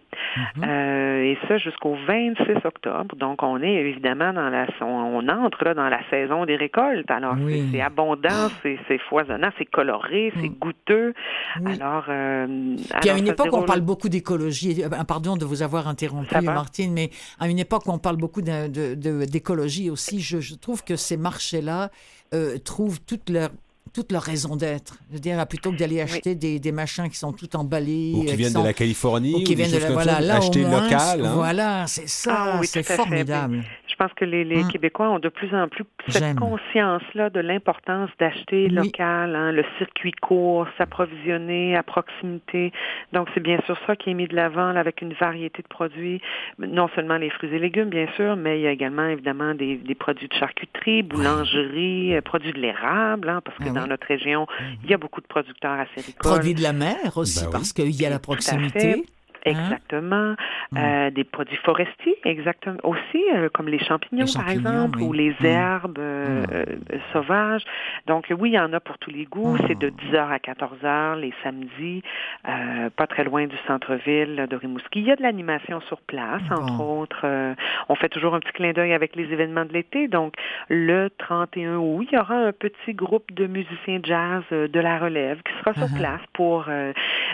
Mhm. 0.56 0.64
euh, 0.68 1.22
et 1.24 1.38
ça 1.48 1.58
jusqu'au 1.58 1.96
26 2.08 2.66
octobre. 2.66 3.16
Donc 3.16 3.44
on 3.44 3.62
est 3.62 3.74
évidemment 3.76 4.34
dans 4.34 4.50
la, 4.50 4.59
on, 4.82 4.86
on 5.20 5.28
entre 5.30 5.64
là 5.64 5.74
dans 5.74 5.90
la 5.90 6.00
saison 6.10 6.46
des 6.46 6.56
récoltes. 6.56 7.10
Alors 7.12 7.36
c'est- 7.38 7.44
Oui. 7.44 7.70
c'est 7.72 7.82
abondant, 7.82 8.50
c'est 8.62 8.78
c'est 8.88 9.00
foisonnant, 9.10 9.50
c'est 9.58 9.66
coloré, 9.66 10.32
c'est 10.42 10.50
goûteux. 10.50 11.14
Oui. 11.62 11.80
Alors, 11.80 12.06
euh, 12.10 12.76
Puis 13.02 13.10
à 13.10 13.18
une 13.18 13.28
époque, 13.28 13.50
on 13.54 13.64
parle 13.64 13.82
beaucoup 13.82 14.10
d'écologie. 14.10 14.84
Euh, 14.84 14.90
Pardon 15.08 15.36
de 15.38 15.46
vous 15.46 15.62
avoir 15.64 15.88
interrompu. 15.88 16.34
Martine, 16.44 16.94
mais 16.94 17.10
à 17.40 17.48
une 17.48 17.60
époque 17.60 17.86
où 17.86 17.92
on 17.92 18.00
parle 18.00 18.18
beaucoup 18.18 18.42
d'écologie 18.42 19.90
aussi, 19.90 20.20
je, 20.20 20.40
je 20.40 20.56
trouve 20.56 20.84
que 20.84 20.96
ces 20.96 21.18
marchés-là 21.18 21.90
euh, 22.34 22.58
trouvent 22.58 23.00
toute 23.02 23.30
leur 23.30 23.50
toute 23.94 24.12
leur 24.12 24.22
raison 24.24 24.56
d'être. 24.56 24.96
Je 25.10 25.16
veux 25.16 25.20
dire, 25.20 25.46
plutôt 25.48 25.72
que 25.72 25.78
d'aller 25.78 26.02
acheter 26.02 26.36
des, 26.36 26.60
des 26.60 26.72
machins 26.72 27.10
qui 27.10 27.18
sont 27.18 27.34
tout 27.34 27.54
emballés, 27.56 28.14
Ou 28.16 28.24
qui 28.26 28.34
euh, 28.34 28.36
viennent 28.36 28.52
sont- 28.52 28.62
de 28.62 28.68
la 28.68 28.74
Californie, 28.74 29.34
ou 29.36 29.40
qui 29.44 29.56
viennent 29.56 29.72
de 29.72 29.78
la, 29.78 29.92
voilà, 29.92 30.20
là 30.22 30.36
acheter 30.38 30.62
moins, 30.66 30.84
local. 30.84 31.26
hein. 31.26 31.32
Voilà, 31.36 31.88
c'est 31.88 32.08
ça, 32.08 32.36
Ah 32.54 32.58
oui, 32.60 32.68
c'est 32.68 32.84
formidable. 32.84 33.64
Je 33.88 33.96
pense 33.96 34.14
que 34.14 34.24
les, 34.24 34.46
les 34.46 34.62
Hum. 34.62 34.68
Québécois 34.72 35.10
ont 35.10 35.20
de 35.20 35.28
plus 35.28 35.54
en 35.54 35.68
plus 35.68 35.84
cette 36.08 36.38
conscience-là 36.38 37.30
de 37.30 37.42
l'importance 37.42 38.10
d'acheter 38.18 38.68
Oui. 38.70 38.70
local, 38.70 39.36
hein, 39.36 39.52
le 39.52 39.66
circuit 39.78 40.14
court, 40.22 40.68
s'approvisionner 40.78 41.76
à 41.76 41.84
proximité. 41.84 42.72
Donc, 43.12 43.28
c'est 43.34 43.42
bien 43.42 43.60
sûr 43.66 43.78
ça 43.86 43.96
qui 43.98 44.12
est 44.12 44.14
mis 44.14 44.28
de 44.28 44.36
l'avant 44.36 44.74
avec 44.76 45.02
une 45.02 45.14
variété 45.14 45.62
de 45.62 45.68
produits, 45.68 46.22
non 46.60 46.88
seulement 46.96 47.18
les 47.18 47.30
fruits 47.30 47.54
et 47.54 47.60
légumes, 47.60 47.90
bien 47.90 48.08
sûr, 48.16 48.38
mais 48.38 48.60
il 48.60 48.64
y 48.64 48.68
a 48.68 48.72
également, 48.72 49.06
évidemment, 49.08 49.54
des, 49.54 49.76
des 49.78 49.96
produits 49.96 50.30
de 50.30 50.34
charcuterie, 50.34 51.04
boulangerie, 51.04 52.16
euh, 52.16 52.22
produits 52.22 52.54
de 52.54 52.60
l'érable, 52.60 53.28
hein, 53.28 53.42
parce 53.44 53.58
que 53.58 53.66
Ah 53.68 53.72
dans. 53.72 53.89
Notre 53.90 54.08
région, 54.08 54.48
il 54.84 54.90
y 54.90 54.94
a 54.94 54.98
beaucoup 54.98 55.22
de 55.22 55.28
producteurs 55.28 55.72
acéricoles. 55.80 56.32
Produits 56.32 56.54
de 56.54 56.62
la 56.62 56.74
mer 56.74 57.18
aussi, 57.18 57.40
Ben 57.42 57.46
oui. 57.48 57.52
parce 57.52 57.74
qu'il 57.74 57.92
y 57.92 58.06
a 58.06 58.10
la 58.10 58.16
Tout 58.20 58.32
à 58.32 58.36
proximité. 58.36 59.06
Hein? 59.46 59.52
Exactement. 59.52 60.36
Euh, 60.78 61.10
des 61.10 61.24
produits 61.24 61.58
forestiers, 61.58 62.18
exactement. 62.24 62.78
Aussi, 62.84 63.24
euh, 63.36 63.50
comme 63.54 63.68
les 63.70 63.80
champignons, 63.80 64.26
Les 64.26 64.34
par 64.34 64.50
exemple, 64.50 65.00
oui. 65.00 65.06
ou 65.08 65.14
les 65.14 65.30
Mm. 65.40 65.46
herbes 65.46 66.00
euh, 66.00 66.42
Mm. 66.44 66.46
euh, 66.54 66.66
sauvages. 67.14 67.64
Donc, 68.08 68.28
oui, 68.38 68.50
il 68.52 68.54
y 68.54 68.60
en 68.60 68.72
a 68.74 68.80
pour 68.80 68.98
tous 68.98 69.10
les 69.12 69.26
goûts. 69.26 69.54
Mm. 69.56 69.60
C'est 69.68 69.78
de 69.80 69.90
10h 69.90 70.30
à 70.32 70.38
14h 70.40 71.20
les 71.20 71.34
samedis, 71.44 72.04
euh, 72.48 72.90
pas 72.96 73.08
très 73.08 73.24
loin 73.24 73.46
du 73.48 73.56
centre-ville 73.68 74.48
de 74.50 74.56
Rimouski. 74.56 75.00
Il 75.00 75.06
y 75.08 75.12
a 75.12 75.16
de 75.16 75.22
l'animation 75.24 75.80
sur 75.82 76.02
place, 76.02 76.42
entre 76.52 76.82
autres. 76.82 77.22
Euh, 77.24 77.54
on 77.90 77.96
fait 77.96 78.10
toujours 78.10 78.36
un 78.36 78.40
petit 78.40 78.52
clin 78.54 78.72
d'œil 78.74 78.94
avec 78.94 79.16
les 79.16 79.32
événements 79.32 79.66
de 79.66 79.74
l'été. 79.74 80.08
Donc, 80.08 80.34
le 80.70 81.10
31 81.18 81.78
août, 81.78 82.08
il 82.12 82.16
y 82.16 82.20
aura 82.20 82.36
un 82.36 82.52
petit 82.52 82.94
groupe 82.94 83.32
de 83.34 83.48
musiciens 83.48 84.00
jazz 84.04 84.44
euh, 84.52 84.68
de 84.68 84.80
la 84.80 85.00
relève 85.00 85.42
qui 85.44 85.54
sera 85.60 85.74
sur 85.74 85.80
Uh-huh. 85.90 85.98
place 85.98 86.22
pour, 86.34 86.66
euh, 86.68 86.92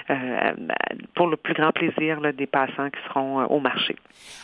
euh, 0.10 0.52
pour 1.16 1.28
le 1.28 1.36
plus 1.36 1.54
grand 1.54 1.72
plaisir 1.72 1.95
là, 2.00 2.32
des 2.32 2.48
passants 2.48 2.90
qui 2.90 3.00
seront 3.08 3.42
euh, 3.42 3.46
au 3.46 3.60
marché. 3.60 3.96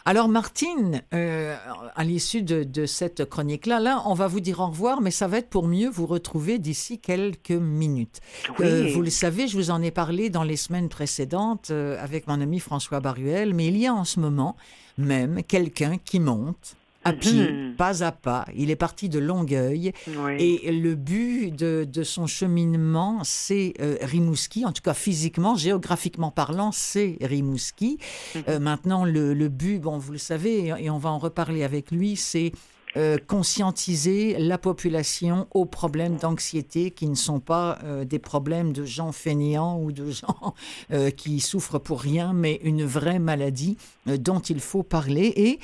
Alors 0.06 0.28
Martine, 0.28 1.02
euh, 1.14 1.56
à 1.96 2.04
l'issue 2.04 2.42
de, 2.42 2.64
de 2.64 2.86
cette 2.86 3.26
chronique-là, 3.26 3.80
là, 3.80 4.02
on 4.06 4.14
va 4.14 4.28
vous 4.28 4.40
dire 4.40 4.60
au 4.60 4.68
revoir, 4.68 5.02
mais 5.02 5.12
ça 5.12 5.28
va 5.28 5.38
être 5.38 5.50
pour 5.50 5.68
mieux 5.68 5.90
vous 5.90 6.06
retrouver 6.06 6.60
d'ici 6.60 7.00
quelques 7.00 7.52
minutes. 7.52 8.20
Oui. 8.60 8.66
Euh, 8.66 8.88
vous 8.94 9.02
le 9.02 9.10
savez, 9.10 9.48
je 9.48 9.58
vous 9.58 9.72
en 9.72 9.82
ai 9.82 9.92
parlé 9.92 10.30
dans 10.30 10.44
les 10.44 10.58
semaines 10.58 10.90
précédentes 10.90 11.72
avec 11.72 12.28
mon 12.28 12.42
ami 12.42 12.60
François 12.60 13.00
Baruel, 13.00 13.54
mais 13.54 13.68
il 13.68 13.78
y 13.78 13.88
a 13.88 13.94
en 13.94 14.04
ce 14.04 14.20
moment 14.20 14.56
même 14.98 15.44
quelqu'un 15.44 15.98
qui 15.98 16.20
monte 16.20 16.76
à 17.04 17.14
pied, 17.14 17.52
Mhm. 17.52 17.76
pas 17.76 18.04
à 18.04 18.12
pas. 18.12 18.46
Il 18.56 18.70
est 18.70 18.76
parti 18.76 19.10
de 19.10 19.18
Longueuil. 19.20 19.92
Oui. 20.08 20.36
Et 20.66 20.72
le 20.72 20.96
but 20.96 21.52
de, 21.52 21.84
de 21.90 22.04
son 22.04 22.28
cheminement, 22.28 23.20
c'est 23.24 23.74
euh, 23.82 23.98
Rimouski, 24.02 24.66
en 24.66 24.72
tout 24.72 24.84
cas 24.84 24.94
physiquement, 24.94 25.56
géographiquement 25.56 26.32
parlant, 26.32 26.72
c'est 26.72 27.18
Rimouski. 27.22 27.98
Mhm. 28.36 28.44
Euh, 28.50 28.60
maintenant, 28.60 29.04
le, 29.06 29.34
le 29.34 29.50
but, 29.50 29.80
bon, 29.80 29.98
vous 29.98 30.12
le 30.12 30.18
savez, 30.18 30.74
et 30.78 30.90
on 30.90 30.98
va 30.98 31.10
en 31.10 31.18
reparler 31.18 31.64
avec 31.64 31.92
lui, 31.92 32.16
c'est 32.16 32.52
euh, 32.98 33.18
conscientiser 33.26 34.36
la 34.38 34.58
population 34.58 35.48
aux 35.54 35.66
problèmes 35.66 36.18
d'anxiété 36.18 36.92
qui 36.92 37.08
ne 37.08 37.16
sont 37.16 37.40
pas 37.40 37.80
euh, 37.84 38.04
des 38.06 38.20
problèmes 38.20 38.74
de 38.74 38.84
gens 38.84 39.12
fainéants 39.14 39.80
ou 39.82 39.92
de 39.94 40.12
gens 40.12 40.54
euh, 40.92 41.10
qui 41.10 41.40
souffrent 41.40 41.80
pour 41.80 42.02
rien, 42.02 42.34
mais 42.34 42.60
une 42.64 42.84
vraie 42.84 43.20
maladie 43.20 43.78
euh, 44.10 44.18
dont 44.18 44.40
il 44.40 44.60
faut 44.60 44.84
parler. 44.84 45.32
Et 45.38 45.60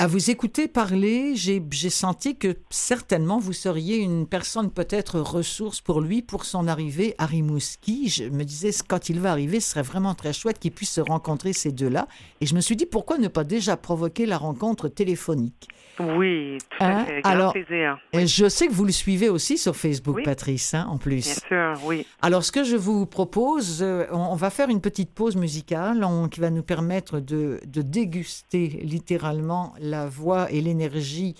à 0.00 0.06
vous 0.06 0.30
écouter 0.30 0.68
parler, 0.68 1.32
j'ai 1.34 1.60
senti 1.90 2.36
que 2.36 2.56
certainement 2.70 3.38
vous 3.38 3.52
seriez 3.52 3.96
une 3.96 4.28
personne 4.28 4.70
peut-être 4.70 5.18
ressource 5.18 5.80
pour 5.80 6.00
lui 6.00 6.22
pour 6.22 6.44
son 6.44 6.68
arrivée 6.68 7.16
à 7.18 7.26
Rimouski. 7.26 8.08
Je 8.08 8.24
me 8.24 8.44
disais, 8.44 8.70
quand 8.86 9.08
il 9.08 9.18
va 9.18 9.32
arriver, 9.32 9.58
ce 9.58 9.70
serait 9.72 9.82
vraiment 9.82 10.14
très 10.14 10.32
chouette 10.32 10.60
qu'ils 10.60 10.70
puissent 10.70 10.92
se 10.92 11.00
rencontrer 11.00 11.52
ces 11.52 11.72
deux-là. 11.72 12.06
Et 12.40 12.46
je 12.46 12.54
me 12.54 12.60
suis 12.60 12.76
dit, 12.76 12.86
pourquoi 12.86 13.18
ne 13.18 13.26
pas 13.26 13.42
déjà 13.42 13.76
provoquer 13.76 14.24
la 14.26 14.38
rencontre 14.38 14.86
téléphonique? 14.88 15.66
Oui, 15.98 16.58
tout 16.70 16.76
Hein? 16.84 16.98
à 16.98 17.04
fait. 17.04 17.20
Grand 17.22 17.30
Alors, 17.32 17.52
plaisir. 17.52 17.98
Et 18.12 18.28
Je 18.28 18.48
sais 18.48 18.68
que 18.68 18.72
vous 18.72 18.84
le 18.84 18.92
suivez 18.92 19.28
aussi 19.28 19.58
sur 19.58 19.74
Facebook, 19.74 20.14
Oui. 20.18 20.22
Patrice, 20.22 20.74
hein, 20.74 20.84
en 20.88 20.90
Bien 20.90 20.98
plus. 20.98 21.40
sûr, 21.48 21.74
oui. 21.86 22.06
Alors, 22.22 22.44
ce 22.44 22.52
que 22.52 22.62
je 22.62 22.76
vous 22.76 23.04
propose, 23.04 23.82
euh, 23.82 24.06
on, 24.12 24.18
on 24.18 24.36
va 24.36 24.50
faire 24.50 24.68
une 24.68 24.80
petite 24.80 25.10
pause 25.12 25.34
musicale 25.34 26.04
on- 26.04 26.28
qui 26.28 26.38
va 26.38 26.50
nous 26.50 26.62
permettre 26.62 27.18
de, 27.18 27.58
de 27.66 27.82
déguster 27.82 28.68
littéralement 28.84 29.74
la 29.88 30.06
voix 30.06 30.50
et 30.50 30.60
l'énergie 30.60 31.34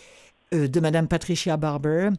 euh, 0.55 0.68
de 0.68 0.80
Madame 0.80 1.09
Patricia 1.09 1.57
Barber. 1.57 2.11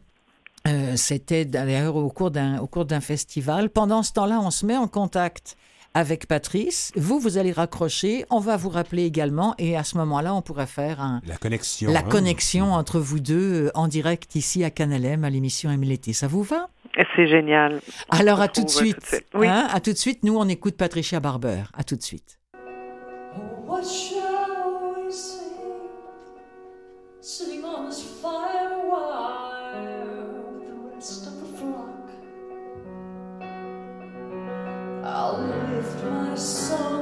Euh, 0.68 0.92
C'était 0.96 1.44
d'ailleurs 1.44 1.96
au 1.96 2.08
cours 2.10 2.30
d'un 2.30 2.58
au 2.58 2.66
cours 2.66 2.84
d'un 2.84 3.00
festival. 3.00 3.70
Pendant 3.70 4.02
ce 4.02 4.12
temps-là, 4.12 4.40
on 4.42 4.50
se 4.50 4.66
met 4.66 4.76
en 4.76 4.88
contact 4.88 5.56
avec 5.94 6.26
Patrice. 6.28 6.92
Vous, 6.96 7.18
vous 7.18 7.38
allez 7.38 7.50
raccrocher. 7.52 8.24
On 8.30 8.38
va 8.38 8.56
vous 8.56 8.68
rappeler 8.68 9.04
également, 9.04 9.54
et 9.58 9.76
à 9.76 9.82
ce 9.84 9.96
moment-là, 9.98 10.34
on 10.34 10.42
pourrait 10.42 10.66
faire 10.66 11.00
un, 11.00 11.20
La 11.26 11.36
connexion. 11.36 11.90
la 11.90 12.00
hein. 12.00 12.02
connexion 12.02 12.72
entre 12.72 13.00
vous 13.00 13.20
deux 13.20 13.66
euh, 13.66 13.70
en 13.74 13.88
direct 13.88 14.36
ici 14.36 14.62
à 14.62 14.70
Canalem 14.70 15.24
à 15.24 15.30
l'émission 15.30 15.70
MLT. 15.70 16.12
Ça 16.12 16.28
vous 16.28 16.42
va? 16.42 16.68
C'est 17.16 17.26
génial. 17.26 17.80
Alors, 18.10 18.40
à 18.40 18.48
tout 18.48 18.64
de 18.64 18.70
suite. 18.70 19.24
Oui. 19.34 19.46
Hein, 19.48 19.66
à 19.72 19.80
tout 19.80 19.92
de 19.92 19.98
suite. 19.98 20.22
Nous, 20.22 20.36
on 20.36 20.46
écoute 20.48 20.76
Patricia 20.76 21.20
Barber. 21.20 21.62
À 21.74 21.84
tout 21.84 21.96
de 21.96 22.02
suite. 22.02 22.38
What 23.66 23.82
Sitting 27.22 27.62
on 27.66 27.84
this 27.84 28.02
fire 28.02 28.88
wire 28.88 30.06
with 30.54 30.66
the 30.66 30.74
rest 30.94 31.26
of 31.26 31.38
the 31.38 31.58
flock. 31.58 32.10
I'll 35.04 35.38
lift 35.42 36.04
my 36.04 36.34
song 36.34 36.99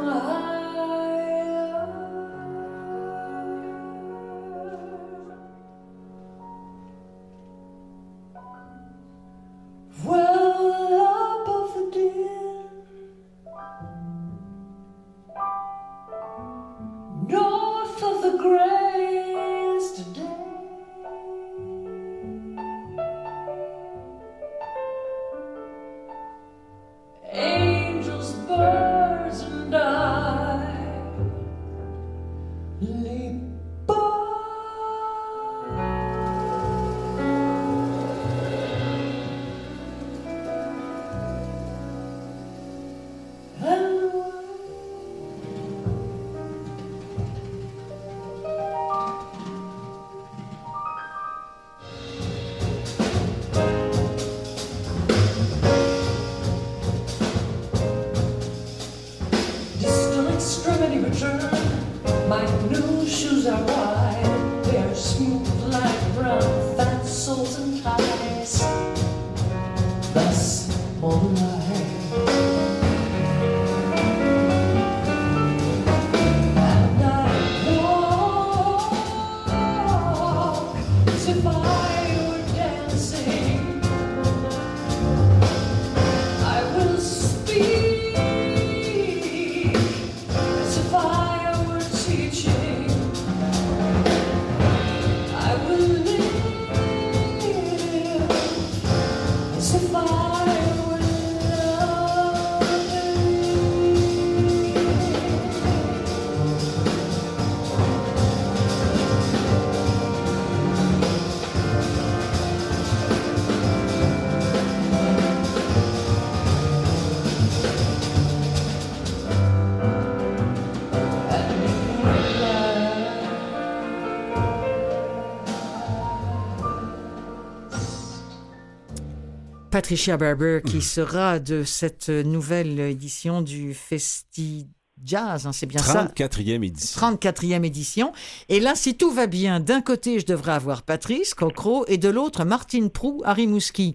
Patricia 129.79 130.17
Barber, 130.17 130.61
qui 130.67 130.83
sera 130.83 131.39
de 131.39 131.63
cette 131.63 132.09
nouvelle 132.09 132.81
édition 132.81 133.43
du 133.43 133.75
Festi 133.75 134.67
Jazz, 135.05 135.47
hein, 135.47 135.53
c'est 135.53 135.67
bien 135.67 135.81
ça 135.81 136.07
34e 136.17 136.65
édition. 136.65 137.01
34e 137.01 137.63
édition. 137.65 138.13
Et 138.49 138.59
là, 138.59 138.75
si 138.75 138.97
tout 138.97 139.13
va 139.13 139.29
bien, 139.29 139.61
d'un 139.61 139.81
côté, 139.81 140.19
je 140.19 140.27
devrais 140.27 140.51
avoir 140.51 140.83
Patrice 140.83 141.33
Cocro 141.33 141.85
et 141.87 141.97
de 141.97 142.09
l'autre, 142.09 142.45
Martine 142.45 142.91
Prou, 142.91 143.23
Harry 143.25 143.47
Mouski. 143.47 143.95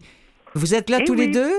Vous 0.56 0.74
êtes 0.74 0.90
là 0.90 1.00
Eh 1.02 1.04
tous 1.04 1.16
les 1.16 1.28
deux 1.28 1.52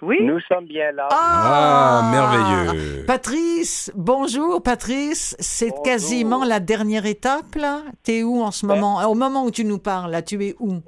Oui. 0.00 0.18
Nous 0.22 0.38
sommes 0.46 0.66
bien 0.66 0.92
là. 0.92 1.08
Ah, 1.10 2.08
merveilleux. 2.12 3.04
Patrice, 3.04 3.90
bonjour 3.96 4.62
Patrice, 4.62 5.34
c'est 5.40 5.72
quasiment 5.82 6.44
la 6.44 6.60
dernière 6.60 7.04
étape 7.06 7.56
là. 7.56 7.82
T'es 8.04 8.22
où 8.22 8.42
en 8.44 8.52
ce 8.52 8.64
Ben- 8.64 8.76
moment? 8.76 9.02
Au 9.10 9.14
moment 9.16 9.44
où 9.44 9.50
tu 9.50 9.64
nous 9.64 9.78
parles, 9.78 10.12
là, 10.12 10.22
tu 10.22 10.40
es 10.46 10.54
où? 10.60 10.82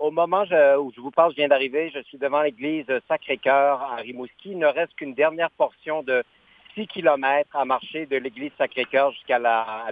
Au 0.00 0.10
moment 0.10 0.42
où 0.78 0.92
je 0.96 1.00
vous 1.00 1.10
parle, 1.10 1.30
je 1.32 1.36
viens 1.36 1.48
d'arriver. 1.48 1.92
Je 1.94 2.00
suis 2.04 2.18
devant 2.18 2.40
l'église 2.42 2.86
Sacré-Cœur 3.06 3.80
à 3.82 3.96
Rimouski. 3.96 4.52
Il 4.52 4.58
ne 4.58 4.66
reste 4.66 4.94
qu'une 4.96 5.14
dernière 5.14 5.50
portion 5.50 6.02
de 6.02 6.24
6 6.74 6.86
kilomètres 6.86 7.54
à 7.54 7.64
marcher 7.66 8.06
de 8.06 8.16
l'église 8.16 8.50
Sacré-Cœur 8.56 9.12
jusqu'à 9.12 9.38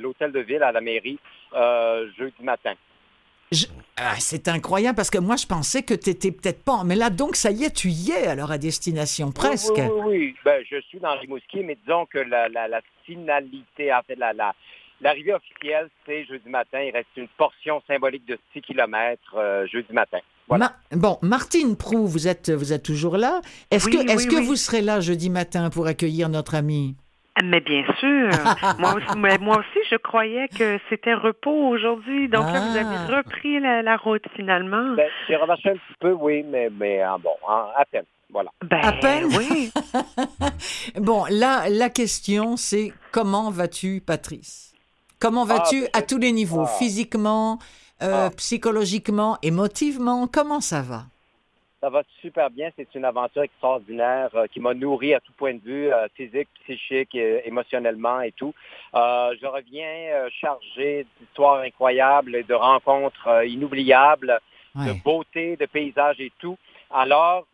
l'hôtel 0.00 0.32
de 0.32 0.40
ville, 0.40 0.62
à 0.62 0.72
la 0.72 0.80
mairie, 0.80 1.18
euh, 1.54 2.08
jeudi 2.18 2.42
matin. 2.42 2.72
Je- 3.52 3.66
Ah, 4.00 4.14
c'est 4.18 4.46
incroyable 4.48 4.94
parce 4.94 5.10
que 5.10 5.18
moi 5.18 5.34
je 5.36 5.46
pensais 5.46 5.82
que 5.82 5.92
tu 5.94 6.10
étais 6.10 6.30
peut-être 6.30 6.62
pas. 6.64 6.82
Mais 6.84 6.94
là 6.94 7.10
donc 7.10 7.34
ça 7.34 7.50
y 7.50 7.64
est, 7.64 7.74
tu 7.74 7.88
y 7.88 8.12
es 8.12 8.26
alors 8.28 8.50
à 8.52 8.58
destination 8.58 9.32
presque. 9.32 9.74
Oui, 9.76 9.82
oui, 9.82 9.90
oui. 9.90 10.02
oui. 10.18 10.34
Ben, 10.44 10.64
je 10.70 10.80
suis 10.82 11.00
dans 11.00 11.16
Rimouski, 11.18 11.60
mais 11.64 11.76
disons 11.84 12.06
que 12.06 12.18
la, 12.18 12.48
la- 12.48 12.68
la 12.68 12.80
finalité, 13.04 13.92
en 13.92 14.00
fait, 14.06 14.14
la, 14.16 14.32
la- 14.32 14.54
l'arrivée 15.00 15.34
officielle, 15.34 15.88
c'est 16.06 16.24
jeudi 16.24 16.48
matin. 16.48 16.80
Il 16.80 16.92
reste 16.92 17.08
une 17.16 17.28
portion 17.36 17.82
symbolique 17.86 18.26
de 18.26 18.38
6 18.52 18.62
kilomètres 18.62 19.34
euh, 19.36 19.66
jeudi 19.66 19.92
matin. 19.92 20.18
Voilà. 20.48 20.72
Ma- 20.92 20.96
Bon, 20.98 21.18
Martine 21.22 21.76
Prou, 21.76 22.06
vous 22.06 22.26
êtes, 22.28 22.50
vous 22.50 22.72
êtes 22.72 22.82
toujours 22.84 23.16
là. 23.16 23.40
Est-ce 23.70 23.86
Oui, 23.86 23.96
que, 23.96 24.10
est-ce 24.10 24.26
oui, 24.28 24.34
que 24.34 24.40
oui. 24.40 24.46
vous 24.46 24.56
serez 24.56 24.80
là 24.80 25.00
jeudi 25.00 25.28
matin 25.30 25.68
pour 25.70 25.86
accueillir 25.86 26.28
notre 26.30 26.54
ami 26.54 26.96
Mais 27.44 27.60
bien 27.60 27.84
sûr. 28.00 28.30
moi, 28.78 28.94
aussi, 28.94 29.18
mais 29.18 29.36
moi 29.38 29.58
aussi, 29.58 29.78
je 29.90 29.96
croyais 29.96 30.48
que 30.48 30.78
c'était 30.88 31.14
repos 31.14 31.68
aujourd'hui. 31.68 32.28
Donc 32.28 32.44
là, 32.46 32.60
vous 32.60 32.76
Ah. 32.78 32.80
avez 32.80 33.16
repris 33.16 33.60
la, 33.60 33.82
la 33.82 33.96
route 33.96 34.24
finalement. 34.34 34.94
Ben, 34.96 35.08
j'ai 35.28 35.36
remarché 35.36 35.68
un 35.70 35.74
petit 35.74 35.98
peu, 36.00 36.12
oui, 36.12 36.42
mais, 36.44 36.70
mais 36.70 37.00
ah, 37.02 37.16
bon, 37.22 37.30
en- 37.46 37.68
à 37.76 37.84
peine. 37.90 38.04
Voilà. 38.30 38.50
Ben, 38.62 38.80
À 38.82 38.92
peine? 38.92 39.24
oui. 39.26 39.70
Bon, 40.96 41.24
là, 41.30 41.68
la 41.70 41.90
question, 41.90 42.56
c'est 42.56 42.92
comment 43.12 43.50
vas-tu, 43.50 44.00
Patrice? 44.04 44.67
Comment 45.20 45.44
vas-tu 45.44 45.82
ben, 45.82 45.88
à 45.92 46.02
tous 46.02 46.18
les 46.18 46.32
niveaux 46.32 46.64
ah. 46.64 46.78
Physiquement, 46.78 47.58
euh, 48.02 48.26
Ah. 48.26 48.30
psychologiquement, 48.36 49.38
émotivement? 49.42 50.26
Comment 50.26 50.60
ça 50.60 50.82
va? 50.82 51.02
Ça 51.80 51.90
va 51.90 52.02
super 52.20 52.50
bien. 52.50 52.70
C'est 52.76 52.92
une 52.96 53.04
aventure 53.04 53.42
extraordinaire 53.42 54.30
euh, 54.34 54.46
qui 54.52 54.58
m'a 54.58 54.74
nourri 54.74 55.14
à 55.14 55.20
tout 55.20 55.32
point 55.36 55.54
de 55.54 55.60
vue, 55.60 55.92
euh, 55.92 56.08
physique, 56.16 56.48
psychique, 56.64 57.14
euh, 57.14 57.40
émotionnellement 57.44 58.20
et 58.20 58.32
tout. 58.32 58.52
Je 58.94 59.46
reviens 59.46 60.28
chargé 60.40 61.06
d'histoires 61.20 61.60
incroyables 61.60 62.34
et 62.34 62.42
de 62.42 62.54
rencontres 62.54 63.44
inoubliables, 63.46 64.40
de 64.74 64.92
beauté, 65.04 65.56
de 65.56 65.66
paysages 65.66 66.20
et 66.20 66.32
tout. 66.38 66.56
Alors, 66.90 67.46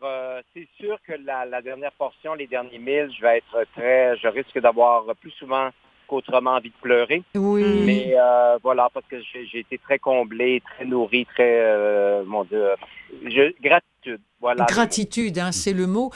c'est 0.53 0.67
sûr 0.79 0.97
que 1.05 1.13
la, 1.25 1.45
la 1.45 1.61
dernière 1.61 1.91
portion, 1.91 2.33
les 2.35 2.47
derniers 2.47 2.79
milles, 2.79 3.11
je 3.15 3.21
vais 3.21 3.37
être 3.39 3.65
très, 3.75 4.17
je 4.17 4.27
risque 4.27 4.57
d'avoir 4.59 5.03
plus 5.17 5.31
souvent 5.31 5.69
qu'autrement 6.07 6.51
envie 6.51 6.69
de 6.69 6.75
pleurer. 6.81 7.23
Oui. 7.35 7.63
Mais 7.85 8.15
euh, 8.17 8.57
voilà, 8.63 8.89
parce 8.93 9.05
que 9.07 9.17
j'ai 9.21 9.59
été 9.59 9.77
très 9.77 9.99
comblé, 9.99 10.61
très 10.61 10.85
nourri, 10.85 11.25
très, 11.25 11.59
euh, 11.59 12.23
mon 12.25 12.43
Dieu, 12.43 12.63
euh, 12.63 12.75
je, 13.23 13.53
gratitude. 13.61 14.21
Voilà. 14.39 14.65
Gratitude, 14.65 15.39
hein, 15.39 15.51
c'est 15.51 15.73
le 15.73 15.87
mot. 15.87 16.11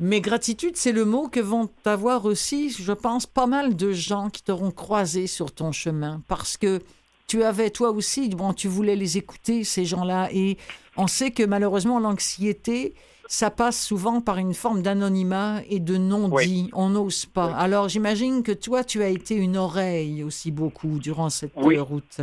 Mais 0.00 0.20
gratitude, 0.20 0.76
c'est 0.76 0.92
le 0.92 1.04
mot 1.04 1.28
que 1.28 1.40
vont 1.40 1.68
avoir 1.84 2.24
aussi, 2.24 2.70
je 2.70 2.92
pense, 2.92 3.26
pas 3.26 3.46
mal 3.46 3.74
de 3.74 3.92
gens 3.92 4.30
qui 4.30 4.44
t'auront 4.44 4.70
croisé 4.70 5.26
sur 5.26 5.52
ton 5.52 5.72
chemin. 5.72 6.22
Parce 6.28 6.56
que 6.56 6.80
tu 7.28 7.44
avais, 7.44 7.70
toi 7.70 7.90
aussi, 7.90 8.30
bon, 8.30 8.52
tu 8.54 8.66
voulais 8.68 8.96
les 8.96 9.18
écouter, 9.18 9.62
ces 9.62 9.84
gens-là. 9.84 10.28
Et 10.32 10.56
on 10.96 11.06
sait 11.06 11.30
que 11.30 11.42
malheureusement, 11.44 12.00
l'anxiété, 12.00 12.94
ça 13.28 13.50
passe 13.50 13.84
souvent 13.84 14.22
par 14.22 14.38
une 14.38 14.54
forme 14.54 14.80
d'anonymat 14.82 15.60
et 15.68 15.78
de 15.78 15.98
non-dit. 15.98 16.70
On 16.72 16.88
n'ose 16.88 17.26
pas. 17.26 17.54
Alors, 17.54 17.88
j'imagine 17.90 18.42
que 18.42 18.52
toi, 18.52 18.82
tu 18.82 19.02
as 19.02 19.08
été 19.08 19.34
une 19.36 19.58
oreille 19.58 20.24
aussi 20.24 20.50
beaucoup 20.50 20.98
durant 20.98 21.28
cette 21.28 21.52
Oui. 21.56 21.78
route. 21.78 22.20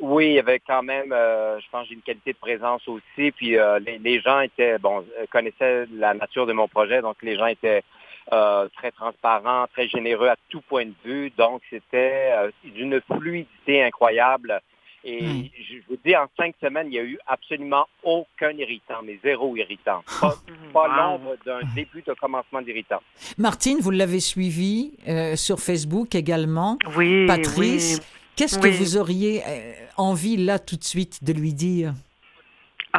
Oui, 0.00 0.38
avec 0.38 0.62
quand 0.66 0.82
même, 0.82 1.12
euh, 1.12 1.58
je 1.60 1.66
pense 1.70 1.82
que 1.82 1.88
j'ai 1.88 1.94
une 1.96 2.02
qualité 2.02 2.32
de 2.32 2.38
présence 2.38 2.86
aussi. 2.86 3.32
Puis 3.32 3.58
euh, 3.58 3.80
les, 3.80 3.98
les 3.98 4.20
gens 4.20 4.40
étaient, 4.40 4.78
bon, 4.78 5.00
euh, 5.00 5.26
connaissaient 5.30 5.86
la 5.92 6.14
nature 6.14 6.46
de 6.46 6.52
mon 6.52 6.68
projet, 6.68 7.02
donc 7.02 7.16
les 7.20 7.36
gens 7.36 7.46
étaient 7.46 7.82
euh, 8.32 8.68
très 8.76 8.90
transparents, 8.90 9.66
très 9.72 9.88
généreux 9.88 10.28
à 10.28 10.36
tout 10.48 10.60
point 10.62 10.86
de 10.86 10.94
vue. 11.04 11.30
Donc 11.36 11.62
c'était 11.70 12.30
euh, 12.32 12.50
d'une 12.64 13.00
fluidité 13.00 13.82
incroyable. 13.82 14.60
Et 15.04 15.22
Mm. 15.22 15.48
je 15.70 15.74
vous 15.88 15.96
dis, 16.04 16.14
en 16.16 16.26
cinq 16.36 16.54
semaines, 16.60 16.88
il 16.88 16.90
n'y 16.90 16.98
a 16.98 17.04
eu 17.04 17.18
absolument 17.28 17.86
aucun 18.02 18.50
irritant, 18.50 19.00
mais 19.04 19.18
zéro 19.22 19.54
irritant. 19.56 20.02
Pas, 20.20 20.34
pas 20.72 20.88
Wow. 20.88 20.96
l'ombre 20.96 21.36
d'un 21.46 21.60
début 21.74 22.02
de 22.02 22.12
commencement 22.14 22.60
d'irritant. 22.60 23.00
Martine, 23.38 23.78
vous 23.80 23.92
l'avez 23.92 24.18
suivi 24.20 24.92
euh, 25.06 25.36
sur 25.36 25.60
Facebook 25.60 26.14
également. 26.16 26.78
Oui, 26.96 27.26
Patrice, 27.26 28.00
oui. 28.00 28.06
qu'est-ce 28.36 28.58
que 28.58 28.68
vous 28.68 28.96
auriez 28.96 29.42
euh, 29.46 29.72
envie 29.96 30.36
là 30.36 30.58
tout 30.58 30.76
de 30.76 30.84
suite 30.84 31.22
de 31.22 31.32
lui 31.32 31.54
dire? 31.54 31.94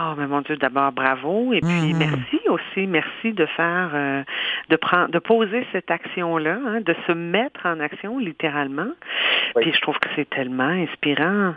Ah, 0.02 0.16
mais 0.18 0.28
mon 0.28 0.40
Dieu, 0.40 0.56
d'abord 0.56 0.94
bravo 0.94 1.52
et 1.52 1.60
puis 1.60 1.94
Mhm. 1.94 1.98
merci 1.98 2.40
aussi, 2.48 2.88
merci 2.88 3.34
de 3.34 3.46
faire, 3.46 3.90
euh, 3.94 4.24
de 4.70 4.76
prendre, 4.78 5.10
de 5.10 5.20
poser 5.20 5.68
cette 5.74 5.92
action-là, 5.92 6.58
hein, 6.66 6.80
de 6.80 6.96
se 7.06 7.12
mettre 7.12 7.66
en 7.66 7.82
action 7.82 8.18
littéralement. 8.18 8.88
Oui. 9.56 9.64
Puis 9.64 9.74
je 9.74 9.82
trouve 9.82 10.00
que 10.00 10.08
c'est 10.16 10.30
tellement 10.30 10.64
inspirant. 10.64 11.54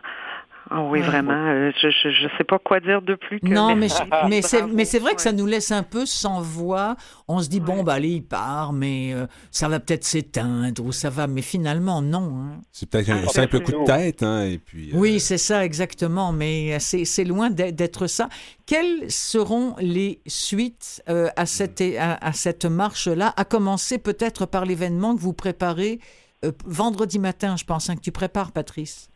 Ah 0.75 0.83
oui, 0.85 1.01
Ouais. 1.01 1.07
vraiment. 1.07 1.33
euh, 1.33 1.71
je, 1.83 1.89
je 1.91 2.09
je 2.11 2.29
sais 2.39 2.45
pas 2.45 2.59
quoi 2.59 2.81
dire 2.81 3.03
de 3.03 3.15
plus 3.15 3.41
que 3.41 3.47
Non, 3.47 3.77
mais, 3.77 3.89
mais 4.29 4.41
c'est 4.43 4.59
Bravo. 4.61 4.75
mais 4.75 4.85
c'est 4.85 4.99
vrai 4.99 5.15
que 5.15 5.21
ça 5.21 5.33
nous 5.33 5.45
laisse 5.47 5.71
un 5.71 5.83
peu 5.83 6.07
sans 6.07 6.41
voix. 6.41 6.97
On 7.29 7.41
se 7.41 7.49
dit 7.49 7.61
bon 7.61 7.83
bah 7.83 7.95
allez 7.95 8.09
il 8.11 8.23
part, 8.23 8.73
mais 8.73 9.13
euh, 9.13 9.27
ça 9.51 9.69
va 9.69 9.81
peut-être 9.81 10.05
s'éteindre 10.05 10.85
ou 10.85 10.93
ça 10.93 11.11
va, 11.11 11.27
mais 11.27 11.43
finalement 11.43 12.01
non. 12.01 12.35
hein. 12.37 12.61
C'est 12.73 12.89
peut-être 12.89 13.11
un 13.11 13.23
Ah, 13.27 13.29
simple 13.29 13.61
coup 13.61 13.73
de 13.73 13.85
tête, 13.85 14.23
hein, 14.23 14.45
et 14.45 14.59
puis... 14.59 14.91
euh, 14.93 14.97
Oui, 14.97 15.21
c'est 15.21 15.39
ça 15.39 15.65
exactement, 15.65 16.33
mais 16.33 16.79
c'est 16.81 17.05
c'est 17.05 17.25
loin 17.25 17.51
d'être 17.51 17.75
d'être 17.77 18.07
ça. 18.07 18.29
Quelles 18.67 19.11
seront 19.11 19.75
les 19.79 20.21
suites 20.27 21.03
euh, 21.09 21.29
à 21.37 21.45
cette 21.47 21.83
à, 21.99 22.15
à 22.15 22.33
cette 22.33 22.65
marche-là 22.65 23.35
À 23.37 23.45
commencer 23.45 23.99
peut-être 23.99 24.47
par 24.47 24.65
l'événement 24.65 25.15
que 25.15 25.21
vous 25.21 25.33
préparez 25.35 26.01
euh, 26.45 26.53
vendredi 26.65 27.19
matin, 27.19 27.57
je 27.57 27.65
pense, 27.65 27.89
hein, 27.91 27.97
que 27.97 28.01
tu 28.01 28.11
prépares, 28.13 28.53
Patrice? 28.53 29.09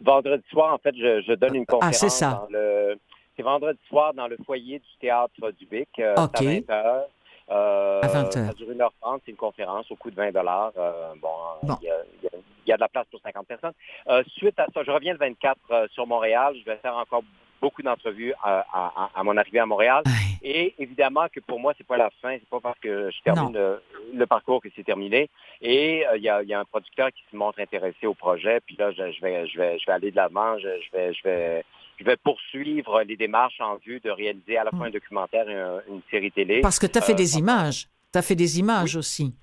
Vendredi 0.00 0.44
soir, 0.50 0.72
en 0.74 0.78
fait, 0.78 0.94
je, 0.96 1.22
je 1.22 1.32
donne 1.34 1.54
une 1.56 1.64
Ah, 1.68 1.72
conférence. 1.72 1.96
c'est 1.96 2.08
ça. 2.10 2.46
dans 2.50 2.58
le- 2.58 2.98
C'est 3.36 3.42
vendredi 3.44 3.78
soir 3.88 4.12
dans 4.14 4.26
le 4.26 4.36
foyer 4.44 4.78
du 4.80 4.88
théâtre 5.00 5.50
du 5.52 5.66
Bic. 5.66 5.88
euh, 6.00 6.14
c'est 6.36 6.68
à 6.70 6.82
20h. 6.82 7.04
Euh, 7.50 8.00
À 8.02 8.06
20 8.08 8.36
heures. 8.36 8.46
Ça 8.48 8.52
dure 8.54 8.68
1h30. 8.68 9.20
C'est 9.24 9.30
une 9.30 9.36
conférence 9.36 9.90
au 9.90 9.96
coût 9.96 10.10
de 10.10 10.16
20 10.16 10.34
euh, 10.36 11.12
Bon, 11.22 11.28
Bon. 11.62 11.76
Il, 11.80 11.86
y 11.86 11.90
a, 11.90 11.96
il 12.20 12.24
y 12.24 12.26
a- 12.26 12.38
il 12.66 12.68
y 12.68 12.72
a 12.72 12.76
de 12.76 12.80
la 12.82 12.88
place 12.88 13.06
pour 13.10 13.20
50 13.20 13.46
personnes. 13.46 13.72
Euh, 14.08 14.22
suite 14.36 14.58
à 14.58 14.66
ça, 14.74 14.82
je 14.84 14.90
reviens 14.90 15.12
le 15.14 15.18
24 15.18 15.56
euh, 15.70 15.86
sur 15.92 16.06
Montréal. 16.06 16.54
Je 16.60 16.64
vais 16.70 16.76
faire 16.78 16.96
encore 16.96 17.22
beaucoup 17.60 17.82
d'entrevues 17.82 18.32
à, 18.42 18.60
à- 18.72 18.92
à- 18.96 19.10
à 19.14 19.22
mon 19.24 19.36
arrivée 19.36 19.58
à 19.58 19.66
Montréal. 19.66 20.02
Et 20.42 20.74
évidemment 20.78 21.26
que 21.32 21.40
pour 21.40 21.58
moi, 21.60 21.74
c'est 21.76 21.86
pas 21.86 21.96
la 21.96 22.10
fin. 22.22 22.36
C'est 22.38 22.48
pas 22.48 22.60
parce 22.60 22.78
que 22.78 23.10
je 23.10 23.20
termine 23.22 23.52
le, 23.52 23.82
le 24.14 24.26
parcours 24.26 24.60
que 24.62 24.68
c'est 24.76 24.84
terminé. 24.84 25.28
Et 25.60 26.06
euh, 26.06 26.16
il 26.16 26.22
y, 26.22 26.28
a, 26.28 26.42
il 26.42 26.48
y 26.48 26.54
a 26.54 26.60
un 26.60 26.64
producteur 26.64 27.08
qui 27.12 27.22
se 27.30 27.36
montre 27.36 27.60
intéressé 27.60 28.06
au 28.06 28.14
projet. 28.14 28.60
Puis 28.64 28.76
là, 28.78 28.92
je, 28.92 29.10
je 29.12 29.20
vais, 29.20 29.46
je 29.48 29.58
vais, 29.58 29.78
je 29.78 29.86
vais 29.86 29.92
aller 29.92 30.10
de 30.10 30.16
l'avant. 30.16 30.58
Je, 30.58 30.68
je 30.86 30.90
vais, 30.96 31.12
je 31.14 31.22
vais, 31.24 31.64
je 31.98 32.04
vais 32.04 32.16
poursuivre 32.16 33.02
les 33.02 33.16
démarches 33.16 33.60
en 33.60 33.76
vue 33.76 34.00
de 34.00 34.10
réaliser 34.10 34.56
à 34.56 34.64
la 34.64 34.70
fois 34.70 34.86
un 34.86 34.90
documentaire 34.90 35.48
et 35.48 35.54
un- 35.58 35.80
une 35.88 36.02
série 36.10 36.30
télé. 36.30 36.60
Parce 36.60 36.78
que 36.78 36.86
tu 36.86 36.98
as 36.98 37.02
fait 37.02 37.12
Euh, 37.12 37.16
des 37.16 37.38
images. 37.38 37.88
Tu 38.12 38.18
as 38.18 38.22
fait 38.22 38.36
des 38.36 38.58
images 38.60 38.96
aussi. 38.96 39.34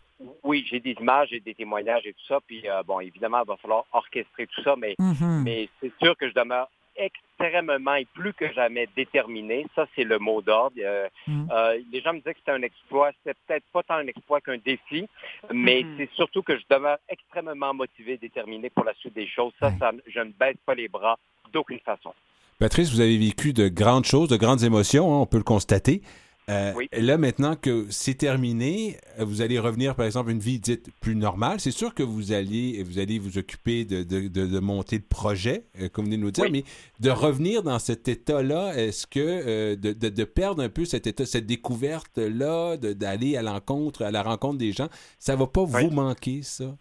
Oui, 0.43 0.66
j'ai 0.70 0.80
des 0.80 0.93
images, 1.01 1.28
j'ai 1.32 1.41
des 1.41 1.53
témoignages 1.53 2.05
et 2.05 2.13
tout 2.13 2.26
ça. 2.28 2.39
Puis 2.47 2.68
euh, 2.70 2.82
bon, 2.84 2.99
évidemment, 3.01 3.41
il 3.43 3.47
va 3.47 3.57
falloir 3.57 3.84
orchestrer 3.91 4.47
tout 4.47 4.61
ça, 4.63 4.76
mais 4.78 4.95
Mhm. 4.97 5.43
mais 5.43 5.68
c'est 5.82 5.91
sûr 6.01 6.16
que 6.18 6.30
je 6.30 6.34
demeure 6.34 6.70
extrêmement 6.95 7.95
et 7.95 8.05
plus 8.13 8.33
que 8.33 8.51
jamais 8.53 8.87
déterminé. 8.95 9.65
Ça, 9.75 9.85
c'est 9.95 10.03
le 10.03 10.19
mot 10.19 10.41
d'ordre. 10.41 10.77
Euh, 10.79 11.07
Mhm. 11.27 11.47
euh, 11.51 11.79
les 11.91 12.01
gens 12.01 12.13
me 12.13 12.19
disaient 12.19 12.33
que 12.33 12.39
c'était 12.39 12.51
un 12.51 12.61
exploit. 12.61 13.11
C'était 13.23 13.37
peut-être 13.47 13.65
pas 13.73 13.83
tant 13.83 13.95
un 13.95 14.07
exploit 14.07 14.41
qu'un 14.41 14.57
défi, 14.57 15.07
mais 15.51 15.83
Mhm. 15.83 15.95
c'est 15.97 16.09
surtout 16.13 16.41
que 16.43 16.57
je 16.57 16.63
demeure 16.69 16.97
extrêmement 17.09 17.73
motivé, 17.73 18.17
déterminé 18.17 18.69
pour 18.69 18.83
la 18.85 18.93
suite 18.95 19.13
des 19.13 19.27
choses. 19.27 19.53
Ça, 19.59 19.71
ça 19.79 19.91
je 20.07 20.19
ne 20.19 20.31
baisse 20.31 20.57
pas 20.65 20.75
les 20.75 20.87
bras 20.87 21.17
d'aucune 21.51 21.79
façon. 21.79 22.13
Patrice, 22.59 22.89
vous 22.91 23.01
avez 23.01 23.17
vécu 23.17 23.51
de 23.51 23.67
grandes 23.67 24.05
choses, 24.05 24.29
de 24.29 24.37
grandes 24.37 24.63
émotions, 24.63 25.13
hein, 25.13 25.19
on 25.21 25.25
peut 25.25 25.37
le 25.37 25.43
constater. 25.43 26.01
Euh, 26.49 26.73
Oui. 26.75 26.87
Là, 26.93 27.17
maintenant 27.17 27.55
que 27.55 27.87
c'est 27.89 28.13
terminé, 28.13 28.97
euh, 29.19 29.25
vous 29.25 29.41
allez 29.41 29.57
revenir, 29.57 29.95
par 29.95 30.05
exemple, 30.05 30.29
à 30.29 30.31
une 30.31 30.39
vie 30.39 30.59
dite 30.59 30.89
plus 31.01 31.15
normale. 31.15 31.59
C'est 31.59 31.71
sûr 31.71 31.95
que 31.95 32.03
vous 32.03 32.33
allez 32.33 32.83
vous, 32.83 32.99
allez 32.99 33.17
vous 33.17 33.39
occuper 33.39 33.83
de, 33.83 34.03
de, 34.03 34.27
de- 34.27 34.45
de 34.45 34.59
monter 34.59 34.97
le 34.97 35.03
projet, 35.03 35.63
euh, 35.81 35.89
comme 35.89 36.05
vous 36.05 36.11
venez 36.11 36.17
de 36.17 36.23
nous 36.23 36.31
dire, 36.31 36.43
Oui. 36.43 36.51
mais 36.51 36.63
de 36.99 37.09
revenir 37.09 37.63
dans 37.63 37.79
cet 37.79 38.07
état-là, 38.07 38.73
est-ce 38.77 39.07
que 39.07 39.19
euh, 39.19 39.75
de, 39.75 40.23
perdre 40.23 40.61
un 40.61 40.69
peu 40.69 40.85
cet 40.85 41.07
état, 41.07 41.25
cette 41.25 41.47
découverte-là, 41.47 42.77
d'aller 42.77 43.37
à 43.37 43.41
l'encontre, 43.41 44.03
à 44.03 44.11
la 44.11 44.21
rencontre 44.21 44.57
des 44.59 44.71
gens, 44.71 44.89
ça 45.17 45.35
va 45.35 45.47
pas 45.47 45.61
Oui. 45.63 45.83
vous 45.85 45.89
manquer, 45.89 46.41
ça? 46.43 46.75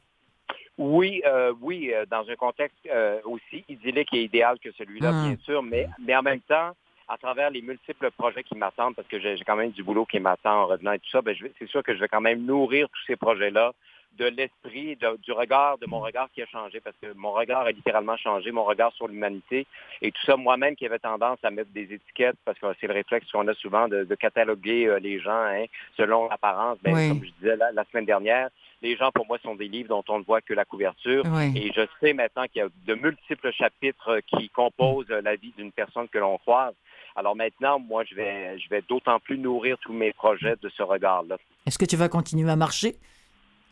Oui, 0.77 1.23
euh, 1.25 1.53
oui, 1.63 1.91
euh, 1.95 2.05
dans 2.11 2.29
un 2.29 2.35
contexte 2.37 2.77
euh, 2.93 3.19
aussi 3.25 3.65
idyllique 3.69 4.09
et 4.13 4.25
idéal 4.25 4.59
que 4.63 4.73
celui-là, 4.77 5.13
Mm. 5.13 5.29
bien 5.29 5.37
sûr, 5.45 5.63
mais, 5.63 5.87
mais 6.05 6.17
en 6.17 6.23
même 6.23 6.41
temps, 6.41 6.73
à 7.09 7.19
travers 7.19 7.51
les 7.51 7.63
multiples 7.63 8.11
projets 8.13 8.43
qui 8.43 8.57
m'attendent, 8.57 8.95
parce 8.95 9.09
que 9.09 9.21
j'ai 9.21 9.37
quand 9.47 9.57
même 9.57 9.71
du 9.71 9.83
boulot 9.83 10.07
qui 10.07 10.21
m'attend 10.21 10.63
en 10.63 10.67
revenant 10.67 10.93
et 10.93 10.99
tout 10.99 11.11
ça, 11.11 11.23
ben, 11.23 11.37
c'est 11.59 11.69
sûr 11.69 11.83
que 11.83 11.95
je 11.95 12.01
vais 12.01 12.09
quand 12.09 12.21
même 12.21 12.45
nourrir 12.45 12.89
tous 12.89 13.05
ces 13.07 13.17
projets-là 13.17 13.73
de 14.19 14.27
l'esprit, 14.27 14.97
du 15.25 15.33
regard, 15.33 15.79
de 15.79 15.87
mon 15.87 15.99
regard 15.99 16.29
qui 16.33 16.41
a 16.41 16.47
changé, 16.47 16.81
parce 16.81 16.97
que 17.03 17.13
mon 17.15 17.33
regard 17.33 17.63
a 17.63 17.73
littéralement 17.73 18.17
changé, 18.17 18.53
mon 18.53 18.65
regard 18.65 18.93
sur 18.93 19.09
l'humanité, 19.09 19.67
et 20.03 20.13
tout 20.13 20.23
ça, 20.25 20.37
moi-même 20.37 20.77
qui 20.77 20.87
avais 20.87 21.01
tendance 21.01 21.39
à 21.43 21.51
mettre 21.51 21.71
des 21.71 21.93
étiquettes, 21.93 22.37
parce 22.45 22.59
que 22.59 22.67
c'est 22.81 22.87
le 22.87 22.95
réflexe 22.95 23.31
qu'on 23.33 23.49
a 23.49 23.55
souvent 23.55 23.89
de, 23.89 24.05
de 24.05 24.15
cataloguer 24.15 24.87
euh, 24.87 24.99
les 25.01 25.19
gens 25.19 25.33
hein, 25.33 25.65
selon 25.97 26.29
l'apparence, 26.29 26.79
ben, 26.83 26.95
Oui. 26.95 27.09
comme 27.09 27.25
je 27.25 27.31
disais 27.41 27.57
la, 27.57 27.73
la 27.73 27.85
semaine 27.91 28.05
dernière, 28.05 28.51
les 28.85 28.97
gens 28.97 29.11
pour 29.11 29.27
moi 29.27 29.39
sont 29.43 29.55
des 29.55 29.67
livres 29.67 29.89
dont 29.89 30.05
on 30.09 30.19
ne 30.19 30.25
voit 30.25 30.43
que 30.43 30.53
la 30.53 30.67
couverture, 30.67 31.25
Oui. 31.27 31.53
et 31.57 31.73
je 31.75 31.81
sais 32.01 32.13
maintenant 32.13 32.45
qu'il 32.45 32.61
y 32.61 32.65
a 32.65 32.69
de 32.87 32.95
multiples 32.95 33.51
chapitres 33.53 34.09
euh, 34.11 34.21
qui 34.27 34.51
composent 34.51 35.11
euh, 35.11 35.23
la 35.23 35.37
vie 35.37 35.53
d'une 35.57 35.73
personne 35.73 36.07
que 36.09 36.19
l'on 36.19 36.37
croise. 36.39 36.75
Alors 37.17 37.35
maintenant, 37.35 37.79
moi, 37.79 38.05
je 38.05 38.15
vais, 38.15 38.59
je 38.59 38.69
vais 38.69 38.83
d'autant 38.87 39.19
plus 39.21 39.39
nourrir 39.39 39.79
tous 39.81 39.93
mes 39.93 40.13
projets 40.13 40.57
de 40.61 40.69
ce 40.69 40.83
regard-là. 40.83 41.37
Est-ce 41.67 41.79
que 41.79 41.87
tu 41.87 41.97
vas 41.97 42.09
continuer 42.11 42.51
à 42.51 42.57
marcher? 42.57 42.97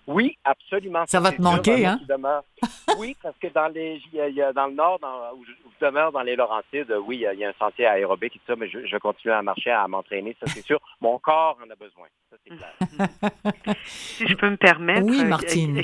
Oui, 0.06 0.36
absolument. 0.44 1.04
Ça 1.06 1.20
va 1.20 1.30
te 1.32 1.40
manquer, 1.40 1.78
sûr, 1.78 1.88
hein? 1.88 2.00
Oui, 2.98 3.16
parce 3.22 3.36
que 3.38 3.46
dans 3.48 3.68
les, 3.68 4.00
dans 4.54 4.66
le 4.66 4.74
nord, 4.74 4.98
dans, 5.00 5.32
où, 5.34 5.44
je, 5.44 5.52
où 5.52 5.70
je 5.80 5.86
demeure, 5.86 6.12
dans 6.12 6.22
les 6.22 6.36
Laurentides, 6.36 6.92
oui, 7.06 7.24
il 7.32 7.38
y 7.38 7.44
a- 7.44 7.48
un 7.48 7.52
sentier 7.58 7.86
aérobique 7.86 8.36
et 8.36 8.38
tout 8.40 8.44
ça, 8.46 8.56
mais 8.56 8.68
je, 8.68 8.84
je 8.84 8.96
continue 8.98 9.32
à 9.32 9.40
marcher, 9.42 9.70
à 9.70 9.86
m'entraîner, 9.88 10.36
ça 10.40 10.46
c'est 10.52 10.64
sûr. 10.64 10.80
Mon 11.00 11.18
corps 11.18 11.58
en 11.64 11.70
a 11.70 11.74
besoin, 11.76 12.06
ça 12.30 12.36
c'est 12.44 12.56
clair. 12.56 13.06
Si 13.84 14.26
je 14.26 14.34
peux 14.34 14.50
me 14.50 14.56
permettre. 14.56 15.06
Oui, 15.06 15.20
euh, 15.22 15.28
Martine. 15.28 15.78
euh, 15.78 15.82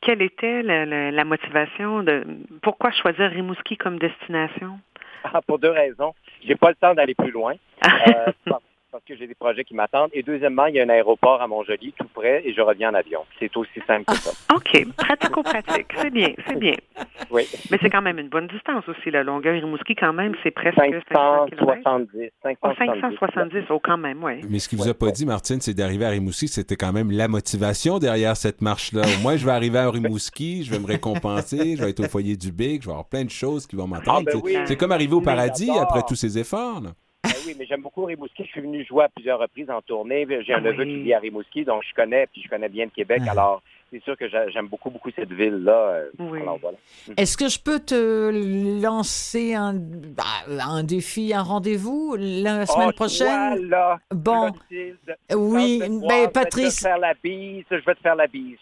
Quelle 0.00 0.22
était 0.22 0.62
la, 0.62 0.84
la- 0.84 1.10
la 1.10 1.24
motivation 1.24 2.02
de 2.02 2.24
pourquoi 2.62 2.90
choisir 2.90 3.30
Rimouski 3.30 3.76
comme 3.76 3.98
destination? 3.98 4.78
Ah, 5.24 5.40
Pour 5.42 5.58
deux 5.58 5.70
raisons. 5.70 6.14
J'ai 6.44 6.56
pas 6.56 6.70
le 6.70 6.74
temps 6.76 6.94
d'aller 6.94 7.14
plus 7.14 7.30
loin. 7.30 7.54
euh, 7.86 8.32
parce, 8.44 8.62
parce 8.90 9.04
que 9.04 9.16
j'ai 9.16 9.26
des 9.26 9.34
projets 9.34 9.64
qui 9.64 9.74
m'attendent. 9.74 10.10
Et 10.12 10.22
deuxièmement, 10.22 10.66
il 10.66 10.74
y 10.76 10.80
a 10.80 10.84
un 10.84 10.88
aéroport 10.88 11.40
à 11.42 11.46
Montjoli 11.46 11.92
tout 11.98 12.06
près 12.12 12.42
et 12.44 12.52
je 12.52 12.60
reviens 12.60 12.90
en 12.90 12.94
avion. 12.94 13.20
C'est 13.38 13.54
aussi 13.56 13.80
simple 13.86 14.04
que 14.06 14.14
ça. 14.16 14.30
OK, 14.54 14.86
pratico-pratique. 14.96 15.86
C'est 15.96 16.10
bien, 16.10 16.32
c'est 16.46 16.58
bien. 16.58 16.74
Oui. 17.30 17.46
Mais 17.70 17.78
c'est 17.80 17.90
quand 17.90 18.02
même 18.02 18.18
une 18.18 18.28
bonne 18.28 18.48
distance 18.48 18.82
aussi. 18.88 19.10
La 19.10 19.22
longueur 19.22 19.52
Rimouski, 19.54 19.94
quand 19.94 20.12
même, 20.12 20.34
c'est 20.42 20.50
presque 20.50 20.74
500 20.76 21.46
km. 21.50 21.82
570. 21.84 22.30
Oh, 22.62 22.68
570, 22.76 23.64
oh, 23.70 23.78
quand 23.82 23.98
même, 23.98 24.24
oui. 24.24 24.40
Mais 24.48 24.58
ce 24.58 24.68
qu'il 24.68 24.78
vous 24.78 24.88
a 24.88 24.94
pas 24.94 25.10
dit, 25.12 25.26
Martine, 25.26 25.60
c'est 25.60 25.74
d'arriver 25.74 26.06
à 26.06 26.08
Rimouski, 26.08 26.48
c'était 26.48 26.74
quand 26.76 26.92
même 26.92 27.12
la 27.12 27.28
motivation 27.28 27.98
derrière 28.00 28.36
cette 28.36 28.62
marche-là. 28.62 29.02
Au 29.02 29.22
moins, 29.22 29.36
je 29.36 29.44
vais 29.44 29.52
arriver 29.52 29.78
à 29.78 29.88
Rimouski, 29.90 30.64
je 30.64 30.72
vais 30.72 30.80
me 30.80 30.86
récompenser, 30.86 31.76
je 31.76 31.84
vais 31.84 31.90
être 31.90 32.00
au 32.00 32.08
foyer 32.08 32.36
du 32.36 32.50
Big, 32.50 32.80
je 32.82 32.86
vais 32.86 32.92
avoir 32.92 33.08
plein 33.08 33.24
de 33.24 33.30
choses 33.30 33.66
qui 33.66 33.76
vont 33.76 33.86
m'attendre. 33.86 34.24
Ah, 34.28 34.32
ben 34.32 34.40
C'est- 34.44 34.44
oui. 34.44 34.56
c'est 34.64 34.76
comme 34.76 34.92
arriver 34.92 35.14
au 35.14 35.20
paradis 35.20 35.70
après 35.78 36.00
tous 36.08 36.16
ces 36.16 36.36
efforts. 36.38 36.80
là. 36.80 36.90
Ben 37.22 37.30
oui, 37.46 37.54
mais 37.58 37.66
j'aime 37.66 37.82
beaucoup 37.82 38.04
Rimouski. 38.04 38.44
Je 38.44 38.48
suis 38.50 38.60
venu 38.62 38.84
jouer 38.86 39.04
à 39.04 39.08
plusieurs 39.08 39.38
reprises 39.38 39.70
en 39.70 39.82
tournée. 39.82 40.26
J'ai 40.46 40.54
un 40.54 40.58
Ah 40.58 40.60
neveu 40.60 40.84
oui. 40.84 40.88
qui 40.96 41.02
vit 41.02 41.14
à 41.14 41.18
Rimouski, 41.18 41.64
donc 41.64 41.82
je 41.88 41.94
connais, 41.94 42.26
puis 42.32 42.42
je 42.42 42.48
connais 42.48 42.68
bien 42.68 42.86
le 42.86 42.90
Québec. 42.90 43.20
Ah. 43.26 43.32
Alors, 43.32 43.62
c'est 43.92 44.02
sûr 44.04 44.16
que 44.16 44.26
j'a- 44.28 44.48
j'aime 44.48 44.68
beaucoup, 44.68 44.88
beaucoup 44.88 45.10
cette 45.14 45.30
ville-là. 45.32 45.72
euh, 45.72 46.10
Oui. 46.18 46.38
Voilà. 46.62 46.78
Est-ce 47.18 47.36
que 47.36 47.48
je 47.48 47.58
peux 47.60 47.78
te 47.80 48.80
lancer 48.82 49.54
un, 49.54 49.74
bah, 49.74 50.22
un 50.48 50.82
défi, 50.82 51.34
un 51.34 51.42
rendez-vous 51.42 52.16
la 52.18 52.64
semaine 52.64 52.88
Oh, 52.90 52.92
prochaine? 52.96 53.58
Voilà, 53.68 53.98
Bon. 54.14 54.52
Clotilde. 54.52 54.96
Oui, 55.34 55.78
te 55.78 55.84
ben, 55.88 55.98
voir, 55.98 56.10
Je 56.16 56.20
vais 56.24 56.28
Patrice- 56.30 56.76
te 56.76 56.80
faire 56.80 56.98
la 56.98 57.12
bise. 57.22 57.64
Je 57.70 57.76
vais 57.76 57.94
te 57.94 58.00
faire 58.00 58.16
la 58.16 58.26
bise. 58.28 58.58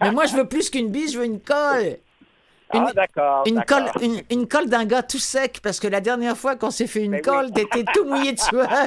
Mais 0.00 0.10
moi, 0.10 0.24
je 0.26 0.36
veux 0.36 0.48
plus 0.48 0.70
qu'une 0.70 0.88
bise, 0.90 1.12
je 1.12 1.18
veux 1.18 1.26
une 1.26 1.40
colle. 1.40 1.98
Ah, 2.70 2.92
d'accord. 2.94 3.44
Une 3.46 3.56
d'accord. 3.56 3.92
colle, 3.92 4.02
une, 4.02 4.22
une 4.30 4.48
colle 4.48 4.68
d'un 4.68 4.84
gars 4.84 5.02
tout 5.02 5.18
sec, 5.18 5.60
parce 5.62 5.78
que 5.78 5.86
la 5.86 6.00
dernière 6.00 6.36
fois 6.36 6.56
qu'on 6.56 6.70
s'est 6.70 6.86
fait 6.86 7.04
une 7.04 7.14
oui. 7.14 7.22
colle, 7.22 7.52
t'étais 7.52 7.84
tout 7.92 8.04
mouillé 8.04 8.32
de 8.32 8.40
sueur. 8.40 8.68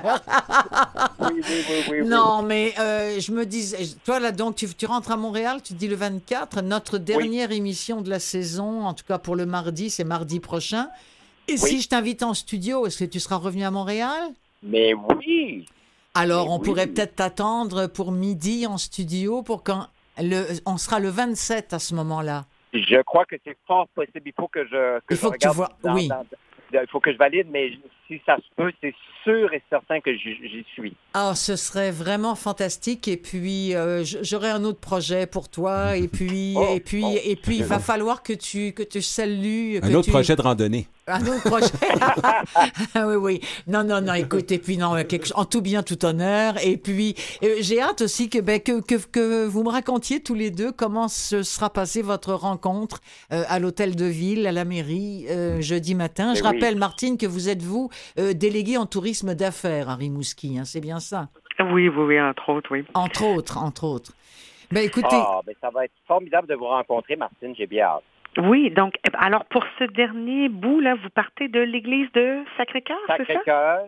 Oui, 1.19 1.33
oui, 1.35 1.41
oui, 1.47 1.63
oui, 1.69 2.01
oui. 2.01 2.07
non, 2.07 2.41
mais 2.41 2.73
euh, 2.79 3.19
je 3.19 3.31
me 3.31 3.45
disais, 3.45 3.77
toi 4.05 4.19
là, 4.19 4.31
donc 4.31 4.55
tu, 4.55 4.67
tu 4.73 4.85
rentres 4.85 5.11
à 5.11 5.17
Montréal, 5.17 5.61
tu 5.63 5.73
dis 5.73 5.87
le 5.87 5.95
24, 5.95 6.61
notre 6.61 6.97
dernière 6.97 7.51
émission 7.51 8.01
de 8.01 8.09
la 8.09 8.19
saison, 8.19 8.85
en 8.85 8.93
tout 8.93 9.03
cas 9.07 9.17
pour 9.17 9.35
le 9.35 9.45
mardi, 9.45 9.89
c'est 9.89 10.03
mardi 10.03 10.39
prochain. 10.39 10.89
Et 11.47 11.57
si 11.57 11.81
je 11.81 11.87
t'invite 11.87 12.23
en 12.23 12.33
studio, 12.33 12.85
est-ce 12.85 12.99
que 12.99 13.05
tu 13.05 13.19
seras 13.19 13.37
revenu 13.37 13.63
à 13.63 13.71
Montréal? 13.71 14.31
Mais 14.63 14.93
oui. 14.93 15.65
Alors, 16.13 16.47
Mais 16.47 16.53
on 16.53 16.59
pourrait 16.59 16.87
peut-être 16.87 17.15
t'attendre 17.15 17.87
pour 17.87 18.11
midi 18.11 18.65
en 18.67 18.77
studio 18.77 19.43
pour 19.43 19.63
quand 19.63 19.87
le, 20.19 20.45
on 20.65 20.77
sera 20.77 20.99
le 20.99 21.09
27 21.09 21.73
à 21.73 21.79
ce 21.79 21.93
moment-là. 21.95 22.45
Je 22.73 23.01
crois 23.03 23.25
que 23.25 23.35
c'est 23.45 23.57
fort 23.65 23.87
possible. 23.89 24.21
Il 24.25 24.33
faut 24.33 24.47
que 24.47 24.65
je. 24.65 24.99
Que 24.99 25.13
Il 25.13 25.17
faut 25.17 25.27
je 25.27 25.33
que 25.33 25.37
tu 25.37 25.47
vois- 25.49 25.69
dans- 25.83 25.93
oui. 25.95 26.07
dans- 26.07 26.25
il 26.73 26.87
faut 26.89 26.99
que 26.99 27.11
je 27.13 27.17
valide, 27.17 27.47
mais 27.49 27.71
si 28.07 28.21
ça 28.25 28.37
se 28.37 28.43
peut, 28.55 28.71
c'est 28.81 28.93
sûr 29.23 29.53
et 29.53 29.61
certain 29.69 29.99
que 29.99 30.13
j'y 30.15 30.65
suis. 30.73 30.95
Ah, 31.13 31.33
ce 31.35 31.55
serait 31.55 31.91
vraiment 31.91 32.35
fantastique. 32.35 33.07
Et 33.07 33.17
puis, 33.17 33.75
euh, 33.75 34.03
j- 34.03 34.17
j'aurai 34.21 34.49
un 34.49 34.63
autre 34.63 34.79
projet 34.79 35.27
pour 35.27 35.49
toi. 35.49 35.97
Et 35.97 36.07
puis, 36.17 36.53
Oh, 36.55 36.65
et 36.75 36.79
puis, 36.79 37.03
oh, 37.05 37.15
et 37.23 37.35
puis, 37.35 37.57
il 37.57 37.63
va 37.65 37.79
falloir 37.79 38.23
que 38.23 38.33
tu, 38.33 38.71
que 38.73 38.83
tu 38.83 39.01
salues. 39.01 39.77
Un 39.83 39.89
que 39.89 39.93
autre 39.95 40.05
tu- 40.05 40.11
projet 40.11 40.35
de 40.35 40.41
randonnée. 40.41 40.87
Un 41.07 41.21
autre 41.25 41.43
projet. 41.43 41.67
Ah 42.95 43.07
oui, 43.07 43.15
oui. 43.15 43.41
Non, 43.67 43.83
non, 43.83 44.01
non, 44.01 44.13
écoute, 44.13 44.51
et 44.51 44.57
puis 44.59 44.77
non, 44.77 44.93
quelque... 45.05 45.29
en 45.35 45.45
tout 45.45 45.61
bien, 45.61 45.83
tout 45.83 46.03
honneur. 46.05 46.55
Et 46.65 46.77
puis, 46.77 47.15
euh, 47.43 47.55
j'ai 47.59 47.79
hâte 47.81 48.01
aussi 48.01 48.29
que, 48.29 48.39
ben, 48.39 48.59
que, 48.59 48.81
que, 48.81 48.95
que 48.95 49.45
vous 49.45 49.63
me 49.63 49.69
racontiez 49.69 50.19
tous 50.21 50.33
les 50.33 50.51
deux 50.51 50.71
comment 50.71 51.07
se 51.07 51.43
sera 51.43 51.69
passée 51.71 52.01
votre 52.01 52.33
rencontre 52.33 52.99
euh, 53.31 53.43
à 53.47 53.59
l'hôtel 53.59 53.95
de 53.95 54.05
ville, 54.05 54.47
à 54.47 54.51
la 54.51 54.65
mairie, 54.65 55.25
euh, 55.29 55.61
jeudi 55.61 55.95
matin. 55.95 56.33
Je 56.33 56.39
Eh 56.39 56.41
oui. 56.41 56.47
rappelle, 56.47 56.75
Martine, 56.77 57.17
que 57.17 57.25
vous 57.25 57.49
êtes, 57.49 57.61
vous, 57.61 57.89
euh, 58.19 58.33
déléguée 58.33 58.77
en 58.77 58.85
tourisme 58.85 59.35
d'affaires 59.35 59.89
à 59.89 59.95
Rimouski. 59.95 60.57
hein, 60.59 60.65
c'est 60.65 60.81
bien 60.81 60.99
ça? 60.99 61.27
Oui, 61.59 61.89
oui, 61.89 62.03
oui, 62.05 62.21
entre 62.21 62.49
autres, 62.49 62.71
oui. 62.71 62.85
Entre 62.93 63.23
autres, 63.25 63.57
entre 63.57 63.83
autres. 63.83 64.11
Ben, 64.71 64.83
écoutez, 64.83 65.07
Ah, 65.11 65.39
ben, 65.45 65.55
ça 65.61 65.69
va 65.69 65.85
être 65.85 65.93
formidable 66.07 66.47
de 66.47 66.55
vous 66.55 66.65
rencontrer, 66.67 67.15
Martine. 67.15 67.55
J'ai 67.57 67.67
bien 67.67 67.85
hâte. 67.85 68.03
Oui, 68.37 68.69
donc, 68.69 68.93
eh 69.05 69.09
ben, 69.09 69.19
alors 69.19 69.45
pour 69.45 69.63
ce 69.79 69.85
dernier 69.85 70.49
bout, 70.49 70.79
là, 70.79 70.95
vous 70.95 71.09
partez 71.09 71.47
de 71.47 71.59
l'église 71.59 72.11
de 72.11 72.43
Sacré-Cœur, 72.57 72.97
c'est 73.07 73.17
ça? 73.17 73.25
Sacré-Cœur. 73.25 73.85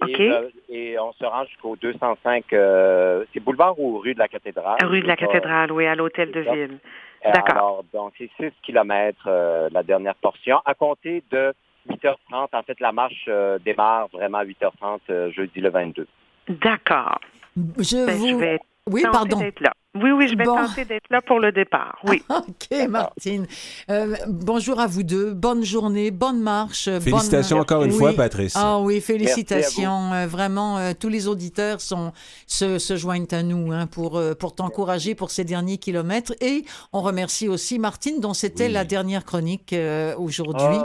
OK. 0.00 0.08
Et, 0.18 0.30
euh, 0.32 0.48
et 0.70 0.98
on 0.98 1.12
se 1.12 1.24
rend 1.24 1.44
jusqu'au 1.44 1.76
205, 1.76 2.52
euh, 2.54 3.24
c'est 3.32 3.40
boulevard 3.40 3.78
ou 3.78 3.98
rue 3.98 4.14
de 4.14 4.18
la 4.18 4.26
cathédrale? 4.26 4.78
Rue 4.82 5.02
de 5.02 5.06
la 5.06 5.16
cathédrale, 5.16 5.70
oui, 5.70 5.86
à 5.86 5.94
l'hôtel 5.94 6.32
de 6.32 6.40
ville. 6.40 6.78
D'accord. 7.22 7.54
Alors, 7.54 7.84
donc, 7.92 8.14
c'est 8.18 8.30
6 8.40 8.50
kilomètres 8.62 9.26
euh, 9.28 9.68
la 9.70 9.82
dernière 9.82 10.16
portion. 10.16 10.60
À 10.64 10.74
compter 10.74 11.22
de 11.30 11.52
8h30, 11.88 12.48
en 12.52 12.62
fait, 12.62 12.78
la 12.80 12.92
marche 12.92 13.24
euh, 13.28 13.58
démarre 13.58 14.08
vraiment 14.08 14.38
à 14.38 14.44
8h30 14.44 15.00
euh, 15.10 15.30
jeudi 15.32 15.60
le 15.60 15.70
22. 15.70 16.06
D'accord. 16.48 17.20
je 17.56 18.06
Ben, 18.06 18.16
vous... 18.16 18.28
je 18.28 18.34
vais 18.36 18.58
Oui, 18.88 19.02
pardon. 19.10 19.40
là. 19.60 19.72
Oui, 19.94 20.10
oui, 20.10 20.26
je 20.26 20.36
vais 20.38 20.44
Bon. 20.44 20.56
tenter 20.56 20.86
d'être 20.86 21.04
là 21.10 21.20
pour 21.20 21.38
le 21.38 21.52
départ. 21.52 21.98
Oui. 22.08 22.22
OK, 22.30 22.88
Martine. 22.88 23.46
Euh, 23.90 24.16
bonjour 24.26 24.80
à 24.80 24.86
vous 24.86 25.02
deux. 25.02 25.34
Bonne 25.34 25.62
journée, 25.66 26.10
bonne 26.10 26.40
marche. 26.40 26.88
bonne- 26.88 27.00
Félicitations 27.02 27.58
encore 27.58 27.82
une 27.84 27.92
Oui. 27.92 27.98
fois, 27.98 28.14
Patrice. 28.14 28.54
Ah 28.56 28.78
oui, 28.78 29.02
félicitations. 29.02 30.14
Euh, 30.14 30.26
vraiment, 30.26 30.78
euh, 30.78 30.92
tous 30.98 31.10
les 31.10 31.28
auditeurs 31.28 31.82
sont, 31.82 32.12
se, 32.46 32.78
se 32.78 32.96
joignent 32.96 33.26
à 33.32 33.42
nous 33.42 33.70
hein, 33.70 33.86
pour, 33.86 34.16
euh, 34.16 34.34
pour 34.34 34.54
t'encourager 34.54 35.14
pour 35.14 35.30
ces 35.30 35.44
derniers 35.44 35.76
kilomètres. 35.76 36.32
Et 36.40 36.64
on 36.94 37.02
remercie 37.02 37.46
aussi 37.48 37.78
Martine, 37.78 38.18
dont 38.18 38.32
c'était 38.32 38.68
Oui. 38.68 38.72
la 38.72 38.84
dernière 38.86 39.26
chronique 39.26 39.74
euh, 39.74 40.14
aujourd'hui. 40.16 40.78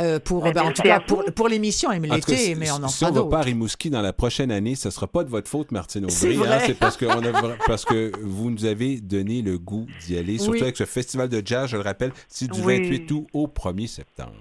Euh, 0.00 0.20
pour, 0.20 0.44
Ben, 0.44 0.52
ben, 0.52 0.62
en 0.66 0.72
tout 0.72 0.82
cas, 0.82 1.00
pour, 1.00 1.24
pour 1.34 1.48
l'émission 1.48 1.90
MLT, 1.90 2.36
si- 2.36 2.54
mais 2.54 2.70
on 2.70 2.76
en 2.84 2.86
si 2.88 3.04
on 3.04 3.10
va 3.10 3.24
pas 3.24 3.38
à 3.38 3.42
Rimouski 3.42 3.90
dans 3.90 4.02
la 4.02 4.12
prochaine 4.12 4.52
année, 4.52 4.76
ce 4.76 4.88
sera 4.90 5.08
pas 5.08 5.24
de 5.24 5.30
votre 5.30 5.48
faute, 5.50 5.72
Martine 5.72 6.04
Aubry. 6.04 6.14
C'est 6.14 6.36
hein. 6.36 6.58
C'est 6.64 6.78
parce, 6.78 6.96
que 6.96 7.06
on 7.06 7.10
a 7.10 7.32
vra- 7.32 7.56
parce 7.66 7.84
que 7.84 8.12
vous 8.22 8.51
nous 8.52 8.64
avez 8.64 9.00
donné 9.00 9.42
le 9.42 9.58
goût 9.58 9.86
d'y 10.00 10.16
aller, 10.16 10.38
surtout 10.38 10.52
Oui. 10.52 10.62
avec 10.62 10.76
ce 10.76 10.84
festival 10.84 11.28
de 11.28 11.42
jazz, 11.44 11.68
je 11.70 11.76
le 11.76 11.82
rappelle, 11.82 12.12
c'est 12.28 12.50
du 12.50 12.60
Oui. 12.60 12.78
28 12.78 13.10
août 13.12 13.26
au 13.32 13.46
1er 13.46 13.86
septembre. 13.86 14.32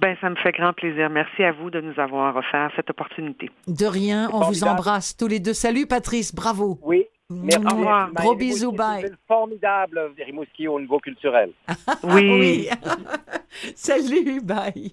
Ben, 0.00 0.16
ça 0.20 0.28
me 0.28 0.34
fait 0.36 0.50
grand 0.52 0.72
plaisir. 0.72 1.08
Merci 1.10 1.44
à 1.44 1.52
vous 1.52 1.70
de 1.70 1.80
nous 1.80 1.98
avoir 2.00 2.34
offert 2.36 2.70
cette 2.74 2.90
opportunité. 2.90 3.50
De 3.68 3.86
rien, 3.86 4.28
on 4.32 4.40
vous 4.40 4.64
embrasse 4.64 5.16
tous 5.16 5.28
les 5.28 5.38
deux. 5.38 5.54
Salut 5.54 5.86
Patrice, 5.86 6.34
bravo. 6.34 6.78
Oui. 6.82 7.04
Merci. 7.30 7.64
Au 7.66 7.76
revoir. 7.76 8.12
Gros 8.12 8.34
bisous, 8.36 8.70
c'est 8.70 8.76
bye. 8.76 9.02
ville 9.02 9.16
formidable, 9.26 10.12
Rimouski, 10.24 10.68
au 10.68 10.80
niveau 10.80 10.98
culturel. 10.98 11.50
Oui. 12.02 12.68
Salut, 13.74 14.40
bye. 14.42 14.92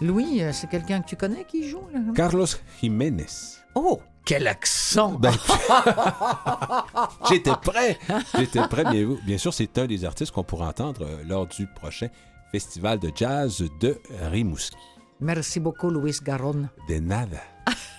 Louis, 0.00 0.42
euh, 0.42 0.52
c'est 0.52 0.68
quelqu'un 0.68 1.00
que 1.00 1.08
tu 1.08 1.16
connais 1.16 1.44
qui 1.44 1.68
joue 1.68 1.82
là 1.92 2.00
Carlos 2.14 2.46
Jiménez. 2.80 3.26
Oh, 3.74 4.00
quel 4.24 4.46
accent 4.48 5.12
Ben, 5.12 5.32
J'étais 7.28 7.52
prêt. 7.62 7.98
J'étais 8.36 8.66
prêt. 8.68 8.84
Bien, 8.90 9.16
bien 9.24 9.38
sûr, 9.38 9.54
c'est 9.54 9.78
un 9.78 9.86
des 9.86 10.04
artistes 10.04 10.32
qu'on 10.32 10.44
pourra 10.44 10.68
entendre 10.68 11.06
euh, 11.06 11.22
lors 11.26 11.46
du 11.46 11.66
prochain 11.66 12.08
festival 12.52 12.98
de 12.98 13.10
jazz 13.14 13.64
de 13.80 13.98
Rimouski. 14.30 14.76
Merci 15.20 15.60
beaucoup, 15.60 15.90
Louis 15.90 16.16
Garonne. 16.22 16.68
De 16.88 16.98
nada. 16.98 17.40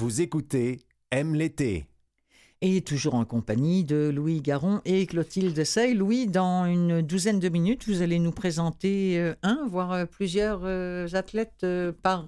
Vous 0.00 0.22
écoutez 0.22 0.80
Aime 1.10 1.34
l'été. 1.34 1.84
Et 2.62 2.80
toujours 2.80 3.16
en 3.16 3.26
compagnie 3.26 3.84
de 3.84 4.08
Louis 4.08 4.40
Garon 4.40 4.80
et 4.86 5.04
Clotilde 5.04 5.62
Sey. 5.62 5.92
Louis, 5.92 6.26
dans 6.26 6.64
une 6.64 7.02
douzaine 7.02 7.38
de 7.38 7.50
minutes, 7.50 7.86
vous 7.86 8.00
allez 8.00 8.18
nous 8.18 8.32
présenter 8.32 9.20
euh, 9.20 9.34
un, 9.42 9.66
voire 9.68 9.92
euh, 9.92 10.06
plusieurs 10.06 10.62
euh, 10.64 11.06
athlètes 11.12 11.66
par 12.02 12.24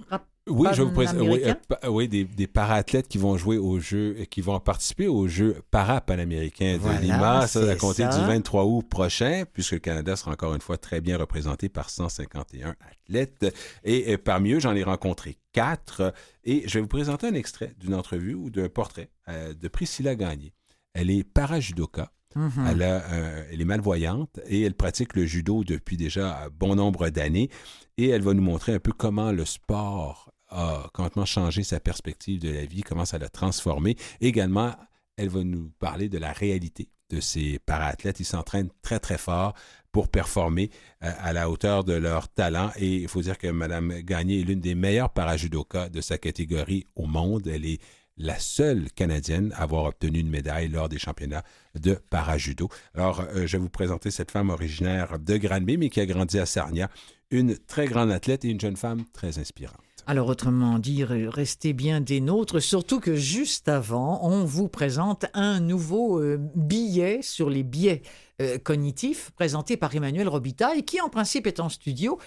Oui, 0.53 0.68
je 0.72 0.82
vous 0.82 0.90
oui, 0.96 1.05
Panaméricains? 1.07 1.57
euh, 1.84 1.88
oui, 1.88 2.09
des, 2.09 2.24
des 2.24 2.46
para-athlètes 2.46 3.09
qui 3.09 3.18
vont 3.18 3.36
jouer 3.36 3.59
aux 3.59 3.78
Jeux, 3.80 4.14
et 4.18 4.26
qui 4.26 4.40
vont 4.40 4.59
participer 4.61 5.09
aux 5.09 5.26
Jeux 5.28 5.57
para-panaméricains 5.70 6.74
de 6.74 6.78
Voilà, 6.78 7.00
Lima, 7.00 7.46
ça, 7.46 7.61
à 7.61 7.66
c'est 7.66 7.76
compter 7.78 8.03
ça. 8.11 8.18
du 8.18 8.26
23 8.26 8.64
août 8.64 8.86
prochain, 8.88 9.44
puisque 9.53 9.72
le 9.72 9.78
Canada 9.78 10.16
sera 10.16 10.32
encore 10.32 10.55
une 10.55 10.61
fois 10.61 10.78
très 10.78 11.00
bien 11.00 11.16
représenté 11.16 11.68
par 11.68 11.90
151 11.90 12.74
athlètes. 12.90 13.55
Et 13.84 14.12
euh, 14.12 14.18
parmi 14.22 14.53
eux, 14.53 14.61
j'en 14.61 14.74
ai 14.74 14.82
rencontré 14.82 15.38
quatre. 15.53 16.12
Et 16.44 16.64
je 16.66 16.74
vais 16.74 16.80
vous 16.80 16.88
présenter 16.88 17.26
un 17.26 17.34
extrait 17.34 17.74
d'une 17.78 17.94
entrevue 17.94 18.34
ou 18.34 18.50
d'un 18.50 18.68
portrait 18.68 19.11
euh, 19.28 19.55
de 19.55 19.68
Priscilla 19.68 20.14
Gagné. 20.14 20.53
Elle 20.94 21.11
est 21.11 21.24
para-judoka. 21.24 22.11
Mhm. 22.34 22.66
Elle, 22.66 22.82
a, 22.82 23.03
euh, 23.12 23.44
elle 23.53 23.61
est 23.61 23.64
malvoyante 23.66 24.40
et 24.46 24.62
elle 24.62 24.72
pratique 24.72 25.14
le 25.16 25.26
judo 25.26 25.64
depuis 25.64 25.98
déjà 25.98 26.48
bon 26.59 26.74
nombre 26.76 27.11
d'années. 27.11 27.50
Et 27.98 28.09
elle 28.09 28.22
va 28.22 28.32
nous 28.32 28.42
montrer 28.42 28.72
un 28.74 28.78
peu 28.78 28.92
comment 28.92 29.32
le 29.32 29.44
sport 29.44 30.32
a 30.53 30.88
complètement 30.92 31.24
changé 31.24 31.62
sa 31.62 31.80
perspective 31.80 32.40
de 32.40 32.50
la 32.50 32.64
vie, 32.64 32.82
comment 32.82 33.05
ça 33.05 33.18
l'a 33.18 33.28
transformé. 33.28 33.96
Également, 34.20 34.74
elle 35.16 35.28
va 35.28 35.44
nous 35.44 35.70
parler 35.78 36.09
de 36.09 36.18
la 36.18 36.32
réalité 36.32 36.88
de 37.11 37.20
ces 37.20 37.59
para-athlètes. 37.59 38.20
Ils 38.20 38.24
s'entraînent 38.24 38.70
très, 38.80 38.98
très 38.98 39.18
fort 39.18 39.55
pour 39.92 40.09
performer 40.09 40.70
euh, 41.05 41.12
à 41.18 41.32
la 41.32 41.50
hauteur 41.50 41.84
de 41.84 41.92
leur 41.92 42.28
talent. 42.28 42.70
Et 42.76 42.96
il 42.96 43.09
faut 43.09 43.20
dire 43.20 43.38
que 43.38 43.46
Mme 43.46 44.00
Gagné 44.00 44.40
est 44.40 44.44
l'une 44.44 44.61
des 44.61 44.74
meilleures 44.74 45.11
para-judokas 45.11 45.90
de 45.90 46.00
sa 46.00 46.18
catégorie 46.18 46.86
au 46.96 47.07
monde. 47.07 47.46
Elle 47.46 47.66
est 47.66 47.80
la 48.16 48.38
seule 48.38 48.90
Canadienne 48.92 49.53
à 49.57 49.62
avoir 49.62 49.84
obtenu 49.84 50.20
une 50.20 50.30
médaille 50.30 50.68
lors 50.68 50.88
des 50.88 50.98
championnats 50.98 51.44
de 51.78 51.94
parajudo. 52.11 52.68
Alors, 52.94 53.20
euh, 53.20 53.46
je 53.46 53.57
vais 53.57 53.62
vous 53.62 53.70
présenter 53.70 54.11
cette 54.11 54.30
femme 54.30 54.50
originaire 54.50 55.18
de 55.18 55.36
Granby, 55.36 55.76
mais 55.76 55.90
qui 55.90 56.00
a 56.00 56.07
grandi 56.07 56.38
à 56.38 56.46
Sarnia, 56.46 56.90
une 57.30 57.57
très 57.57 57.86
grande 57.86 58.11
athlète 58.11 58.44
et 58.44 58.48
une 58.48 58.61
jeune 58.61 58.76
femme 58.76 59.05
très 59.12 59.38
inspirante. 59.38 59.80
Alors, 60.05 60.26
autrement 60.26 60.80
dit, 60.80 61.05
re- 61.05 61.28
restez 61.28 61.72
bien 61.72 62.00
des 62.00 62.20
nôtres, 62.20 62.61
surtout 62.61 62.98
que 62.98 63.14
juste 63.14 63.68
avant, 63.68 64.18
on 64.26 64.44
vous 64.44 64.68
présente 64.68 65.26
un 65.32 65.61
nouveau 65.61 66.20
euh, 66.20 66.38
billet 66.57 67.20
sur 67.22 67.48
les 67.48 67.62
biais 67.62 68.03
euh, 68.40 68.59
cognitifs 68.59 69.30
présenté 69.36 69.76
par 69.76 69.94
Emmanuel 69.94 70.28
Robitaille, 70.28 70.82
qui 70.82 71.00
en 71.00 71.09
principe 71.09 71.46
est 71.46 71.61
en 71.61 71.68
studio. 71.68 72.18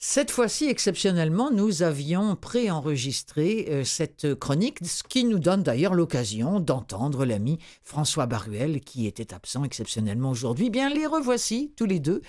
Cette 0.00 0.32
fois-ci, 0.32 0.66
exceptionnellement, 0.66 1.52
nous 1.52 1.82
avions 1.84 2.34
préenregistré 2.34 3.66
euh, 3.68 3.84
cette 3.84 4.34
chronique, 4.34 4.78
ce 4.84 5.04
qui 5.04 5.22
nous 5.22 5.38
donne 5.38 5.62
d'ailleurs 5.62 5.94
l'occasion 5.94 6.58
d'entendre 6.58 7.24
l'ami 7.24 7.58
François 7.84 8.26
Baruel, 8.26 8.80
qui 8.80 9.06
était 9.06 9.32
absent 9.32 9.62
exceptionnellement 9.62 10.30
aujourd'hui. 10.30 10.68
Bien, 10.68 10.88
les 10.90 11.06
revoici 11.06 11.72
tous 11.76 11.86
les 11.86 12.00
deux 12.00 12.22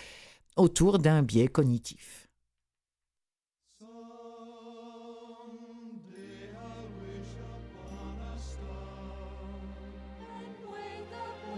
autour 0.58 1.00
d'un 1.00 1.24
biais 1.24 1.48
cognitif. 1.48 2.21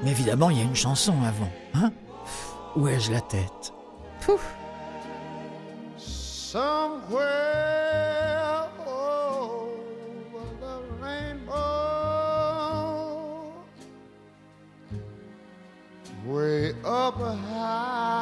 Mais 0.03 0.11
évidemment, 0.11 0.49
il 0.49 0.57
y 0.57 0.61
a 0.61 0.65
une 0.65 0.75
chanson 0.75 1.13
avant. 1.23 1.49
Hein? 1.73 1.91
Où 2.75 2.87
ai-je 2.87 3.11
la 3.11 3.21
tête? 3.21 3.73
Pouf. 4.21 4.53
Somewhere 5.97 7.53
over 8.85 10.45
the 10.59 10.81
rainbow, 11.01 11.53
way 16.25 16.73
up 16.85 17.15
high, 17.15 18.13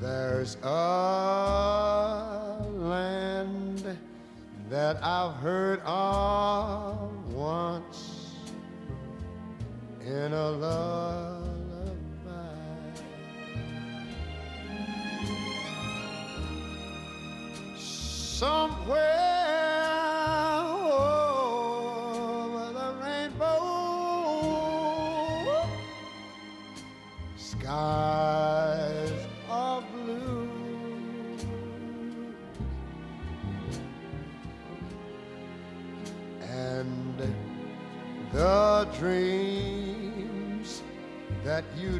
there's 0.00 0.56
a 0.62 0.76
land 2.76 3.98
that 4.70 5.02
I've 5.02 5.34
heard 5.36 5.77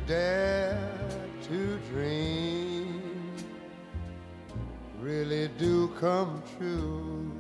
dare 0.09 0.81
to 1.43 1.77
dream 1.91 3.03
really 4.99 5.49
do 5.59 5.89
come 6.01 6.43
true. 6.57 7.31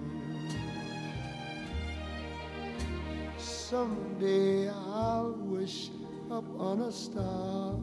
Someday 3.38 4.68
I'll 4.68 5.34
wish 5.38 5.88
up 6.30 6.44
on 6.60 6.82
a 6.82 6.92
star 6.92 7.74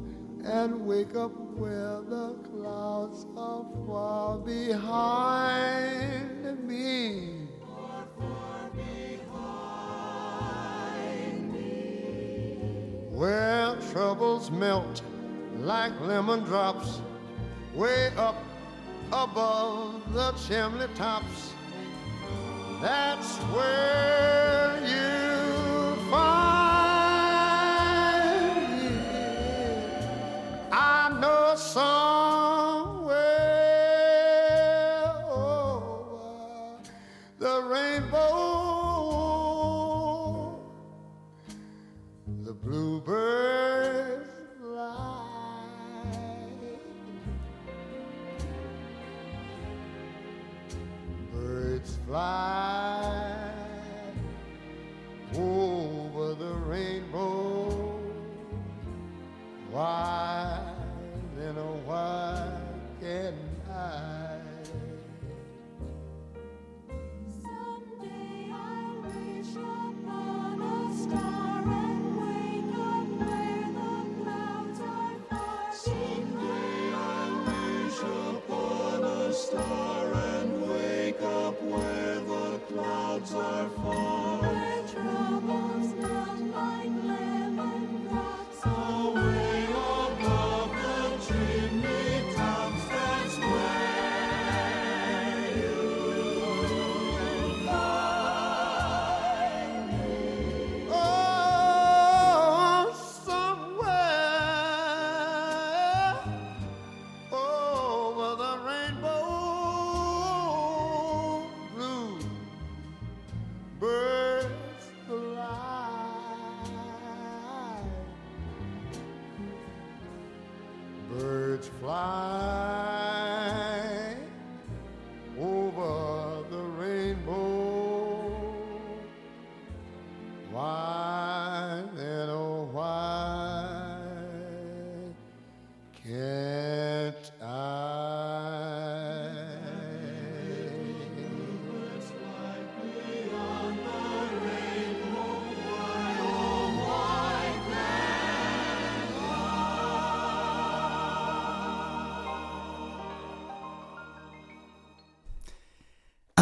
and 0.44 0.86
wake 0.86 1.16
up 1.16 1.34
where 1.58 2.02
the 2.08 2.36
clouds 2.52 3.26
are 3.36 3.66
far 3.88 4.38
behind 4.38 5.45
like 15.76 16.00
lemon 16.00 16.40
drops 16.46 17.02
way 17.74 18.10
up 18.16 18.42
above 19.12 20.02
the 20.14 20.32
chimney 20.48 20.88
tops. 20.96 21.52
That's 22.82 23.36
where 23.54 24.75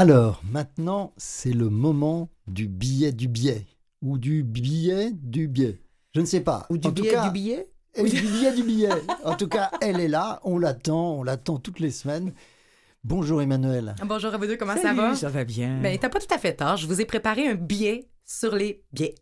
Alors, 0.04 0.42
maintenant, 0.52 1.14
c'est 1.16 1.54
le 1.54 1.70
moment 1.70 2.28
du 2.48 2.68
billet 2.68 3.14
du 3.14 3.30
biais. 3.30 3.66
Ou 4.02 4.18
du 4.18 4.44
billet 4.44 5.12
du 5.14 5.48
biais. 5.48 5.80
Je 6.14 6.20
ne 6.20 6.26
sais 6.26 6.42
pas. 6.42 6.66
Ou 6.70 6.78
du 6.78 6.90
En 6.90 6.92
tout 6.92 7.04
billet 7.04 7.14
cas- 7.14 7.24
du 7.28 7.32
billet 7.32 7.70
Et 7.96 8.04
du 8.04 8.22
billet 8.22 8.54
du 8.54 8.64
billet. 8.64 8.90
En 9.24 9.36
tout 9.38 9.48
cas, 9.48 9.72
elle 9.80 10.02
est 10.02 10.10
là. 10.10 10.42
On 10.44 10.58
l'attend. 10.58 11.14
On 11.20 11.24
l'attend 11.24 11.58
toutes 11.58 11.80
les 11.80 11.90
semaines. 11.90 12.34
Bonjour 13.06 13.42
Emmanuel. 13.42 13.96
Bonjour 14.06 14.34
à 14.34 14.38
vous 14.38 14.46
deux, 14.46 14.58
comment 14.58 14.76
ça 14.76 14.92
va? 14.94 15.16
Ça 15.16 15.30
va 15.30 15.46
bien. 15.46 15.80
Ben, 15.82 15.98
t'as 15.98 16.10
pas 16.10 16.20
tout 16.20 16.34
à 16.36 16.38
fait 16.38 16.54
tort. 16.54 16.76
Je 16.76 16.86
vous 16.86 17.00
ai 17.00 17.06
préparé 17.06 17.48
un 17.48 17.56
billet 17.56 18.10
sur 18.26 18.58
les 18.58 18.84
biais. 18.92 19.16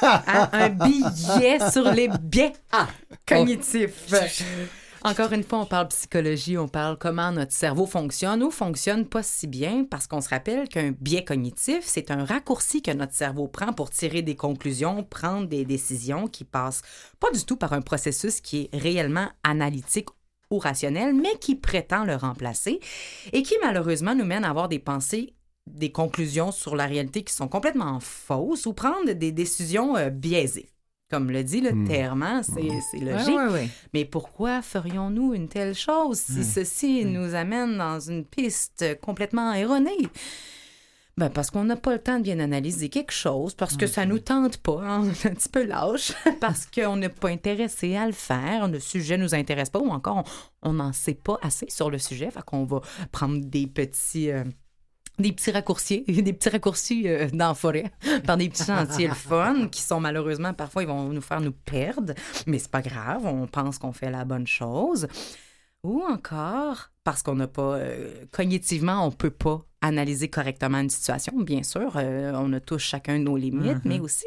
Hein? 0.00 0.22
Un 0.52 0.68
billet 0.68 1.58
sur 1.72 1.90
les 1.90 2.08
biais 2.22 2.52
cognitifs. 3.26 4.08
Encore 5.04 5.32
une 5.32 5.42
fois, 5.42 5.58
on 5.58 5.66
parle 5.66 5.88
psychologie, 5.88 6.56
on 6.56 6.68
parle 6.68 6.96
comment 6.96 7.32
notre 7.32 7.50
cerveau 7.50 7.86
fonctionne 7.86 8.40
ou 8.44 8.52
fonctionne 8.52 9.04
pas 9.04 9.24
si 9.24 9.48
bien 9.48 9.84
parce 9.90 10.06
qu'on 10.06 10.20
se 10.20 10.28
rappelle 10.28 10.68
qu'un 10.68 10.92
biais 10.92 11.24
cognitif, 11.24 11.80
c'est 11.82 12.12
un 12.12 12.24
raccourci 12.24 12.82
que 12.82 12.92
notre 12.92 13.12
cerveau 13.12 13.48
prend 13.48 13.72
pour 13.72 13.90
tirer 13.90 14.22
des 14.22 14.36
conclusions, 14.36 15.02
prendre 15.02 15.48
des 15.48 15.64
décisions 15.64 16.28
qui 16.28 16.44
passent 16.44 16.82
pas 17.18 17.32
du 17.32 17.44
tout 17.44 17.56
par 17.56 17.72
un 17.72 17.80
processus 17.80 18.40
qui 18.40 18.70
est 18.70 18.76
réellement 18.76 19.28
analytique 19.42 20.08
ou 20.52 20.58
rationnel, 20.58 21.14
mais 21.14 21.36
qui 21.40 21.56
prétend 21.56 22.04
le 22.04 22.14
remplacer 22.14 22.78
et 23.32 23.42
qui 23.42 23.54
malheureusement 23.60 24.14
nous 24.14 24.24
mène 24.24 24.44
à 24.44 24.50
avoir 24.50 24.68
des 24.68 24.78
pensées 24.78 25.34
des 25.66 25.90
conclusions 25.90 26.52
sur 26.52 26.76
la 26.76 26.86
réalité 26.86 27.24
qui 27.24 27.34
sont 27.34 27.48
complètement 27.48 27.98
fausses 28.00 28.66
ou 28.66 28.72
prendre 28.72 29.12
des 29.12 29.32
décisions 29.32 29.96
euh, 29.96 30.10
biaisées. 30.10 30.68
Comme 31.12 31.30
le 31.30 31.44
dit 31.44 31.60
le 31.60 31.72
Hmm. 31.72 31.86
terme, 31.86 32.22
hein, 32.22 32.40
c'est 32.42 32.98
logique. 32.98 33.36
ouais, 33.36 33.48
ouais. 33.52 33.68
Mais 33.92 34.04
pourquoi 34.06 34.62
ferions-nous 34.62 35.34
une 35.34 35.46
telle 35.46 35.74
chose 35.74 36.18
si 36.18 36.40
Hmm. 36.40 36.42
ceci 36.42 37.04
nous 37.04 37.34
amène 37.34 37.76
dans 37.76 38.00
une 38.00 38.24
piste 38.24 38.98
complètement 39.02 39.52
erronée? 39.52 40.08
Ben 41.18 41.28
parce 41.28 41.50
qu'on 41.50 41.64
n'a 41.64 41.76
pas 41.76 41.92
le 41.92 41.98
temps 41.98 42.16
de 42.16 42.22
bien 42.22 42.38
analyser 42.40 42.88
quelque 42.88 43.12
chose, 43.12 43.52
parce 43.54 43.76
que 43.76 43.86
ça 43.86 44.06
nous 44.06 44.18
tente 44.20 44.56
pas, 44.56 44.80
hein, 44.82 45.00
on 45.04 45.10
est 45.10 45.26
un 45.26 45.34
petit 45.34 45.50
peu 45.50 45.62
lâche, 45.66 46.12
parce 46.40 46.64
qu'on 46.64 46.96
n'est 46.96 47.10
pas 47.10 47.28
intéressé 47.28 47.94
à 47.96 48.06
le 48.06 48.12
faire, 48.12 48.66
le 48.66 48.80
sujet 48.80 49.18
nous 49.18 49.34
intéresse 49.34 49.68
pas, 49.68 49.78
ou 49.80 49.90
encore 49.90 50.24
on 50.62 50.72
n'en 50.72 50.94
sait 50.94 51.12
pas 51.12 51.38
assez 51.42 51.66
sur 51.68 51.90
le 51.90 51.98
sujet, 51.98 52.30
fait 52.30 52.42
qu'on 52.42 52.64
va 52.64 52.80
prendre 53.12 53.44
des 53.44 53.66
petits... 53.66 54.30
euh, 54.30 54.44
des 55.18 55.32
petits 55.32 55.50
raccourcis, 55.50 56.02
des 56.08 56.32
petits 56.32 56.48
raccourcis 56.48 57.08
euh, 57.08 57.28
dans 57.32 57.48
la 57.48 57.54
forêt, 57.54 57.92
par 58.26 58.36
des 58.36 58.48
petits 58.48 58.64
sentiers 58.64 59.08
le 59.08 59.14
fun, 59.14 59.68
qui 59.68 59.82
sont 59.82 60.00
malheureusement, 60.00 60.52
parfois, 60.54 60.82
ils 60.82 60.88
vont 60.88 61.04
nous 61.08 61.20
faire 61.20 61.40
nous 61.40 61.52
perdre, 61.52 62.14
mais 62.46 62.58
c'est 62.58 62.70
pas 62.70 62.82
grave, 62.82 63.24
on 63.26 63.46
pense 63.46 63.78
qu'on 63.78 63.92
fait 63.92 64.10
la 64.10 64.24
bonne 64.24 64.46
chose. 64.46 65.06
Ou 65.84 66.02
encore, 66.08 66.90
parce 67.02 67.22
qu'on 67.24 67.34
n'a 67.34 67.48
pas, 67.48 67.74
euh, 67.76 68.24
cognitivement, 68.30 69.04
on 69.04 69.10
peut 69.10 69.30
pas 69.30 69.64
analyser 69.80 70.28
correctement 70.28 70.78
une 70.78 70.90
situation, 70.90 71.32
bien 71.40 71.64
sûr, 71.64 71.94
euh, 71.96 72.32
on 72.36 72.52
a 72.52 72.60
tous 72.60 72.78
chacun 72.78 73.18
nos 73.18 73.36
limites, 73.36 73.74
Mhm. 73.76 73.80
mais 73.84 73.98
aussi 74.00 74.26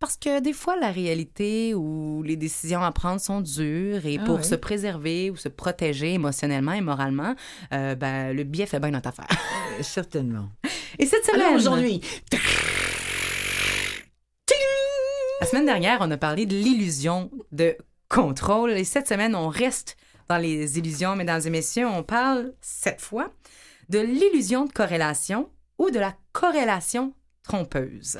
parce 0.00 0.16
que 0.16 0.40
des 0.40 0.54
fois, 0.54 0.76
la 0.76 0.90
réalité 0.90 1.74
ou 1.74 2.22
les 2.24 2.36
décisions 2.36 2.82
à 2.82 2.90
prendre 2.90 3.20
sont 3.20 3.40
dures 3.42 4.04
et 4.06 4.18
Ah 4.20 4.24
pour 4.24 4.38
oui. 4.38 4.44
se 4.44 4.54
préserver 4.54 5.30
ou 5.30 5.36
se 5.36 5.48
protéger 5.48 6.14
émotionnellement 6.14 6.72
et 6.72 6.80
moralement, 6.80 7.34
euh, 7.72 7.94
ben, 7.94 8.34
le 8.34 8.42
biais 8.44 8.66
fait 8.66 8.80
bien 8.80 8.90
notre 8.90 9.10
affaire. 9.10 9.28
Euh, 9.78 9.82
Certainement. 9.82 10.48
Et 10.98 11.06
cette 11.06 11.24
semaine... 11.24 11.54
Aujourd'hui, 11.54 12.00
La 15.40 15.46
semaine 15.46 15.66
dernière, 15.66 15.98
on 16.00 16.10
a 16.10 16.16
parlé 16.16 16.44
de 16.46 16.54
l'illusion 16.54 17.30
de 17.52 17.76
contrôle. 18.08 18.72
Et 18.72 18.84
cette 18.84 19.08
semaine, 19.08 19.34
on 19.34 19.48
reste 19.48 19.96
dans 20.28 20.36
les 20.38 20.78
illusions, 20.78 21.16
mesdames 21.16 21.40
et 21.44 21.50
messieurs. 21.50 21.86
On 21.86 22.02
parle 22.02 22.52
cette 22.60 23.00
fois 23.00 23.32
de 23.88 23.98
l'illusion 23.98 24.64
de 24.66 24.72
corrélation 24.72 25.50
ou 25.78 25.90
de 25.90 25.98
la 25.98 26.14
corrélation 26.32 27.14
trompeuse. 27.42 28.18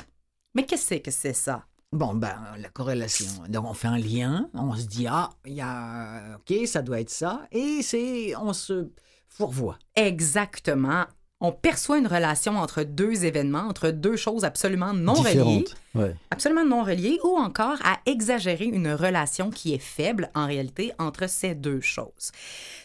Mais 0.55 0.65
qu'est-ce 0.65 0.95
que 0.95 1.11
c'est 1.11 1.31
que 1.33 1.33
ça? 1.35 1.67
Bon, 1.93 2.15
ben, 2.15 2.39
la 2.57 2.69
corrélation. 2.69 3.27
Donc, 3.49 3.67
on 3.67 3.75
fait 3.75 3.89
un 3.89 3.99
lien, 3.99 4.49
on 4.55 4.77
se 4.77 4.87
dit, 4.87 5.09
ah, 5.09 5.31
il 5.45 5.55
y 5.55 5.61
a, 5.61 6.37
OK, 6.37 6.67
ça 6.67 6.83
doit 6.83 7.01
être 7.01 7.11
ça, 7.11 7.49
et 7.51 7.83
c'est, 7.83 8.37
on 8.37 8.53
se 8.53 8.91
fourvoie. 9.29 9.77
Exactement. 9.97 11.07
On 11.41 11.51
perçoit 11.51 11.99
une 11.99 12.07
relation 12.07 12.59
entre 12.59 12.85
deux 12.85 13.25
événements, 13.25 13.67
entre 13.67 13.91
deux 13.91 14.15
choses 14.15 14.45
absolument 14.45 14.93
non 14.93 15.15
reliées. 15.15 15.65
Ouais. 15.97 16.15
absolument 16.31 16.65
non 16.65 16.85
reliées, 16.85 17.19
ou 17.25 17.37
encore 17.37 17.79
à 17.83 17.99
exagérer 18.07 18.67
une 18.67 18.93
relation 18.93 19.51
qui 19.51 19.75
est 19.75 19.79
faible 19.79 20.31
en 20.37 20.47
réalité 20.47 20.93
entre 21.01 21.29
ces 21.29 21.57
deux 21.57 21.81
choses. 21.81 22.31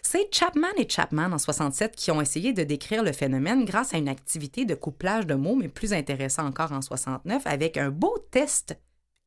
C'est 0.02 0.30
Chapman 0.32 0.72
et 0.78 0.90
Chapman 0.90 1.32
en 1.32 1.38
67 1.38 1.96
qui 1.96 2.10
ont 2.10 2.22
essayé 2.22 2.54
de 2.54 2.64
décrire 2.64 3.04
le 3.04 3.12
phénomène 3.12 3.66
grâce 3.66 3.94
à 3.94 3.98
une 3.98 4.10
activité 4.10 4.66
de 4.66 4.74
couplage 4.74 5.28
de 5.28 5.36
mots, 5.36 5.56
mais 5.56 5.68
plus 5.68 5.94
intéressant 5.94 6.48
encore 6.48 6.72
en 6.72 6.82
69, 6.82 7.46
avec 7.46 7.78
un 7.78 7.92
beau 7.92 8.18
test 8.32 8.76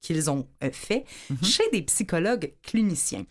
qu'ils 0.01 0.31
ont 0.31 0.47
euh, 0.63 0.71
fait 0.73 1.05
chez 1.43 1.65
des 1.73 1.83
psychologues 1.83 2.53
cliniciens. 2.63 3.25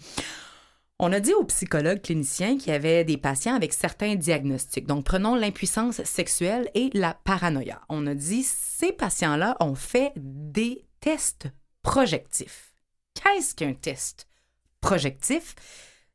On 0.99 1.13
a 1.13 1.20
dit 1.20 1.34
aux 1.34 1.43
psychologues 1.43 2.01
cliniciens 2.01 2.57
qu'il 2.57 2.70
y 2.70 2.76
avait 2.76 3.03
des 3.03 3.18
patients 3.18 3.55
avec 3.55 3.72
certains 3.74 4.15
diagnostics. 4.15 4.88
Donc, 4.88 5.05
prenons 5.05 5.36
l'impuissance 5.36 6.03
sexuelle 6.03 6.72
et 6.74 6.89
la 6.93 7.13
paranoïa. 7.13 7.82
On 7.88 8.07
a 8.07 8.15
dit 8.15 8.41
ces 8.43 8.91
patients-là 8.91 9.57
ont 9.59 9.76
fait 9.76 10.11
des 10.15 10.86
tests 10.99 11.49
projectifs. 11.84 12.74
Qu'est-ce 13.13 13.53
qu'un 13.53 13.74
test 13.74 14.28
projectif? 14.82 15.53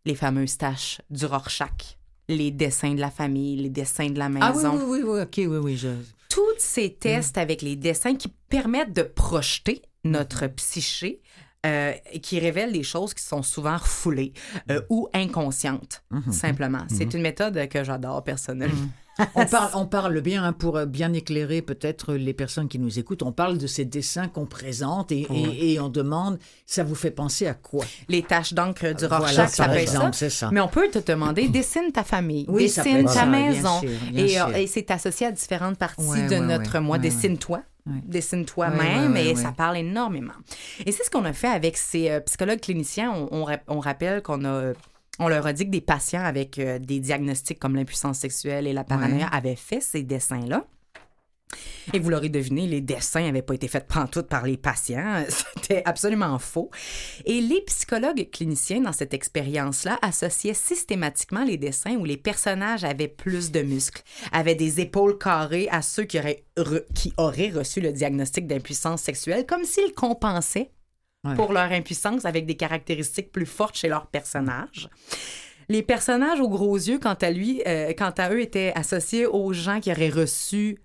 Les 0.04 0.16
fameuses 0.16 0.58
tâches 0.58 1.00
du 1.10 1.26
Rorschach, 1.26 1.96
les 2.28 2.50
dessins 2.50 2.94
de 2.94 3.00
la 3.00 3.10
famille, 3.10 3.56
les 3.56 3.70
dessins 3.70 4.10
de 4.10 4.18
la 4.18 4.28
maison 4.28 4.46
Ah 4.50 4.52
oui, 4.74 4.80
oui, 4.84 5.02
oui, 5.04 5.10
oui, 5.10 5.20
OK, 5.20 5.34
oui, 5.36 5.58
oui, 5.58 5.76
je... 5.76 5.90
tous 6.28 6.58
ces 6.58 6.92
tests 6.92 7.38
avec 7.38 7.62
les 7.62 7.76
dessins 7.76 8.16
qui 8.16 8.28
permettent 8.48 8.92
de 8.92 9.02
projeter 9.02 9.82
notre 10.04 10.46
psyché, 10.48 11.20
euh, 11.64 11.92
qui 12.22 12.40
révèlent 12.40 12.72
des 12.72 12.82
choses 12.82 13.14
qui 13.14 13.22
sont 13.22 13.42
souvent 13.42 13.76
refoulées 13.76 14.32
euh, 14.70 14.80
ou 14.90 15.08
inconscientes, 15.14 16.02
simplement. 16.30 16.84
C'est 16.88 17.14
une 17.14 17.22
méthode 17.22 17.68
que 17.68 17.84
j'adore 17.84 18.24
personnellement. 18.24 18.88
On 19.34 19.44
parle, 19.44 19.70
on 19.74 19.84
parle 19.86 20.22
bien, 20.22 20.42
hein, 20.42 20.54
pour 20.54 20.78
euh, 20.78 20.86
bien 20.86 21.12
éclairer 21.12 21.60
peut-être 21.60 22.14
les 22.14 22.32
personnes 22.32 22.66
qui 22.66 22.78
nous 22.78 22.98
écoutent, 22.98 23.22
on 23.22 23.30
parle 23.30 23.58
de 23.58 23.66
ces 23.66 23.84
dessins 23.84 24.26
qu'on 24.26 24.46
présente 24.46 25.12
et, 25.12 25.20
et- 25.30 25.74
et 25.74 25.80
on 25.80 25.90
demande, 25.90 26.38
ça 26.64 26.82
vous 26.82 26.94
fait 26.94 27.10
penser 27.10 27.46
à 27.46 27.52
quoi? 27.52 27.84
Les 28.08 28.22
taches 28.22 28.54
d'encre 28.54 28.94
du 28.94 29.04
Voilà, 29.06 29.18
Rorschach, 29.18 29.42
être 29.50 29.54
ça. 29.54 29.74
exemple, 29.74 30.14
c'est 30.16 30.30
ça. 30.30 30.48
Mais 30.50 30.60
on 30.62 30.68
peut 30.68 30.88
te 30.88 30.98
demander, 30.98 31.46
dessine 31.50 31.92
ta 31.92 32.04
famille, 32.04 32.46
Oui, 32.48 32.62
dessine 32.64 33.04
ta 33.04 33.12
ça, 33.12 33.26
bien 33.26 33.52
maison. 33.52 33.80
sûr, 33.80 33.90
bien 34.10 34.48
et 34.54 34.66
c'est 34.66 34.90
associé 34.90 35.26
à 35.26 35.30
différentes 35.30 35.76
parties 35.76 36.02
Ouais, 36.08 36.26
de 36.28 36.36
ouais, 36.36 36.40
notre 36.40 36.72
ouais, 36.72 36.80
moi. 36.80 36.96
ouais, 36.96 37.02
ouais. 37.86 37.92
Dessine-toi. 38.04 38.68
Ouais. 38.68 38.72
Dessine 38.72 38.84
toi-même 38.84 39.12
Ouais, 39.12 39.20
ouais, 39.22 39.30
et 39.30 39.34
ça 39.36 39.52
parle 39.52 39.76
énormément. 39.78 40.32
Et 40.86 40.92
c'est 40.92 41.04
ce 41.04 41.10
qu'on 41.10 41.24
a 41.24 41.32
fait 41.32 41.48
avec 41.48 41.76
ces 41.76 42.10
euh, 42.10 42.20
psychologues 42.20 42.60
cliniciens. 42.60 43.12
On, 43.12 43.28
on 43.30 43.44
ra- 43.44 43.60
on 43.68 43.80
rappelle 43.80 44.22
qu'on 44.22 44.44
a. 44.44 44.72
On 45.18 45.28
leur 45.28 45.46
a 45.46 45.52
dit 45.52 45.66
que 45.66 45.70
des 45.70 45.82
patients 45.82 46.24
avec 46.24 46.58
euh, 46.58 46.78
des 46.78 46.98
diagnostics 46.98 47.58
comme 47.58 47.76
l'impuissance 47.76 48.18
sexuelle 48.18 48.66
et 48.66 48.72
la 48.72 48.82
paranoïa 48.82 49.26
avaient 49.28 49.56
fait 49.56 49.80
ces 49.80 50.02
dessins-là. 50.02 50.64
Et 51.92 51.98
vous 51.98 52.10
l'aurez 52.10 52.28
deviné, 52.28 52.66
les 52.66 52.80
dessins 52.80 53.22
n'avaient 53.22 53.42
pas 53.42 53.54
été 53.54 53.68
faits 53.68 53.86
pantoute 53.88 54.28
par 54.28 54.46
les 54.46 54.56
patients. 54.56 55.24
C'était 55.28 55.82
absolument 55.84 56.38
faux. 56.38 56.70
Et 57.24 57.40
les 57.40 57.60
psychologues 57.62 58.28
cliniciens, 58.30 58.80
dans 58.80 58.92
cette 58.92 59.14
expérience-là, 59.14 59.98
associaient 60.02 60.54
systématiquement 60.54 61.44
les 61.44 61.56
dessins 61.56 61.96
où 61.96 62.04
les 62.04 62.16
personnages 62.16 62.84
avaient 62.84 63.08
plus 63.08 63.50
de 63.50 63.62
muscles, 63.62 64.02
avaient 64.32 64.54
des 64.54 64.80
épaules 64.80 65.18
carrées 65.18 65.68
à 65.70 65.82
ceux 65.82 66.04
qui 66.04 66.18
auraient, 66.18 66.44
re- 66.56 66.84
qui 66.94 67.12
auraient 67.16 67.50
reçu 67.50 67.80
le 67.80 67.92
diagnostic 67.92 68.46
d'impuissance 68.46 69.02
sexuelle, 69.02 69.46
comme 69.46 69.64
s'ils 69.64 69.92
compensaient 69.92 70.70
Ouais. 71.24 71.36
pour 71.36 71.52
leur 71.52 71.70
impuissance 71.70 72.24
avec 72.24 72.46
des 72.46 72.56
caractéristiques 72.56 73.30
plus 73.30 73.46
fortes 73.46 73.76
chez 73.76 73.86
leurs 73.86 74.08
personnages. 74.08 74.88
Les 75.68 75.84
personnages 75.84 76.40
aux 76.40 76.48
gros 76.48 76.74
yeux, 76.74 76.98
quant 76.98 77.14
à 77.14 77.30
lui, 77.30 77.62
euh, 77.64 77.92
quant 77.96 78.10
à 78.18 78.30
eux, 78.32 78.40
étaient 78.40 78.72
associés 78.74 79.26
aux 79.26 79.52
gens 79.52 79.78
qui 79.78 79.92
auraient 79.92 80.08
reçu 80.08 80.80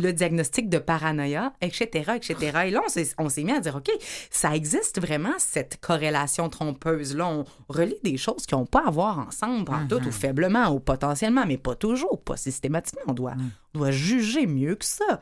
le 0.00 0.12
diagnostic 0.12 0.68
de 0.68 0.78
paranoïa, 0.78 1.52
etc., 1.60 2.12
etc. 2.16 2.36
Et 2.66 2.70
là, 2.70 2.80
on 2.84 2.88
s'est, 2.88 3.14
on 3.18 3.28
s'est 3.28 3.44
mis 3.44 3.52
à 3.52 3.60
dire, 3.60 3.76
OK, 3.76 3.90
ça 4.30 4.54
existe 4.54 5.00
vraiment, 5.00 5.34
cette 5.38 5.78
corrélation 5.80 6.48
trompeuse-là? 6.48 7.26
On 7.26 7.44
relie 7.68 7.98
des 8.02 8.16
choses 8.16 8.46
qui 8.46 8.54
n'ont 8.54 8.66
pas 8.66 8.84
à 8.86 8.90
voir 8.90 9.18
ensemble, 9.18 9.72
en 9.72 9.86
tout, 9.86 10.06
ou 10.06 10.12
faiblement, 10.12 10.68
ou 10.70 10.80
potentiellement, 10.80 11.44
mais 11.46 11.58
pas 11.58 11.74
toujours, 11.74 12.22
pas 12.22 12.36
systématiquement. 12.36 13.02
On 13.08 13.14
doit, 13.14 13.34
on 13.74 13.78
doit 13.78 13.90
juger 13.90 14.46
mieux 14.46 14.74
que 14.74 14.84
ça. 14.84 15.20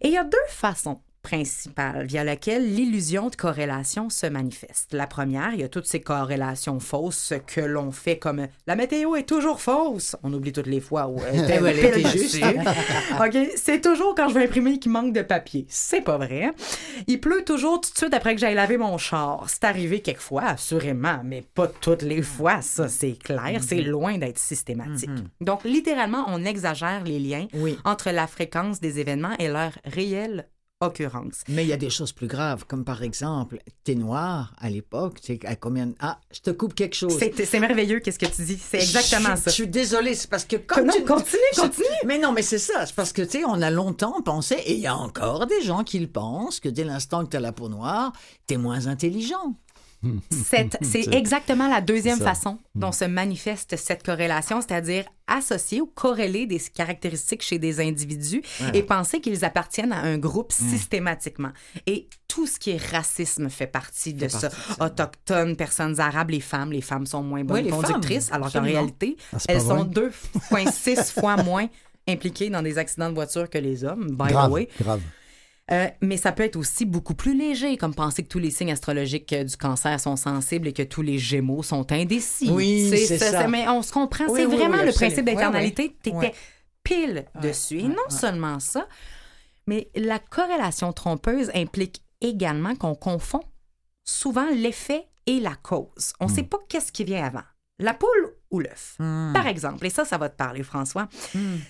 Et 0.00 0.08
il 0.08 0.14
y 0.14 0.18
a 0.18 0.24
deux 0.24 0.38
façons 0.48 1.00
principales 1.22 2.06
via 2.06 2.24
lesquelles 2.24 2.74
l'illusion 2.74 3.28
de 3.28 3.36
corrélation 3.36 4.10
se 4.10 4.26
manifeste. 4.26 4.92
La 4.92 5.06
première, 5.06 5.54
il 5.54 5.60
y 5.60 5.64
a 5.64 5.68
toutes 5.68 5.86
ces 5.86 6.00
corrélations 6.00 6.80
fausses 6.80 7.34
que 7.46 7.60
l'on 7.60 7.92
fait 7.92 8.18
comme 8.18 8.46
la 8.66 8.76
météo 8.76 9.14
est 9.16 9.28
toujours 9.28 9.60
fausse. 9.60 10.16
On 10.22 10.32
oublie 10.32 10.52
toutes 10.52 10.66
les 10.66 10.80
fois 10.80 11.08
où 11.08 11.18
elle 11.32 11.44
était, 11.44 11.60
Où 11.60 11.66
elle 11.66 11.78
était 11.78 12.08
juste. 12.08 12.42
OK, 13.20 13.36
c'est 13.56 13.80
toujours 13.80 14.14
quand 14.14 14.28
je 14.28 14.34
vais 14.34 14.44
imprimer 14.44 14.78
qu'il 14.78 14.92
manque 14.92 15.12
de 15.12 15.22
papier. 15.22 15.66
C'est 15.68 16.00
pas 16.00 16.16
vrai. 16.18 16.52
Il 17.06 17.20
pleut 17.20 17.44
toujours 17.44 17.80
tout 17.80 17.92
de 17.92 17.98
suite 17.98 18.14
après 18.14 18.34
que 18.34 18.40
j'aille 18.40 18.54
laver 18.54 18.76
mon 18.78 18.98
char. 18.98 19.44
C'est 19.48 19.64
arrivé 19.64 20.00
quelquefois, 20.00 20.42
assurément, 20.44 21.20
mais 21.24 21.42
pas 21.54 21.66
toutes 21.68 22.02
les 22.02 22.22
fois, 22.22 22.62
ça 22.62 22.88
c'est 22.88 23.12
clair. 23.22 23.60
C'est 23.66 23.82
loin 23.82 24.18
d'être 24.18 24.38
systématique. 24.38 25.10
Donc, 25.40 25.64
littéralement, 25.64 26.24
on 26.28 26.44
exagère 26.44 27.04
les 27.04 27.18
liens 27.18 27.46
Oui. 27.54 27.78
entre 27.84 28.10
la 28.10 28.26
fréquence 28.26 28.80
des 28.80 28.98
événements 29.00 29.34
et 29.38 29.48
leur 29.48 29.72
réelle 29.84 30.48
occurrence. 30.82 31.42
Mais 31.48 31.64
il 31.64 31.68
y 31.68 31.74
a 31.74 31.76
des 31.76 31.90
choses 31.90 32.12
plus 32.12 32.26
graves, 32.26 32.64
comme 32.66 32.84
par 32.84 33.02
exemple, 33.02 33.58
t'es 33.84 33.94
noir 33.94 34.54
à 34.58 34.70
l'époque, 34.70 35.18
c'est 35.20 35.44
à 35.44 35.54
combien... 35.54 35.92
Ah, 36.00 36.18
je 36.32 36.40
te 36.40 36.50
coupe 36.50 36.74
quelque 36.74 36.96
chose. 36.96 37.18
C'est 37.18 37.60
merveilleux, 37.60 38.00
qu'est-ce 38.00 38.18
que 38.18 38.26
tu 38.26 38.42
dis? 38.44 38.58
C'est 38.58 38.78
exactement 38.78 39.36
je, 39.36 39.42
ça. 39.42 39.50
Je 39.50 39.54
suis 39.54 39.68
désolée, 39.68 40.14
c'est 40.14 40.30
parce 40.30 40.46
que 40.46 40.56
quand 40.56 40.82
Non, 40.82 40.94
tu... 40.94 41.04
continue, 41.04 41.40
continue. 41.54 41.86
Mais 42.06 42.18
non, 42.18 42.32
mais 42.32 42.42
c'est 42.42 42.58
ça, 42.58 42.86
c'est 42.86 42.94
parce 42.94 43.12
que, 43.12 43.20
tu 43.22 43.40
sais, 43.40 43.44
on 43.44 43.60
a 43.60 43.70
longtemps 43.70 44.22
pensé, 44.22 44.54
et 44.54 44.72
il 44.72 44.80
y 44.80 44.86
a 44.86 44.96
encore 44.96 45.46
des 45.46 45.60
gens 45.62 45.84
qui 45.84 45.98
le 45.98 46.08
pensent, 46.08 46.60
que 46.60 46.70
dès 46.70 46.84
l'instant 46.84 47.24
que 47.24 47.30
tu 47.30 47.36
as 47.36 47.40
la 47.40 47.52
peau 47.52 47.68
noire, 47.68 48.12
t'es 48.46 48.56
moins 48.56 48.86
intelligent. 48.86 49.56
C'est 50.30 51.14
exactement 51.14 51.68
la 51.68 51.80
deuxième 51.80 52.18
ça. 52.18 52.24
façon 52.24 52.58
dont 52.74 52.92
se 52.92 53.04
manifeste 53.04 53.76
cette 53.76 54.02
corrélation, 54.02 54.60
c'est-à-dire 54.60 55.04
associer 55.26 55.80
ou 55.80 55.86
corréler 55.86 56.46
des 56.46 56.58
caractéristiques 56.58 57.42
chez 57.42 57.58
des 57.58 57.80
individus 57.80 58.42
et 58.74 58.82
penser 58.82 59.20
qu'ils 59.20 59.44
appartiennent 59.44 59.92
à 59.92 60.00
un 60.00 60.18
groupe 60.18 60.52
systématiquement. 60.52 61.50
Et 61.86 62.08
tout 62.28 62.46
ce 62.46 62.58
qui 62.58 62.70
est 62.70 62.82
racisme 62.90 63.48
fait 63.50 63.66
partie 63.66 64.14
de 64.14 64.26
ça. 64.28 64.48
partie 64.48 64.56
de 64.56 64.74
ça. 64.74 64.84
Autochtones, 64.86 65.56
personnes 65.56 66.00
arabes, 66.00 66.30
les 66.30 66.40
femmes, 66.40 66.72
les 66.72 66.80
femmes 66.80 67.06
sont 67.06 67.22
moins 67.22 67.44
bonnes 67.44 67.58
Oui, 67.58 67.64
les 67.64 67.70
conductrices, 67.70 68.28
femmes, 68.28 68.36
alors 68.42 68.52
qu'en 68.52 68.62
réalité, 68.62 69.16
Ah, 69.32 69.38
elles 69.48 69.60
sont 69.60 69.84
vrai. 69.84 70.10
2,6 70.64 71.12
fois 71.12 71.36
moins 71.42 71.68
impliquées 72.08 72.50
dans 72.50 72.62
des 72.62 72.78
accidents 72.78 73.10
de 73.10 73.14
voiture 73.14 73.48
que 73.50 73.58
les 73.58 73.84
hommes, 73.84 74.08
by 74.16 74.32
the 74.32 74.50
way. 74.50 74.68
grave. 74.80 75.02
Euh, 75.72 75.88
mais 76.00 76.16
ça 76.16 76.32
peut 76.32 76.42
être 76.42 76.56
aussi 76.56 76.84
beaucoup 76.84 77.14
plus 77.14 77.36
léger, 77.36 77.76
comme 77.76 77.94
penser 77.94 78.24
que 78.24 78.28
tous 78.28 78.40
les 78.40 78.50
signes 78.50 78.72
astrologiques 78.72 79.32
euh, 79.32 79.44
du 79.44 79.56
cancer 79.56 80.00
sont 80.00 80.16
sensibles 80.16 80.68
et 80.68 80.72
que 80.72 80.82
tous 80.82 81.02
les 81.02 81.18
gémeaux 81.18 81.62
sont 81.62 81.92
indécis. 81.92 82.50
Oui, 82.50 82.90
c'est 82.90 83.18
ça. 83.18 83.46
Mais 83.46 83.68
on 83.68 83.82
se 83.82 83.92
comprend. 83.92 84.24
Oui, 84.28 84.40
c'est 84.40 84.46
oui, 84.46 84.56
vraiment 84.56 84.78
oui, 84.78 84.86
le 84.86 84.92
principe 84.92 85.24
d'éternalité. 85.24 85.96
Tu 86.02 86.10
étais 86.10 86.34
pile 86.82 87.26
dessus. 87.40 87.78
Et 87.78 87.88
non 87.88 88.08
seulement 88.08 88.58
ça, 88.58 88.88
mais 89.66 89.88
la 89.94 90.18
corrélation 90.18 90.92
trompeuse 90.92 91.50
implique 91.54 92.02
également 92.20 92.74
qu'on 92.74 92.94
confond 92.94 93.42
souvent 94.04 94.48
l'effet 94.52 95.06
et 95.26 95.38
la 95.38 95.54
cause. 95.54 96.12
On 96.18 96.26
ne 96.26 96.30
sait 96.30 96.42
pas 96.42 96.58
qu'est-ce 96.68 96.90
qui 96.90 97.04
vient 97.04 97.24
avant. 97.24 97.44
La 97.78 97.94
poule 97.94 98.34
ou 98.50 98.60
l'œuf. 98.60 98.96
Par 98.98 99.46
exemple, 99.46 99.86
et 99.86 99.90
ça, 99.90 100.04
ça 100.04 100.18
va 100.18 100.28
te 100.28 100.36
parler, 100.36 100.62
François, 100.62 101.08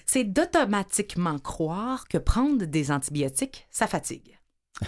c'est 0.07 0.25
d'automatiquement 0.25 1.39
croire 1.39 2.09
que 2.09 2.19
prendre 2.19 2.65
des 2.65 2.91
antibiotiques, 2.91 3.67
ça 3.71 3.87
fatigue. 3.87 4.39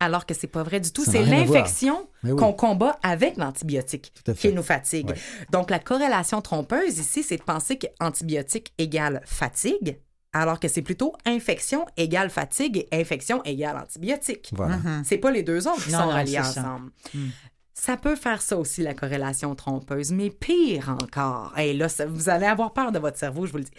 Alors 0.00 0.24
que 0.24 0.32
c'est 0.32 0.46
pas 0.46 0.62
vrai 0.62 0.80
du 0.80 0.92
tout. 0.92 1.04
C'est 1.04 1.24
l'infection 1.24 2.08
oui. 2.24 2.34
qu'on 2.36 2.52
combat 2.52 2.98
avec 3.02 3.36
l'antibiotique 3.36 4.12
qui 4.38 4.52
nous 4.52 4.62
fatigue. 4.62 5.10
Ouais. 5.10 5.16
Donc, 5.50 5.70
la 5.70 5.78
corrélation 5.78 6.40
trompeuse 6.40 6.98
ici, 6.98 7.22
c'est 7.22 7.36
de 7.36 7.42
penser 7.42 7.78
qu'antibiotique 7.78 8.72
égale 8.78 9.20
fatigue, 9.26 9.98
alors 10.32 10.60
que 10.60 10.68
c'est 10.68 10.82
plutôt 10.82 11.14
infection 11.26 11.84
égale 11.96 12.30
fatigue 12.30 12.86
et 12.90 13.00
infection 13.00 13.42
égale 13.44 13.76
antibiotique. 13.76 14.50
Voilà. 14.52 14.78
C'est 15.04 15.18
pas 15.18 15.30
les 15.30 15.42
deux 15.42 15.66
autres 15.66 15.84
qui 15.84 15.92
Non, 15.92 15.98
sont 16.00 16.06
non, 16.06 16.18
reliés 16.18 16.40
c'est 16.44 16.52
ça. 16.60 16.78
Ça 17.74 17.96
peut 17.96 18.16
faire 18.16 18.42
ça 18.42 18.56
aussi, 18.56 18.82
la 18.82 18.94
corrélation 18.94 19.54
trompeuse, 19.54 20.12
mais 20.12 20.28
pire 20.30 20.88
encore. 20.90 21.52
Et 21.58 21.72
là, 21.72 21.88
ça- 21.88 22.06
vous 22.06 22.28
allez 22.28 22.46
avoir 22.46 22.72
peur 22.72 22.92
de 22.92 22.98
votre 22.98 23.16
cerveau, 23.18 23.46
je 23.46 23.52
vous 23.52 23.58
le 23.58 23.64
dis. 23.64 23.70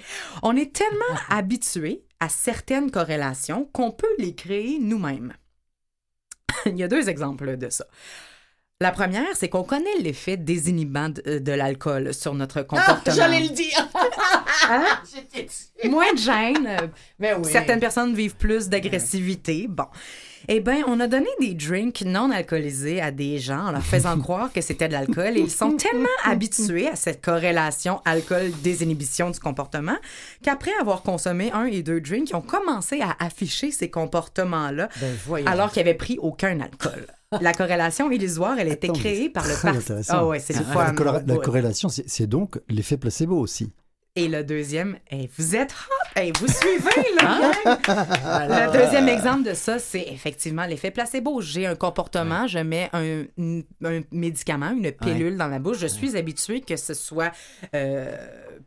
On 0.43 0.55
est 0.55 0.73
tellement 0.73 1.19
habitué 1.29 2.03
à 2.19 2.29
certaines 2.29 2.89
corrélations 2.91 3.65
qu'on 3.73 3.91
peut 3.91 4.13
les 4.17 4.33
créer 4.35 4.79
nous-mêmes. 4.79 5.33
Il 6.65 6.77
y 6.77 6.83
a 6.83 6.87
deux 6.87 7.09
exemples 7.09 7.57
de 7.57 7.69
ça. 7.69 7.85
La 8.79 8.91
première, 8.91 9.35
c'est 9.35 9.47
qu'on 9.49 9.63
connaît 9.63 9.95
l'effet 9.99 10.37
désinhibant 10.37 11.09
de, 11.09 11.37
de 11.37 11.51
l'alcool 11.51 12.15
sur 12.15 12.33
notre 12.33 12.63
comportement. 12.63 12.97
Ah, 13.05 13.11
j'allais 13.15 13.41
le 13.41 13.49
dire. 13.49 13.87
Hein? 14.69 14.85
Moins 15.89 16.13
de 16.13 16.17
gêne. 16.17 16.67
euh, 16.67 16.87
Ben 17.19 17.37
oui. 17.43 17.51
Certaines 17.51 17.79
personnes 17.79 18.13
vivent 18.15 18.35
plus 18.35 18.69
d'agressivité. 18.69 19.67
Bon. 19.67 19.85
Eh 20.47 20.59
bien, 20.59 20.83
on 20.87 20.99
a 20.99 21.07
donné 21.07 21.27
des 21.39 21.53
drinks 21.53 22.01
non 22.05 22.31
alcoolisés 22.31 23.01
à 23.01 23.11
des 23.11 23.37
gens 23.37 23.67
en 23.67 23.71
leur 23.71 23.83
faisant 23.83 24.19
croire 24.21 24.51
que 24.51 24.61
c'était 24.61 24.87
de 24.87 24.93
l'alcool 24.93 25.37
et 25.37 25.41
ils 25.41 25.51
sont 25.51 25.75
tellement 25.77 26.07
habitués 26.23 26.87
à 26.87 26.95
cette 26.95 27.23
corrélation 27.23 28.01
alcool-désinhibition 28.05 29.29
du 29.29 29.39
comportement 29.39 29.97
qu'après 30.43 30.71
avoir 30.79 31.03
consommé 31.03 31.51
un 31.51 31.65
et 31.65 31.83
deux 31.83 32.01
drinks, 32.01 32.29
ils 32.31 32.35
ont 32.35 32.41
commencé 32.41 33.01
à 33.01 33.15
afficher 33.19 33.71
ces 33.71 33.89
comportements-là 33.89 34.89
Ben, 34.99 35.45
alors 35.47 35.71
qu'ils 35.71 35.83
n'avaient 35.83 35.93
pris 35.97 36.17
aucun 36.21 36.59
alcool. 36.59 37.07
La 37.39 37.53
corrélation 37.53 38.11
illusoire, 38.11 38.59
elle 38.59 38.67
a 38.67 38.73
été 38.73 38.89
Attends, 38.89 38.99
créée 38.99 39.29
par 39.29 39.47
le 39.47 39.53
Très 39.53 39.69
par- 39.69 39.77
intéressant. 39.77 40.13
Ah 40.17 40.25
ouais, 40.27 40.39
c'est 40.39 40.53
la, 40.53 41.37
corrélation, 41.37 41.87
c'est 41.89 42.27
donc 42.27 42.59
l'effet 42.67 42.97
placebo 42.97 43.39
aussi. 43.39 43.71
Et 44.17 44.27
le 44.27 44.43
deuxième, 44.43 44.97
hey, 45.09 45.29
vous 45.37 45.55
êtes 45.55 45.71
hot! 45.71 46.19
Hey, 46.19 46.33
vous 46.37 46.47
suivez, 46.47 47.13
là! 47.21 47.51
Ah. 47.87 48.45
gang? 48.47 48.73
le 48.73 48.77
deuxième 48.83 49.07
exemple 49.07 49.43
de 49.49 49.53
ça, 49.53 49.79
c'est 49.79 50.05
effectivement 50.09 50.65
l'effet 50.65 50.91
placebo. 50.91 51.39
J'ai 51.39 51.65
un 51.65 51.75
comportement, 51.75 52.45
je 52.45 52.59
mets 52.59 52.89
un, 52.91 53.21
un- 53.39 53.61
un 53.85 54.01
médicament, 54.11 54.71
une 54.71 54.91
pilule 54.91 55.37
dans 55.37 55.47
la 55.47 55.59
bouche. 55.59 55.77
Je 55.79 55.87
suis 55.87 56.17
habituée 56.17 56.59
que 56.59 56.75
ce 56.75 56.93
soit 56.93 57.31
euh, 57.73 58.13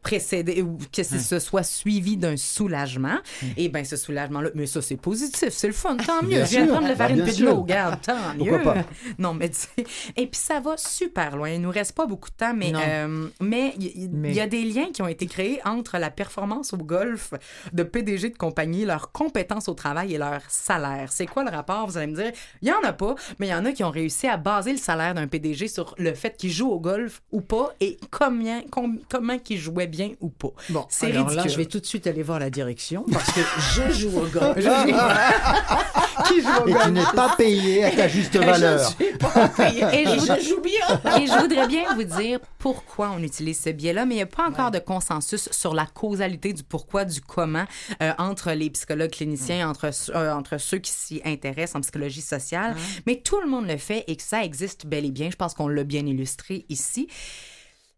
précédé 0.05 0.62
ou 0.62 0.78
que 0.93 1.02
ce, 1.02 1.18
ce 1.18 1.39
soit 1.40 1.62
suivi 1.64 2.16
d'un 2.16 2.36
soulagement. 2.36 3.16
Et 3.56 3.68
bien, 3.68 3.82
ce 3.85 3.97
soulagement-là, 3.97 4.51
mais 4.55 4.66
ça, 4.66 4.81
c'est 4.82 4.97
positif, 4.97 5.48
c'est 5.51 5.66
le 5.66 5.72
fun, 5.72 5.97
tant 5.97 6.22
mieux. 6.22 6.28
Bien 6.28 6.44
Je 6.44 6.51
viens 6.51 6.66
de 6.66 6.70
prendre 6.70 6.86
le 6.89 6.94
farine 6.94 7.24
puis 7.24 7.35
de 7.36 7.44
l'eau, 7.47 7.62
regarde, 7.62 8.01
tant 8.02 8.14
Pourquoi 8.39 8.59
mieux. 8.59 8.64
pas? 8.64 8.76
Non, 9.18 9.35
mais 9.35 9.48
tu 9.48 9.56
sais, 9.60 9.85
et 10.16 10.26
puis 10.26 10.39
ça 10.40 10.60
va 10.60 10.76
super 10.76 11.36
loin. 11.36 11.48
Il 11.51 11.60
nous 11.62 11.70
reste 11.70 11.93
pas 11.97 12.06
beaucoup 12.06 12.28
de 12.31 12.35
temps, 12.36 12.55
mais 12.55 12.72
euh, 12.76 13.28
mais 13.40 13.74
il 13.81 14.10
Mais- 14.12 14.32
y 14.35 14.40
a 14.40 14.47
des 14.47 14.62
liens 14.62 14.90
qui 14.93 15.01
ont 15.02 15.09
été 15.09 15.26
créés 15.26 15.60
entre 15.64 15.98
la 15.98 16.10
performance 16.10 16.72
au 16.74 16.76
golf 16.76 17.32
de 17.72 17.82
PDG 17.82 18.28
de 18.31 18.36
compagnie, 18.36 18.85
leur 18.85 19.10
compétence 19.10 19.68
au 19.68 19.74
travail 19.74 20.14
et 20.14 20.18
leur 20.18 20.40
salaire. 20.48 21.10
C'est 21.12 21.26
quoi 21.26 21.44
le 21.44 21.51
rapport? 21.51 21.86
Vous 21.86 21.97
allez 21.97 22.09
me 22.12 22.16
dire, 22.16 22.32
il 22.60 22.68
y 22.68 22.72
en 22.72 22.82
a 22.85 22.93
pas, 22.93 23.14
mais 23.39 23.47
il 23.47 23.51
y 23.51 23.55
en 23.55 23.64
a 23.64 23.72
qui 23.72 23.82
ont 23.82 23.90
réussi 23.90 24.26
à 24.28 24.36
baser 24.36 24.72
le 24.72 24.78
salaire 24.78 25.14
d'un 25.14 25.26
PDG 25.26 25.66
sur 25.68 25.94
le 25.98 26.12
fait 26.14 26.36
qu'il 26.36 26.51
joue 26.51 26.68
au 26.70 26.78
golf 26.78 27.22
ou 27.32 27.40
pas 27.40 27.72
et 27.81 27.97
combien, 28.10 28.60
com- 28.70 28.98
comment 29.09 29.39
qu'il 29.39 29.59
jouait 29.59 29.86
bien 29.86 29.94
ou 30.21 30.29
pas. 30.31 30.49
Bon, 30.71 30.85
c'est 30.89 31.07
alors 31.07 31.27
ridicule. 31.29 31.37
là, 31.45 31.49
je 31.49 31.57
vais 31.57 31.66
tout 31.66 31.81
de 31.81 31.87
suite 31.87 32.07
aller 32.07 32.23
voir 32.23 32.39
la 32.39 32.51
direction 32.51 33.05
parce 33.12 33.33
que 33.33 33.41
je 33.75 33.93
joue 33.93 34.19
au 34.19 34.27
golf. 34.27 34.57
Qui 36.29 36.41
joue 36.41 36.49
au 36.65 36.69
Et 36.69 36.73
golf? 36.73 36.85
tu 36.85 36.91
n'es 36.93 37.03
pas 37.15 37.35
payé 37.37 37.85
à 37.85 37.91
ta 37.91 38.09
juste 38.09 38.37
valeur. 38.39 38.79
Je 38.99 39.05
suis 39.05 39.19
pas 39.19 39.49
payé. 39.49 39.83
Et 39.93 40.03
Et 40.03 40.07
je- 40.07 40.21
je 40.21 40.49
joue 40.49 40.61
bien. 40.61 41.19
Et 41.21 41.27
je 41.27 41.41
voudrais 41.41 41.66
bien 41.66 41.95
vous 41.95 42.05
dire 42.05 42.39
pourquoi 42.59 43.11
on 43.16 43.23
utilise 43.23 43.61
ce 43.61 43.71
biais-là, 43.71 44.07
mais 44.07 44.15
il 44.15 44.19
n'y 44.19 44.23
a 44.23 44.27
pas 44.27 44.49
encore 44.49 44.71
de 44.71 44.79
consensus 44.79 45.49
sur 45.51 45.75
la 45.75 45.87
causalité 45.87 46.53
du 46.53 46.62
pourquoi, 46.62 47.05
du 47.05 47.21
comment 47.21 47.65
euh, 48.03 48.12
entre 48.19 48.53
les 48.53 48.71
psychologues 48.71 49.11
cliniciens, 49.11 49.69
entre, 49.69 49.91
euh, 50.15 50.33
entre 50.33 50.59
ceux 50.59 50.79
qui 50.79 50.91
s'y 50.93 51.21
intéressent 51.25 51.77
en 51.77 51.81
psychologie 51.81 52.21
sociale. 52.23 52.75
Mais 53.07 53.16
tout 53.16 53.41
le 53.41 53.49
monde 53.49 53.66
le 53.66 53.77
fait 53.77 54.05
et 54.07 54.16
que 54.16 54.23
ça 54.23 54.45
existe 54.45 54.87
bel 54.87 55.05
et 55.05 55.11
bien. 55.11 55.31
Je 55.31 55.37
pense 55.37 55.55
qu'on 55.55 55.69
l'a 55.69 55.85
bien 55.85 56.07
illustré 56.07 56.65
ici. 56.69 57.09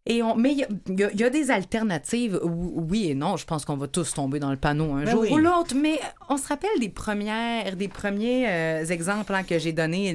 Et 0.08 0.22
on, 0.22 0.36
mais 0.36 0.52
il 0.52 0.58
y 0.58 0.62
a- 1.02 1.12
y, 1.12 1.22
y 1.26 1.30
des 1.30 1.50
alternatives, 1.50 2.38
ou- 2.42 2.84
oui 2.88 3.10
et 3.10 3.14
non. 3.16 3.36
Je 3.36 3.44
pense 3.44 3.64
qu'on 3.64 3.76
va 3.76 3.88
tous 3.88 4.14
tomber 4.14 4.38
dans 4.38 4.50
le 4.52 4.56
panneau 4.56 4.92
un 4.94 5.02
Ben 5.04 5.10
jour 5.10 5.20
oui. 5.22 5.32
ou 5.32 5.38
l'autre. 5.38 5.74
Mais 5.74 5.98
on 6.28 6.36
se 6.36 6.46
rappelle 6.46 6.78
des 6.78 6.88
premières, 6.88 7.74
des 7.74 7.88
premiers 7.88 8.48
euh, 8.48 8.84
exemples 8.86 9.34
hein, 9.34 9.42
que 9.42 9.58
j'ai 9.58 9.72
donnés, 9.72 10.12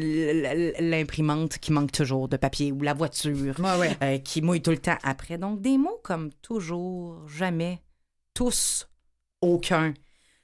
l'imprimante 0.80 1.58
qui 1.58 1.72
manque 1.74 1.92
toujours 1.92 2.28
de 2.30 2.38
papier 2.38 2.72
ou 2.72 2.82
la 2.82 2.94
voiture 2.94 3.56
Ouais, 3.60 3.78
ouais. 3.80 3.98
euh, 4.02 4.18
qui 4.20 4.42
mouille 4.42 4.62
tout 4.62 4.72
le 4.72 4.78
temps 4.78 4.98
après. 5.04 5.38
Donc 5.38 5.62
des 5.62 5.78
mots 5.78 6.00
comme 6.04 6.30
toujours, 6.42 7.28
jamais, 7.28 7.82
tous, 8.34 8.88
aucun. 9.42 9.94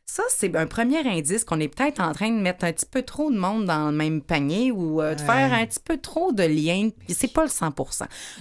Ça, 0.10 0.24
c'est 0.30 0.56
un 0.56 0.68
premier 0.68 1.06
indice 1.06 1.44
qu'on 1.44 1.60
est 1.60 1.68
peut-être 1.68 2.00
en 2.00 2.14
train 2.14 2.32
de 2.32 2.40
mettre 2.40 2.64
un 2.64 2.72
petit 2.72 2.86
peu 2.86 3.02
trop 3.02 3.30
de 3.30 3.38
monde 3.38 3.66
dans 3.66 3.92
le 3.92 3.96
même 3.96 4.22
panier 4.22 4.72
ou 4.72 5.02
euh, 5.02 5.16
de 5.16 5.20
faire 5.22 5.54
un 5.54 5.66
petit 5.66 5.82
peu 5.84 5.98
trop 5.98 6.32
de 6.32 6.44
liens. 6.44 6.90
C'est 7.10 7.34
pas 7.34 7.44
le 7.44 7.50
100 7.50 7.74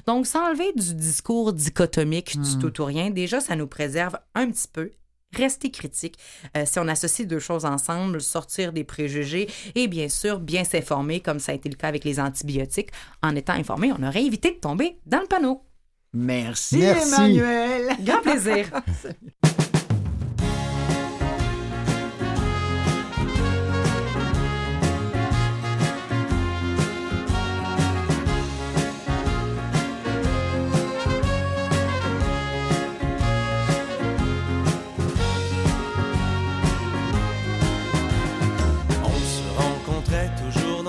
Donc, 0.06 0.26
s'enlever 0.26 0.72
du 0.76 0.94
discours 0.94 1.52
dichotomique 1.52 2.40
du 2.40 2.59
tout 2.59 2.80
ou 2.80 2.84
rien, 2.84 3.10
déjà, 3.10 3.40
ça 3.40 3.56
nous 3.56 3.66
préserve 3.66 4.16
un 4.36 4.48
petit 4.48 4.68
peu. 4.72 4.93
Rester 5.34 5.72
critique. 5.72 6.16
Euh, 6.56 6.62
si 6.66 6.78
on 6.78 6.86
associe 6.86 7.26
deux 7.26 7.40
choses 7.40 7.64
ensemble, 7.64 8.20
sortir 8.20 8.72
des 8.72 8.84
préjugés 8.84 9.51
et 9.74 9.88
bien 9.88 10.09
sûr 10.09 10.38
bien 10.38 10.62
s'informer, 10.62 11.18
comme 11.18 11.40
ça 11.40 11.51
a 11.51 11.56
été 11.56 11.68
le 11.68 11.74
cas 11.74 11.88
avec 11.88 12.05
les 12.05 12.20
antibiotiques. 12.20 12.90
En 13.24 13.34
étant 13.34 13.55
informé, 13.55 13.93
on 13.93 14.06
aurait 14.06 14.24
évité 14.24 14.52
de 14.52 14.60
tomber 14.60 14.98
dans 15.05 15.20
le 15.20 15.26
panneau. 15.26 15.62
Merci, 16.14 16.78
Merci. 16.78 17.14
Emmanuel. 17.14 17.97
Grand 18.02 18.22
plaisir. 18.22 18.70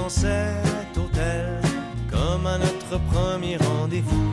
dans 0.08 0.14
cet 0.14 0.98
hôtel, 0.98 1.60
comme 2.10 2.48
à 2.48 2.58
notre 2.58 2.98
premier 3.12 3.58
rendez-vous. 3.58 4.32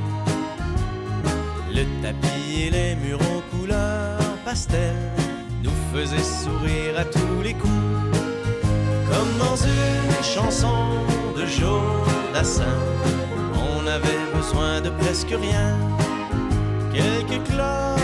Le 1.69 1.85
tapis 2.01 2.67
et 2.67 2.71
les 2.71 2.95
murs 2.95 3.19
aux 3.35 3.57
couleurs 3.57 4.21
pastel 4.45 4.95
nous 5.65 5.77
faisaient 5.93 6.31
sourire 6.45 6.97
à 6.97 7.05
tous 7.05 7.43
les 7.43 7.55
coups. 7.55 7.89
Comme 9.11 9.33
dans 9.45 9.57
une 9.57 10.23
chanson 10.23 10.77
de 11.37 11.45
Jodassin, 11.45 12.79
on 13.69 13.85
avait 13.89 14.25
besoin 14.33 14.81
de 14.81 14.91
presque 14.91 15.35
rien. 15.47 15.77
Quelques 16.93 17.43
clopes 17.49 18.04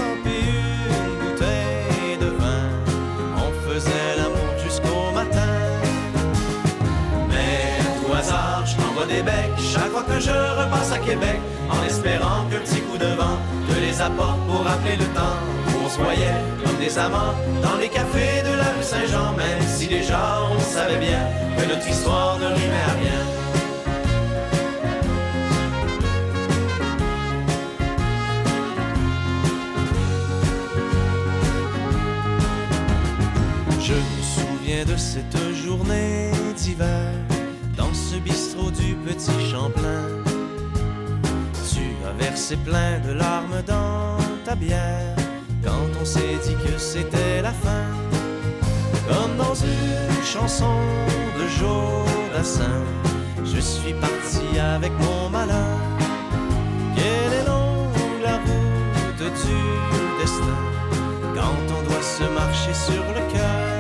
chaque 9.59 9.91
fois 9.91 10.03
que 10.03 10.21
je 10.21 10.31
repasse 10.31 10.93
à 10.93 10.99
Québec, 10.99 11.41
en 11.71 11.83
espérant 11.85 12.45
le 12.51 12.59
petit 12.59 12.81
coup 12.83 12.99
de 12.99 13.07
vent 13.17 13.39
te 13.69 13.81
les 13.81 14.01
apporte 14.01 14.39
pour 14.47 14.65
rappeler 14.65 14.97
le 14.97 15.05
temps. 15.15 15.39
où 15.69 15.85
On 15.85 15.89
se 15.89 15.99
voyait 15.99 16.35
comme 16.65 16.77
des 16.79 16.99
amants 16.99 17.35
dans 17.63 17.77
les 17.79 17.89
cafés 17.89 18.43
de 18.43 18.57
la 18.57 18.65
rue 18.65 18.83
Saint-Jean, 18.83 19.33
même 19.37 19.63
si 19.67 19.87
déjà 19.87 20.41
on 20.53 20.61
savait 20.61 20.99
bien 20.99 21.21
que 21.57 21.67
notre 21.67 21.89
histoire 21.89 22.39
ne 22.39 22.47
rimait 22.47 22.87
à 22.89 22.95
rien. 23.01 23.21
Je 33.81 33.95
me 33.95 34.23
souviens 34.37 34.85
de 34.85 34.97
cette 34.97 35.55
journée 35.55 36.31
d'hiver 36.57 37.13
dans 37.91 37.95
ce 37.95 38.17
bistrot 38.17 38.71
du 38.71 38.95
petit 38.95 39.51
Champlain. 39.51 40.05
Tu 41.73 41.85
as 42.07 42.13
versé 42.25 42.57
plein 42.57 43.01
de 43.01 43.13
larmes 43.13 43.63
dans 43.67 44.17
ta 44.45 44.55
bière 44.55 45.17
quand 45.65 45.89
on 46.01 46.05
s'est 46.05 46.39
dit 46.45 46.57
que 46.65 46.79
c'était 46.79 47.43
la 47.43 47.53
fin. 47.53 47.87
Comme 49.09 49.37
dans 49.37 49.55
une 49.55 50.25
chanson 50.25 50.77
de 51.39 51.45
Jodassin, 51.59 52.81
je 53.45 53.61
suis 53.61 53.95
parti 53.95 54.59
avec 54.59 54.93
mon 55.01 55.29
malheur. 55.29 55.79
Quelle 56.95 57.33
est 57.41 57.47
longue 57.47 58.23
la 58.23 58.37
route 58.37 59.33
du 59.47 59.61
destin 60.21 60.61
quand 61.35 61.59
on 61.77 61.83
doit 61.89 62.03
se 62.03 62.25
marcher 62.41 62.75
sur 62.75 63.05
le 63.17 63.33
cœur? 63.33 63.80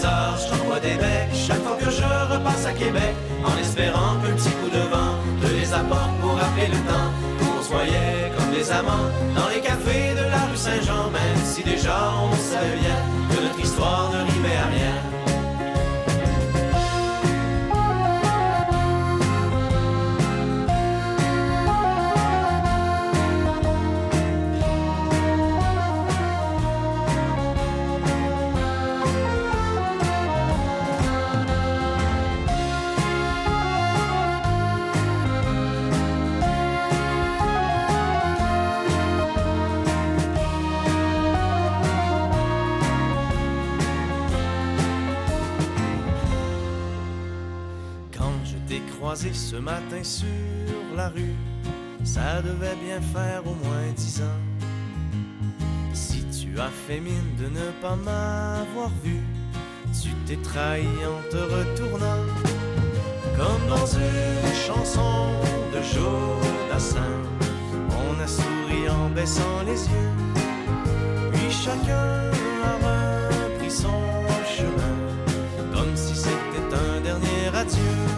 Hasard, 0.00 0.38
je 0.38 0.80
des 0.80 0.96
becs 0.96 1.34
chaque 1.34 1.62
fois 1.62 1.76
que 1.76 1.90
je 1.90 2.02
repasse 2.32 2.64
à 2.64 2.72
Québec, 2.72 3.14
en 3.44 3.54
espérant 3.60 4.16
qu'un 4.22 4.34
petit 4.34 4.48
coup 4.48 4.70
de 4.70 4.80
vent 4.88 5.12
te 5.42 5.52
les 5.52 5.74
apporte 5.74 6.16
pour 6.22 6.32
rappeler 6.38 6.68
le 6.68 6.80
temps 6.88 7.10
où 7.42 7.58
on 7.58 7.62
se 7.62 7.68
voyait 7.68 8.32
comme 8.34 8.50
des 8.50 8.70
amants 8.72 9.10
dans 9.36 9.48
les 9.54 9.60
cafés 9.60 10.14
de 10.14 10.24
la 10.30 10.46
rue 10.46 10.56
Saint-Jean, 10.56 11.10
même 11.10 11.44
si 11.44 11.62
déjà 11.62 12.12
on 12.18 12.32
savait 12.34 12.78
bien 12.80 12.96
que 13.30 13.42
notre 13.42 13.60
histoire 13.60 14.10
ne 14.12 14.32
rimait 14.32 14.56
à 14.56 14.66
rien. 14.68 15.09
Croisé 49.10 49.32
ce 49.32 49.56
matin 49.56 50.04
sur 50.04 50.26
la 50.94 51.08
rue, 51.08 51.34
ça 52.04 52.40
devait 52.42 52.76
bien 52.76 53.00
faire 53.00 53.42
au 53.44 53.56
moins 53.64 53.90
dix 53.96 54.20
ans. 54.20 54.40
Si 55.92 56.24
tu 56.26 56.60
as 56.60 56.70
fait 56.86 57.00
mine 57.00 57.34
de 57.36 57.46
ne 57.46 57.72
pas 57.82 57.96
m'avoir 57.96 58.90
vu, 59.02 59.18
tu 60.00 60.10
t'es 60.26 60.36
trahi 60.36 60.86
en 61.14 61.28
te 61.28 61.38
retournant. 61.38 62.24
Comme 63.36 63.68
dans 63.68 63.86
une 63.86 64.54
chanson 64.66 65.32
de 65.74 65.80
Jodassin, 65.92 67.16
on 67.90 68.22
a 68.22 68.28
souri 68.28 68.88
en 68.88 69.08
baissant 69.10 69.62
les 69.66 69.80
yeux. 69.92 70.12
Puis 71.32 71.50
chacun 71.50 72.30
a 72.62 72.74
repris 72.86 73.72
son 73.72 74.02
chemin, 74.56 74.96
comme 75.74 75.96
si 75.96 76.14
c'était 76.14 76.76
un 76.86 77.00
dernier 77.00 77.48
adieu. 77.52 78.09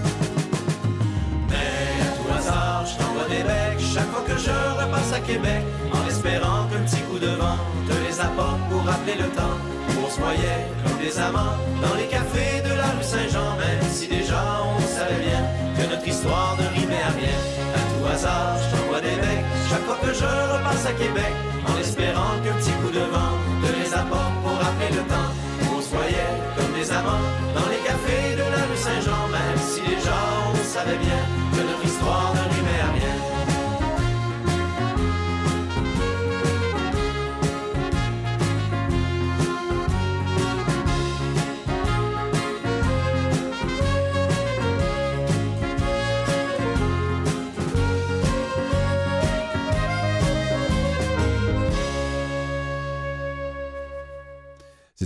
Québec, 5.26 5.62
en 5.92 6.06
espérant 6.08 6.66
qu'un 6.68 6.82
petit 6.82 7.02
coup 7.02 7.18
de 7.18 7.32
vent 7.40 7.58
te 7.88 7.94
les 8.06 8.20
apporte 8.20 8.60
pour 8.70 8.82
rappeler 8.84 9.14
le 9.14 9.28
temps. 9.38 9.56
On 10.02 10.10
se 10.10 10.20
voyait 10.20 10.66
comme 10.82 10.98
des 10.98 11.18
amants 11.18 11.56
dans 11.80 11.94
les 11.94 12.06
cafés 12.06 12.60
de 12.62 12.74
la 12.74 12.88
rue 12.94 13.02
Saint-Jean, 13.02 13.56
même 13.56 13.86
si 13.90 14.08
déjà 14.08 14.42
on 14.66 14.80
savait 14.82 15.22
bien 15.22 15.42
que 15.76 15.90
notre 15.90 16.06
histoire 16.06 16.56
ne 16.58 16.66
rimait 16.78 17.02
à 17.02 17.12
rien. 17.14 17.38
À 17.78 17.80
tout 17.90 18.04
hasard, 18.12 18.56
je 18.58 18.76
t'envoie 18.76 19.00
des 19.00 19.16
becs 19.22 19.46
chaque 19.70 19.84
fois 19.86 19.98
que 20.02 20.12
je 20.12 20.26
repasse 20.54 20.86
à 20.86 20.92
Québec, 20.92 21.32
en 21.70 21.76
espérant 21.78 22.34
qu'un 22.42 22.56
petit 22.60 22.74
coup 22.82 22.90
de 22.90 23.04
vent 23.14 23.34
te 23.62 23.70
les 23.78 23.94
apporte 23.94 24.34
pour 24.42 24.56
rappeler 24.58 24.90
le 24.90 25.02
temps. 25.06 25.30
On 25.70 25.80
se 25.80 25.90
voyait 25.94 26.34
comme 26.56 26.72
des 26.74 26.90
amants 26.90 27.26
dans 27.54 27.68
les 27.70 27.80
cafés 27.86 28.34
de 28.34 28.46
la 28.54 28.62
rue 28.66 28.80
Saint-Jean, 28.86 29.22
même 29.30 29.58
si 29.58 29.80
déjà 29.86 30.18
on 30.50 30.56
savait 30.66 30.98
bien 30.98 31.22
que 31.54 31.60
notre 31.62 31.84
histoire 31.84 32.34
ne 32.34 32.51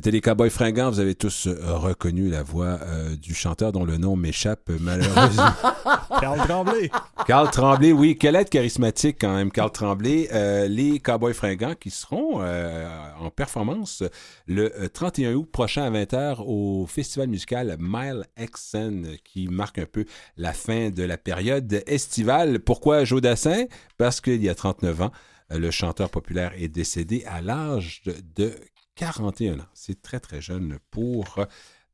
C'était 0.06 0.18
les 0.18 0.20
Cowboys 0.20 0.50
fringants. 0.50 0.88
Vous 0.88 1.00
avez 1.00 1.16
tous 1.16 1.48
euh, 1.48 1.76
reconnu 1.76 2.28
la 2.28 2.44
voix 2.44 2.78
euh, 2.80 3.16
du 3.16 3.34
chanteur 3.34 3.72
dont 3.72 3.84
le 3.84 3.96
nom 3.96 4.14
m'échappe 4.14 4.70
malheureusement. 4.78 5.50
Carl 6.20 6.38
Tremblay. 6.46 6.90
Carl 7.26 7.50
Tremblay, 7.50 7.90
oui. 7.90 8.16
Quel 8.16 8.36
être 8.36 8.48
charismatique 8.48 9.16
quand 9.20 9.34
même, 9.34 9.50
Carl 9.50 9.72
Tremblay. 9.72 10.28
Euh, 10.30 10.68
les 10.68 11.00
Cowboys 11.00 11.34
fringants 11.34 11.74
qui 11.74 11.90
seront 11.90 12.40
euh, 12.40 12.86
en 13.18 13.30
performance 13.30 14.04
le 14.46 14.72
euh, 14.80 14.86
31 14.86 15.34
août 15.34 15.48
prochain 15.50 15.82
à 15.82 15.90
20h 15.90 16.36
au 16.46 16.86
festival 16.86 17.26
musical 17.26 17.76
Mile 17.80 18.26
Exen 18.36 19.08
qui 19.24 19.48
marque 19.48 19.80
un 19.80 19.86
peu 19.86 20.04
la 20.36 20.52
fin 20.52 20.90
de 20.90 21.02
la 21.02 21.18
période 21.18 21.82
estivale. 21.88 22.60
Pourquoi 22.60 23.04
Joe 23.04 23.20
Dassin? 23.20 23.64
Parce 23.98 24.20
qu'il 24.20 24.40
y 24.40 24.48
a 24.48 24.54
39 24.54 25.02
ans, 25.02 25.10
le 25.50 25.72
chanteur 25.72 26.10
populaire 26.10 26.52
est 26.56 26.68
décédé 26.68 27.24
à 27.26 27.40
l'âge 27.40 28.02
de, 28.04 28.14
de 28.36 28.54
41 28.96 29.60
ans. 29.60 29.66
C'est 29.74 30.02
très, 30.02 30.18
très 30.20 30.40
jeune 30.40 30.78
pour 30.90 31.38
euh, 31.38 31.44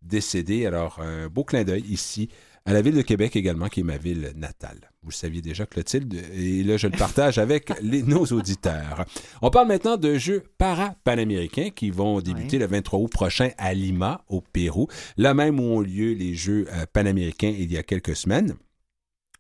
décéder. 0.01 0.67
Alors, 0.67 1.01
un 1.01 1.29
beau 1.29 1.45
clin 1.45 1.65
d'œil 1.65 1.85
ici 1.89 2.29
à 2.65 2.73
la 2.73 2.81
ville 2.81 2.95
de 2.95 3.03
Québec 3.03 3.35
également, 3.35 3.69
qui 3.69 3.81
est 3.81 3.85
ma 3.85 3.97
ville 3.97 4.33
natale. 4.37 4.93
Vous 5.03 5.09
le 5.11 5.15
saviez 5.15 5.43
déjà, 5.43 5.67
Clotilde, 5.67 6.15
et 6.33 6.63
là, 6.63 6.77
je 6.77 6.87
le 6.87 6.97
partage 6.97 7.39
avec 7.39 7.73
les, 7.83 8.05
nos 8.05 8.25
auditeurs. 8.27 9.05
On 9.43 9.51
parle 9.51 9.67
maintenant 9.67 9.97
de 9.97 10.17
jeux 10.17 10.45
para-panaméricains 10.59 11.71
qui 11.71 11.91
vont 11.91 12.21
débuter 12.21 12.59
le 12.59 12.67
23 12.67 13.01
août 13.01 13.09
prochain 13.09 13.51
à 13.59 13.75
Lima, 13.75 14.25
au 14.29 14.41
Pérou, 14.41 14.87
là 15.17 15.35
même 15.35 15.59
où 15.59 15.65
ont 15.65 15.81
lieu 15.81 16.13
les 16.13 16.35
Jeux 16.37 16.67
euh, 16.73 16.87
panaméricains 16.93 17.53
il 17.59 17.73
y 17.73 17.77
a 17.79 17.83
quelques 17.83 18.15
semaines. 18.15 18.55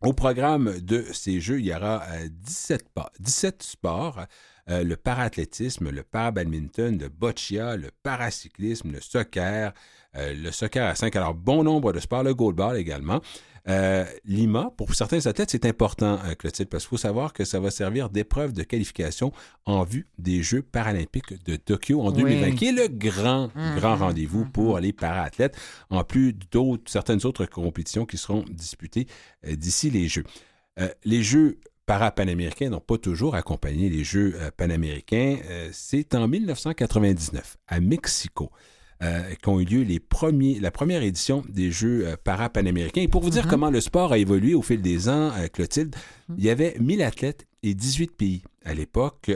Au 0.01 0.13
programme 0.13 0.81
de 0.81 1.05
ces 1.13 1.41
Jeux, 1.41 1.61
il 1.61 1.67
y 1.67 1.73
aura 1.75 2.03
euh, 2.11 2.29
17, 2.29 2.89
pa- 2.93 3.13
17 3.21 3.63
sports. 3.63 4.27
Euh, 4.71 4.85
le 4.85 4.97
paraathlétisme, 4.97 5.91
le 5.91 6.03
parabadminton, 6.03 6.99
le 7.01 7.09
boccia, 7.09 7.77
le 7.77 7.91
paracyclisme, 8.03 8.93
le 8.93 9.01
soccer, 9.01 9.73
euh, 10.17 10.35
le 10.35 10.51
soccer 10.53 10.87
à 10.87 10.95
5. 10.95 11.17
Alors, 11.17 11.35
bon 11.35 11.65
nombre 11.65 11.93
de 11.93 12.01
sports, 12.01 12.23
le 12.23 12.35
goalball 12.35 12.77
également. 12.77 13.21
Euh, 13.69 14.05
Lima, 14.25 14.73
pour 14.77 14.93
certains 14.95 15.25
athlètes, 15.27 15.51
c'est 15.53 15.67
important, 15.67 16.19
Clotilde, 16.39 16.69
parce 16.69 16.83
qu'il 16.85 16.91
faut 16.91 16.97
savoir 16.97 17.33
que 17.33 17.45
ça 17.45 17.61
va 17.61 17.71
servir 17.71 18.11
d'épreuve 18.11 18.53
de 18.53 18.65
qualification 18.65 19.33
en 19.67 19.85
vue 19.85 20.09
des 20.19 20.43
Jeux 20.43 20.63
paralympiques 20.63 21.45
de 21.45 21.55
Tokyo 21.55 22.01
en 22.03 22.11
Oui. 22.13 22.23
2020, 22.23 22.57
qui 22.57 22.67
est 22.67 22.73
le 22.73 22.89
grand, 22.89 23.51
Mhm. 23.55 23.77
grand 23.77 23.97
rendez-vous 23.97 24.47
pour 24.47 24.81
les 24.81 24.93
paraathlètes, 24.93 25.57
en 25.91 26.03
plus 26.03 26.33
d'autres, 26.51 26.91
certaines 26.91 27.25
autres 27.25 27.47
compétitions 27.47 28.05
qui 28.05 28.17
seront 28.19 28.45
disputées 28.51 29.07
d'ici 29.47 29.91
les 29.91 30.09
Jeux. 30.09 30.25
Euh, 30.81 30.89
les 31.05 31.23
Jeux 31.23 31.59
para-panaméricains 31.87 32.71
n'ont 32.71 32.81
pas 32.81 32.99
toujours 32.99 33.35
accompagné 33.35 33.89
les 33.91 34.05
Jeux 34.05 34.35
euh, 34.37 34.51
panaméricains. 34.57 35.39
Euh, 35.51 35.69
c'est 35.73 36.15
en 36.15 36.29
1999, 36.29 37.57
à 37.69 37.81
Mexico, 37.81 38.51
euh, 39.03 39.35
qu'ont 39.43 39.59
eu 39.61 39.65
lieu 39.65 39.83
les 39.83 39.99
premiers, 39.99 40.61
la 40.61 40.71
première 40.71 41.03
édition 41.03 41.43
des 41.49 41.71
Jeux 41.73 42.07
euh, 42.07 42.17
para-panaméricains. 42.23 43.01
Et 43.03 43.09
pour 43.09 43.21
vous 43.23 43.31
dire 43.31 43.49
comment 43.49 43.71
le 43.71 43.81
sport 43.81 44.13
a 44.13 44.19
évolué 44.19 44.55
au 44.55 44.63
fil 44.63 44.81
des 44.81 45.09
ans, 45.09 45.33
euh, 45.39 45.49
Clotilde, 45.49 45.95
il 46.39 46.45
y 46.45 46.51
avait 46.51 46.77
1000 46.79 47.03
athlètes 47.03 47.47
et 47.65 47.75
18 47.75 48.13
pays 48.17 48.43
à 48.65 48.75
l'époque 48.75 49.31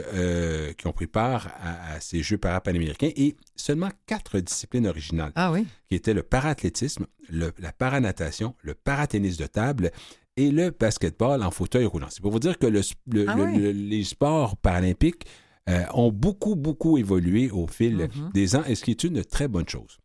qui 0.77 0.87
ont 0.87 0.91
pris 0.93 1.07
part 1.07 1.49
à, 1.61 1.93
à 1.95 1.99
ces 1.99 2.23
Jeux 2.23 2.37
para-panaméricains 2.37 3.11
et 3.15 3.35
seulement 3.55 3.89
quatre 4.05 4.39
disciplines 4.39 4.87
originales 4.87 5.31
Ah 5.35 5.51
oui? 5.51 5.65
qui 5.89 5.95
étaient 5.95 6.13
le 6.13 6.23
paraathlétisme, 6.23 7.07
la 7.29 7.71
paranatation, 7.71 8.55
le 8.63 8.73
paratennis 8.73 9.35
de 9.37 9.45
table 9.45 9.91
et 10.37 10.51
le 10.51 10.69
basketball 10.71 11.43
en 11.43 11.51
fauteuil 11.51 11.85
roulant. 11.85 12.07
C'est 12.09 12.21
pour 12.21 12.31
vous 12.31 12.39
dire 12.39 12.57
que 12.57 12.67
le- 12.67 12.81
le- 13.11 13.25
Ah 13.27 13.35
le- 13.35 13.43
oui. 13.45 13.57
le- 13.57 13.71
les 13.71 14.03
sports 14.03 14.55
paralympiques 14.57 15.23
euh, 15.69 15.83
ont 15.93 16.13
beaucoup, 16.13 16.55
beaucoup 16.55 16.97
évolué 16.97 17.51
au 17.51 17.67
fil 17.67 17.95
Mhm. 18.15 18.31
des 18.33 18.55
ans, 18.55 18.63
et 18.65 18.75
ce 18.75 18.85
qui 18.85 18.91
est 18.91 19.03
une 19.03 19.25
très 19.25 19.49
bonne 19.49 19.67
chose. 19.67 19.97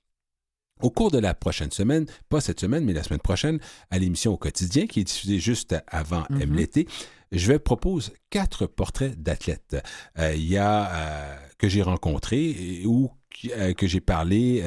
Au 0.80 0.90
cours 0.90 1.12
de 1.12 1.18
la 1.18 1.34
prochaine 1.34 1.70
semaine, 1.70 2.06
pas 2.28 2.40
cette 2.40 2.58
semaine, 2.58 2.84
mais 2.84 2.92
la 2.92 3.04
semaine 3.04 3.20
prochaine, 3.20 3.60
à 3.90 4.00
l'émission 4.00 4.32
au 4.32 4.36
quotidien, 4.36 4.88
qui 4.88 4.98
est 5.00 5.04
diffusée 5.04 5.38
juste 5.38 5.76
avant 5.86 6.24
Mhm. 6.30 6.42
M 6.42 6.54
l'été, 6.54 6.88
je 7.30 7.46
vais 7.46 7.60
propose 7.60 8.12
quatre 8.30 8.66
portraits 8.66 9.14
d'athlètes. 9.22 9.76
Euh, 10.18 10.34
Il 10.34 10.48
y 10.48 10.56
a 10.56 10.90
euh, 10.90 11.36
que 11.58 11.68
j'ai 11.68 11.82
rencontrés 11.82 12.82
ou 12.84 13.10
euh, 13.56 13.72
que 13.74 13.86
j'ai 13.86 14.00
parlé 14.00 14.64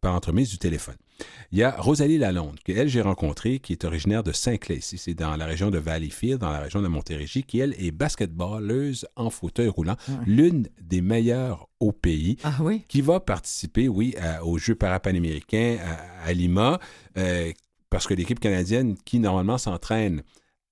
par 0.00 0.14
entremise 0.14 0.48
du 0.48 0.56
téléphone. 0.58 0.96
Il 1.52 1.58
y 1.58 1.62
a 1.62 1.70
Rosalie 1.78 2.18
Lalonde, 2.18 2.58
que 2.64 2.72
elle 2.72 2.88
j'ai 2.88 3.00
rencontrée, 3.00 3.60
qui 3.60 3.72
est 3.72 3.84
originaire 3.84 4.22
de 4.24 4.32
Saint-Clair. 4.32 4.78
Ici, 4.78 4.98
c'est 4.98 5.14
dans 5.14 5.36
la 5.36 5.46
région 5.46 5.70
de 5.70 5.78
Valleyfield, 5.78 6.40
dans 6.40 6.50
la 6.50 6.58
région 6.60 6.82
de 6.82 6.88
Montérégie, 6.88 7.44
qui 7.44 7.60
elle 7.60 7.74
est 7.78 7.92
basketballeuse 7.92 9.06
en 9.16 9.30
fauteuil 9.30 9.68
roulant, 9.68 9.96
l'une 10.26 10.68
des 10.80 11.00
meilleures 11.00 11.68
au 11.80 11.92
pays, 11.92 12.36
Ah 12.42 12.56
oui? 12.60 12.84
qui 12.88 13.00
va 13.00 13.20
participer, 13.20 13.88
oui, 13.88 14.14
à- 14.20 14.44
aux 14.44 14.58
Jeux 14.58 14.74
parapanaméricains 14.74 15.78
à, 16.24 16.28
à 16.28 16.32
Lima, 16.32 16.80
euh, 17.16 17.52
parce 17.90 18.06
que 18.06 18.14
l'équipe 18.14 18.40
canadienne 18.40 18.96
qui 19.04 19.18
normalement 19.20 19.58
s'entraîne 19.58 20.22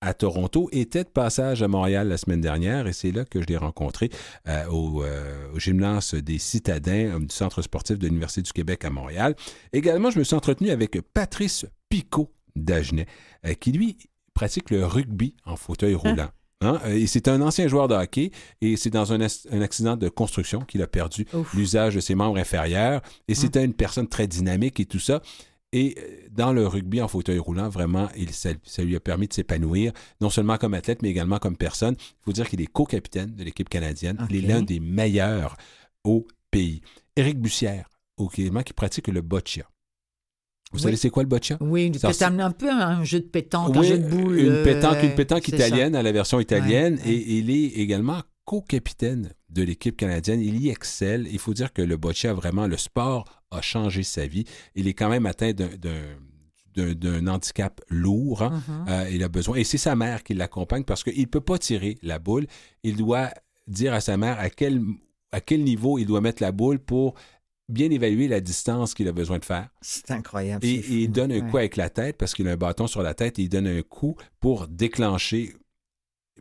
à 0.03 0.13
Toronto 0.15 0.69
était 0.73 1.05
de 1.05 1.09
passage 1.09 1.63
à 1.63 1.69
Montréal 1.69 2.09
la 2.09 2.17
semaine 2.17 2.41
dernière 2.41 2.87
et 2.89 2.93
c'est 2.93 3.13
là 3.13 3.25
que 3.25 3.41
je 3.41 3.47
l'ai 3.47 3.57
rencontré 3.57 4.11
euh, 4.49 4.67
au, 4.67 5.03
euh, 5.05 5.53
au 5.55 5.59
gymnase 5.59 6.15
des 6.15 6.39
citadins 6.39 7.15
euh, 7.15 7.19
du 7.21 7.33
Centre 7.35 7.63
sportif 7.63 7.99
de 7.99 8.07
l'Université 8.09 8.43
du 8.43 8.53
Québec 8.53 8.85
à 8.85 8.91
Montréal. 8.91 9.37
Également, 9.73 10.11
je 10.11 10.19
me 10.19 10.25
suis 10.25 10.35
entretenu 10.35 10.71
avec 10.71 11.01
Patrice 11.15 11.67
Picot 11.89 12.31
d'Agenais, 12.57 13.07
euh, 13.47 13.55
qui 13.55 13.71
lui 13.73 13.97
pratique 14.35 14.71
le 14.71 14.85
rugby 14.85 15.35
en 15.47 15.57
fauteuil 15.57 15.95
roulant. 15.95 16.29
Hein? 16.63 16.81
Euh, 16.87 16.95
Et 16.97 17.07
c'est 17.07 17.29
un 17.29 17.41
ancien 17.41 17.69
joueur 17.69 17.87
de 17.89 17.95
hockey 17.95 18.31
et 18.61 18.77
c'est 18.77 18.91
dans 18.91 19.13
un, 19.13 19.21
un 19.21 19.61
accident 19.63 19.97
de 19.97 20.09
construction 20.09 20.61
qu'il 20.61 20.83
a 20.83 20.87
perdu 20.87 21.27
l'usage 21.55 21.95
de 21.95 22.01
ses 22.01 22.15
membres 22.15 22.39
inférieurs. 22.39 23.03
Et 23.29 23.35
c'était 23.35 23.65
une 23.65 23.75
personne 23.75 24.09
très 24.09 24.27
dynamique 24.27 24.81
et 24.81 24.85
tout 24.87 24.99
ça. 25.01 25.23
Et 25.75 25.95
euh, 25.99 26.29
dans 26.31 26.53
le 26.53 26.67
rugby 26.67 27.01
en 27.01 27.09
fauteuil 27.09 27.39
roulant, 27.39 27.69
vraiment, 27.71 28.09
il, 28.17 28.31
ça, 28.33 28.51
ça 28.65 28.83
lui 28.85 28.95
a 28.95 29.01
permis 29.01 29.27
de 29.29 29.33
s'épanouir, 29.33 29.93
non 30.21 30.29
seulement 30.31 30.59
comme 30.59 30.75
athlète, 30.75 31.01
mais 31.03 31.09
également 31.11 31.39
comme 31.39 31.57
personne. 31.57 31.95
Il 31.99 32.25
faut 32.25 32.33
dire 32.33 32.49
qu'il 32.49 32.61
est 32.61 32.67
co-capitaine 32.67 33.35
de 33.35 33.43
l'équipe 33.45 33.69
canadienne. 33.69 34.19
Il 34.31 34.37
est 34.45 34.49
l'un 34.49 34.63
des 34.63 34.81
meilleurs 34.81 35.57
au 36.05 36.27
pays. 36.51 36.83
Éric 37.17 37.39
Bussière, 37.41 37.89
au 38.19 38.29
Québec, 38.29 38.67
qui 38.67 38.73
pratique 38.75 39.09
le 39.09 39.23
boccia. 39.23 39.65
Vous 40.73 40.79
Oui. 40.79 40.83
savez 40.85 40.97
c'est 40.97 41.11
quoi 41.11 41.23
le 41.23 41.29
boccia? 41.29 41.59
Oui, 41.61 41.93
Ça 41.99 42.13
c'est 42.15 42.25
un 42.25 42.51
peu 42.51 42.71
un 42.71 43.05
jeu 43.05 43.21
de 43.21 43.27
pétanque, 43.27 43.77
un 43.77 43.83
jeu 43.83 43.99
de 43.99 44.09
boules. 44.09 44.39
Une 44.39 44.63
pétanque, 44.63 44.97
euh, 44.97 45.03
une 45.09 45.15
pétanque 45.15 45.43
c'est 45.45 45.55
italienne 45.57 45.93
ça. 45.93 45.99
à 45.99 46.03
la 46.03 46.13
version 46.13 46.41
italienne. 46.41 46.95
Ouais, 46.95 47.03
ouais. 47.11 47.13
Et 47.13 47.39
il 47.39 47.51
est 47.51 47.67
également 47.79 48.23
co-capitaine 48.45 49.33
de 49.51 49.63
l'équipe 49.63 49.97
canadienne. 49.97 50.41
Il 50.41 50.61
y 50.61 50.69
excelle. 50.71 51.29
Il 51.31 51.39
faut 51.39 51.55
dire 51.55 51.73
que 51.73 51.83
le 51.83 51.97
boccia, 51.97 52.33
vraiment, 52.35 52.67
le 52.67 52.77
sport 52.77 53.25
a 53.51 53.61
changé 53.61 54.03
sa 54.03 54.27
vie. 54.27 54.45
Il 54.75 54.89
est 54.89 54.95
quand 54.95 55.09
même 55.09 55.27
atteint 55.27 55.53
d'un- 55.53 57.27
handicap 57.29 57.81
lourd. 57.91 58.43
hein. 58.43 58.63
Mhm. 58.67 58.85
Euh, 58.89 59.11
il 59.13 59.23
a 59.23 59.29
besoin, 59.29 59.57
et 59.57 59.65
c'est 59.65 59.79
sa 59.79 59.95
mère 59.95 60.23
qui 60.25 60.35
l'accompagne 60.35 60.85
parce 60.85 61.05
qu'il 61.05 61.19
ne 61.21 61.27
peut 61.27 61.41
pas 61.41 61.59
tirer 61.59 61.99
la 62.03 62.19
boule. 62.19 62.47
Il 62.83 62.97
doit 62.97 63.31
dire 63.67 63.93
à 63.95 64.01
sa 64.01 64.17
mère 64.17 64.39
à 64.41 64.49
quel, 64.51 64.81
à 65.33 65.41
quel 65.41 65.63
niveau 65.65 65.99
il 65.99 66.07
doit 66.07 66.21
mettre 66.21 66.43
la 66.43 66.51
boule 66.53 66.79
pour 66.79 67.15
bien 67.69 67.91
évaluer 67.91 68.27
la 68.29 68.41
distance 68.41 68.93
qu'il 68.95 69.07
a 69.09 69.13
besoin 69.13 69.39
de 69.39 69.45
faire. 69.45 69.69
C'est 69.81 70.11
incroyable. 70.11 70.65
Et, 70.67 70.83
il 70.89 71.09
donne 71.11 71.31
un 71.33 71.41
Ouais. 71.45 71.51
coup 71.51 71.59
avec 71.59 71.77
la 71.77 71.91
tête 71.91 72.17
parce 72.19 72.35
qu'il 72.35 72.49
a 72.49 72.53
un 72.53 72.57
bâton 72.57 72.87
sur 72.87 73.03
la 73.03 73.15
tête 73.15 73.39
et 73.39 73.43
il 73.43 73.49
donne 73.49 73.67
un 73.67 73.83
coup 73.83 74.17
pour 74.41 74.67
déclencher, 74.67 75.55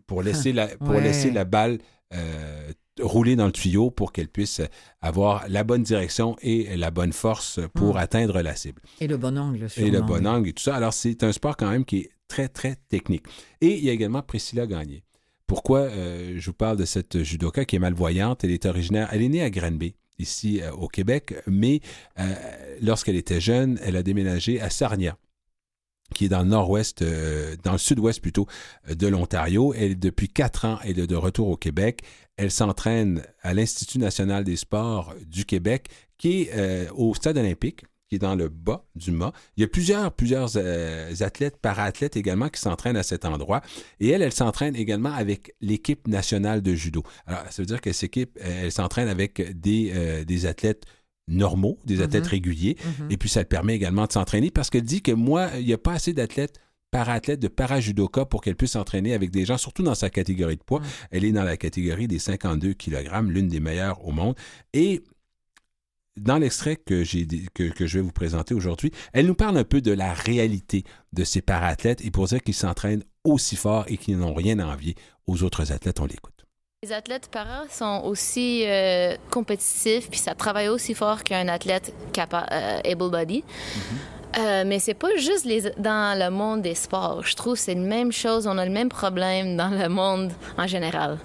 pour 0.07 0.21
laisser 0.23 0.53
la, 0.53 0.67
pour 0.67 0.89
Ouais. 0.95 1.01
laisser 1.01 1.31
la 1.31 1.45
balle 1.45 1.79
euh, 2.13 2.71
rouler 2.99 3.35
dans 3.35 3.45
le 3.45 3.51
tuyau 3.53 3.89
pour 3.89 4.11
qu'elle 4.11 4.27
puisse 4.27 4.61
avoir 5.01 5.45
la 5.47 5.63
bonne 5.63 5.81
direction 5.83 6.35
et 6.41 6.75
la 6.75 6.91
bonne 6.91 7.13
force 7.13 7.59
pour 7.73 7.95
Mm. 7.95 7.97
atteindre 7.97 8.41
la 8.41 8.55
cible. 8.55 8.81
Et 8.99 9.07
le 9.07 9.17
bon 9.17 9.37
angle, 9.37 9.57
Et 9.57 9.61
le 9.61 9.69
sûrement, 9.69 10.05
bon 10.05 10.27
angle 10.27 10.49
et 10.49 10.53
tout 10.53 10.63
ça. 10.63 10.75
Alors, 10.75 10.93
c'est 10.93 11.23
un 11.23 11.31
sport 11.31 11.55
quand 11.57 11.69
même 11.69 11.85
qui 11.85 11.97
est 11.99 12.09
très, 12.27 12.47
très 12.49 12.75
technique. 12.89 13.23
Et 13.61 13.77
il 13.77 13.83
y 13.85 13.89
a 13.89 13.93
également 13.93 14.21
Priscilla 14.21 14.67
Gagné. 14.67 15.03
Pourquoi 15.47 15.79
euh, 15.79 16.33
je 16.37 16.45
vous 16.45 16.53
parle 16.53 16.77
de 16.77 16.85
cette 16.85 17.23
judoka 17.23 17.65
qui 17.65 17.75
est 17.77 17.79
malvoyante? 17.79 18.43
Elle 18.43 18.51
est 18.51 18.65
originaire, 18.65 19.09
elle 19.11 19.21
est 19.21 19.29
née 19.29 19.41
à 19.43 19.49
Granby, 19.49 19.95
ici 20.19 20.61
euh, 20.61 20.71
au 20.73 20.87
Québec, 20.87 21.33
mais 21.47 21.79
euh, 22.19 22.33
lorsqu'elle 22.81 23.15
était 23.17 23.41
jeune, 23.41 23.79
elle 23.83 23.95
a 23.95 24.03
déménagé 24.03 24.61
à 24.61 24.69
Sarnia 24.69 25.17
qui 26.13 26.25
est 26.25 26.29
dans 26.29 26.41
le 26.41 26.49
nord-ouest, 26.49 27.01
euh, 27.01 27.55
dans 27.63 27.73
le 27.73 27.77
sud-ouest 27.77 28.21
plutôt, 28.21 28.47
euh, 28.89 28.95
de 28.95 29.07
l'Ontario. 29.07 29.73
Elle, 29.73 29.99
depuis 29.99 30.29
quatre 30.29 30.65
ans, 30.65 30.79
elle 30.83 30.99
est 30.99 31.07
de 31.07 31.15
retour 31.15 31.47
au 31.47 31.57
Québec. 31.57 32.01
Elle 32.37 32.51
s'entraîne 32.51 33.23
à 33.41 33.53
l'Institut 33.53 33.99
national 33.99 34.43
des 34.43 34.55
sports 34.55 35.13
du 35.25 35.45
Québec, 35.45 35.87
qui 36.17 36.43
est 36.43 36.51
euh, 36.55 36.87
au 36.95 37.13
stade 37.13 37.37
olympique, 37.37 37.83
qui 38.07 38.15
est 38.15 38.19
dans 38.19 38.35
le 38.35 38.49
bas 38.49 38.85
du 38.95 39.11
mât. 39.11 39.31
Il 39.55 39.61
y 39.61 39.63
a 39.63 39.67
plusieurs, 39.67 40.11
plusieurs 40.11 40.57
athlètes, 41.21 41.57
para-athlètes 41.61 42.17
également 42.17 42.49
qui 42.49 42.59
s'entraînent 42.59 42.97
à 42.97 43.03
cet 43.03 43.23
endroit. 43.23 43.61
Et 44.01 44.09
elle, 44.09 44.21
elle 44.21 44.33
s'entraîne 44.33 44.75
également 44.75 45.13
avec 45.13 45.55
l'équipe 45.61 46.07
nationale 46.07 46.61
de 46.61 46.75
judo. 46.75 47.03
Alors, 47.25 47.43
ça 47.49 47.61
veut 47.61 47.67
dire 47.67 47.79
que 47.79 47.93
cette 47.93 48.09
équipe, 48.09 48.37
elle 48.41 48.71
s'entraîne 48.71 49.07
avec 49.07 49.57
des, 49.57 50.25
des 50.25 50.45
athlètes 50.45 50.85
normaux, 51.27 51.77
des 51.85 51.97
Mhm. 51.97 52.01
athlètes 52.03 52.27
réguliers. 52.27 52.77
Mhm. 52.99 53.11
Et 53.11 53.17
puis, 53.17 53.29
ça 53.29 53.39
le 53.41 53.45
permet 53.47 53.75
également 53.75 54.05
de 54.05 54.11
s'entraîner 54.11 54.51
parce 54.51 54.69
qu'elle 54.69 54.83
dit 54.83 55.01
que 55.01 55.11
moi, 55.11 55.49
il 55.59 55.65
n'y 55.65 55.73
a 55.73 55.77
pas 55.77 55.93
assez 55.93 56.13
d'athlètes 56.13 56.59
para-athlètes 56.91 57.39
de 57.39 57.47
para-judoka 57.47 58.25
pour 58.25 58.41
qu'elle 58.41 58.57
puisse 58.57 58.71
s'entraîner 58.71 59.13
avec 59.13 59.31
des 59.31 59.45
gens, 59.45 59.57
surtout 59.57 59.81
dans 59.83 59.95
sa 59.95 60.09
catégorie 60.09 60.57
de 60.57 60.63
poids. 60.63 60.81
Elle 61.11 61.23
est 61.23 61.31
dans 61.31 61.45
la 61.45 61.55
catégorie 61.55 62.07
des 62.07 62.19
52 62.19 62.73
kg, 62.73 63.07
l'une 63.29 63.47
des 63.47 63.61
meilleures 63.61 64.05
au 64.05 64.11
monde. 64.11 64.35
Et 64.73 65.01
dans 66.17 66.37
l'extrait 66.37 66.75
que, 66.75 67.05
j'ai, 67.05 67.25
que, 67.53 67.71
que 67.71 67.87
je 67.87 67.99
vais 67.99 68.03
vous 68.03 68.11
présenter 68.11 68.53
aujourd'hui, 68.53 68.91
elle 69.13 69.25
nous 69.27 69.35
parle 69.35 69.57
un 69.57 69.63
peu 69.63 69.79
de 69.79 69.91
la 69.93 70.13
réalité 70.13 70.83
de 71.13 71.23
ces 71.23 71.41
para-athlètes 71.41 72.03
et 72.03 72.11
pour 72.11 72.25
dire 72.27 72.41
qu'ils 72.43 72.53
s'entraînent 72.55 73.05
aussi 73.23 73.55
fort 73.55 73.85
et 73.87 73.95
qu'ils 73.95 74.17
n'ont 74.17 74.33
rien 74.33 74.59
à 74.59 74.65
envier 74.65 74.95
aux 75.27 75.43
autres 75.43 75.71
athlètes. 75.71 76.01
On 76.01 76.05
l'écoute. 76.05 76.30
Les 76.83 76.93
athlètes 76.93 77.29
para 77.31 77.65
sont 77.69 78.01
aussi 78.05 78.63
euh, 78.65 79.15
compétitifs, 79.29 80.09
puis 80.09 80.17
ça 80.17 80.33
travaille 80.33 80.67
aussi 80.67 80.95
fort 80.95 81.23
qu'un 81.23 81.47
athlète 81.47 81.93
euh, 82.17 82.79
able-body. 82.83 83.43
Euh, 84.37 84.63
mais 84.65 84.79
c'est 84.79 84.93
pas 84.93 85.15
juste 85.17 85.45
les, 85.45 85.71
dans 85.77 86.17
le 86.17 86.29
monde 86.29 86.61
des 86.61 86.75
sports. 86.75 87.23
Je 87.25 87.35
trouve 87.35 87.53
que 87.53 87.59
c'est 87.59 87.75
la 87.75 87.81
même 87.81 88.11
chose. 88.11 88.47
On 88.47 88.57
a 88.57 88.65
le 88.65 88.71
même 88.71 88.89
problème 88.89 89.57
dans 89.57 89.69
le 89.69 89.89
monde 89.89 90.31
en 90.57 90.67
général. 90.67 91.17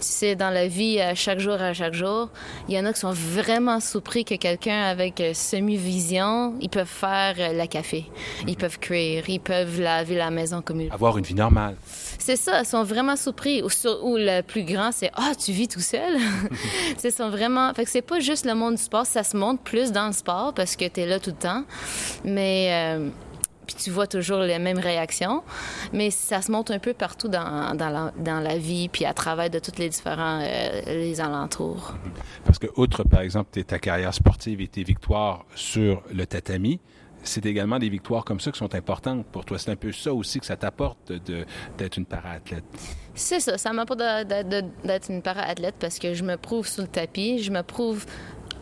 Tu 0.00 0.06
sais, 0.06 0.36
dans 0.36 0.50
la 0.50 0.68
vie, 0.68 1.00
à 1.00 1.14
chaque 1.14 1.40
jour, 1.40 1.54
à 1.54 1.72
chaque 1.74 1.94
jour, 1.94 2.28
il 2.68 2.74
y 2.74 2.78
en 2.78 2.84
a 2.84 2.92
qui 2.92 3.00
sont 3.00 3.12
vraiment 3.12 3.80
surpris 3.80 4.24
que 4.24 4.36
quelqu'un 4.36 4.82
avec 4.82 5.20
euh, 5.20 5.34
semi-vision, 5.34 6.54
ils 6.60 6.68
peuvent 6.68 6.86
faire 6.86 7.34
euh, 7.38 7.52
la 7.52 7.66
café, 7.66 8.06
ils 8.46 8.56
peuvent 8.56 8.78
cuire, 8.78 9.28
ils 9.28 9.40
peuvent 9.40 9.80
laver 9.80 10.16
la 10.16 10.30
maison 10.30 10.62
comme 10.62 10.82
ils 10.82 10.92
Avoir 10.92 11.18
une 11.18 11.24
vie 11.24 11.34
normale. 11.34 11.74
C'est 12.22 12.36
ça, 12.36 12.60
ils 12.60 12.66
sont 12.66 12.82
vraiment 12.84 13.16
surpris. 13.16 13.62
Ou, 13.62 13.68
sur- 13.68 14.04
ou 14.04 14.16
le 14.16 14.40
plus 14.42 14.64
grand, 14.64 14.90
c'est 14.92 15.10
Ah, 15.14 15.32
tu 15.38 15.52
vis 15.52 15.68
tout 15.68 15.80
seul. 15.80 16.16
c'est 16.96 17.10
sont 17.10 17.30
vraiment. 17.30 17.72
Fait 17.74 17.84
que 17.84 17.90
c'est 17.90 18.02
pas 18.02 18.20
juste 18.20 18.46
le 18.46 18.54
monde 18.54 18.76
du 18.76 18.82
sport, 18.82 19.04
ça 19.06 19.22
se 19.24 19.36
montre 19.36 19.62
plus 19.62 19.92
dans 19.92 20.06
le 20.06 20.12
sport 20.12 20.54
parce 20.54 20.76
que 20.76 20.86
tu 20.88 21.00
es 21.00 21.06
là 21.06 21.18
tout 21.20 21.30
le 21.30 21.36
temps. 21.36 21.64
Mais. 22.24 22.68
euh, 22.72 23.08
puis 23.64 23.76
tu 23.76 23.90
vois 23.90 24.08
toujours 24.08 24.40
les 24.40 24.58
mêmes 24.58 24.80
réactions, 24.80 25.44
mais 25.92 26.10
ça 26.10 26.42
se 26.42 26.50
montre 26.50 26.72
un 26.72 26.80
peu 26.80 26.94
partout 26.94 27.28
dans, 27.28 27.76
dans, 27.76 27.90
la, 27.90 28.12
dans 28.18 28.40
la 28.40 28.58
vie, 28.58 28.88
puis 28.88 29.04
à 29.04 29.14
travers 29.14 29.48
de 29.50 29.60
tous 29.60 29.78
les 29.78 29.88
différents 29.88 30.40
euh, 30.42 30.80
les 30.86 31.20
alentours. 31.20 31.94
Parce 32.44 32.58
que, 32.58 32.66
outre, 32.76 33.04
par 33.04 33.20
exemple, 33.20 33.62
ta 33.62 33.78
carrière 33.78 34.12
sportive 34.12 34.60
et 34.60 34.66
tes 34.66 34.82
victoires 34.82 35.44
sur 35.54 36.02
le 36.12 36.26
tatami, 36.26 36.80
c'est 37.22 37.44
également 37.46 37.78
des 37.78 37.88
victoires 37.88 38.24
comme 38.24 38.40
ça 38.40 38.50
qui 38.52 38.58
sont 38.58 38.74
importantes 38.74 39.24
pour 39.26 39.44
toi. 39.44 39.58
C'est 39.58 39.70
un 39.70 39.76
peu 39.76 39.92
ça 39.92 40.12
aussi 40.12 40.40
que 40.40 40.46
ça 40.46 40.56
t'apporte 40.56 41.12
d'être 41.78 41.96
une 41.96 42.06
para-athlète. 42.06 42.64
C'est 43.14 43.40
ça, 43.40 43.58
ça 43.58 43.72
m'a 43.72 43.84
pas 43.86 43.94
de- 43.94 44.42
de- 44.42 44.60
de- 44.62 44.66
d'être 44.86 45.10
une 45.10 45.22
para-athlète 45.22 45.74
parce 45.78 45.98
que 45.98 46.14
je 46.14 46.22
me 46.24 46.36
prouve 46.36 46.66
sur 46.66 46.82
le 46.82 46.88
tapis, 46.88 47.42
je 47.42 47.50
me 47.50 47.62
prouve 47.62 48.04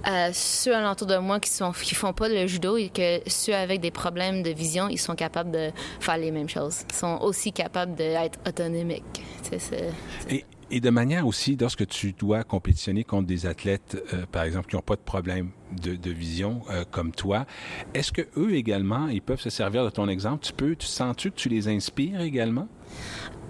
à 0.02 0.32
ceux 0.32 0.74
alentour 0.74 1.06
de 1.06 1.16
moi 1.18 1.38
qui 1.40 1.50
sont 1.50 1.72
qui 1.72 1.94
font 1.94 2.14
pas 2.14 2.28
le 2.28 2.46
judo 2.46 2.76
et 2.78 2.88
que 2.88 3.20
ceux 3.28 3.54
avec 3.54 3.80
des 3.80 3.90
problèmes 3.90 4.42
de 4.42 4.48
vision, 4.50 4.88
ils 4.88 4.98
sont 4.98 5.14
capables 5.14 5.50
de 5.50 5.70
faire 6.00 6.16
les 6.16 6.30
mêmes 6.30 6.48
choses. 6.48 6.84
Ils 6.90 6.94
sont 6.96 7.18
aussi 7.20 7.52
capables 7.52 7.94
d'être 7.94 8.38
autonomiques. 8.48 9.22
C'est- 9.42 9.90
Et, 10.30 10.44
et 10.70 10.80
de 10.80 10.90
manière 10.90 11.26
aussi, 11.26 11.56
lorsque 11.60 11.86
tu 11.86 12.12
dois 12.12 12.44
compétitionner 12.44 13.04
contre 13.04 13.26
des 13.26 13.46
athlètes, 13.46 14.02
euh, 14.12 14.24
par 14.30 14.44
exemple, 14.44 14.68
qui 14.68 14.76
n'ont 14.76 14.82
pas 14.82 14.96
de 14.96 15.00
problème 15.00 15.50
de, 15.72 16.10
vision 16.10 16.62
euh, 16.70 16.84
comme 16.90 17.12
toi, 17.12 17.46
est-ce 17.94 18.12
que 18.12 18.22
eux 18.36 18.54
également, 18.54 19.08
ils 19.08 19.22
peuvent 19.22 19.40
se 19.40 19.50
servir 19.50 19.84
de 19.84 19.90
ton 19.90 20.08
exemple? 20.08 20.44
Tu 20.44 20.52
peux, 20.52 20.76
tu 20.76 20.86
sens-tu 20.86 21.30
que 21.30 21.36
tu 21.36 21.48
les 21.48 21.68
inspires 21.68 22.20
également? 22.20 22.68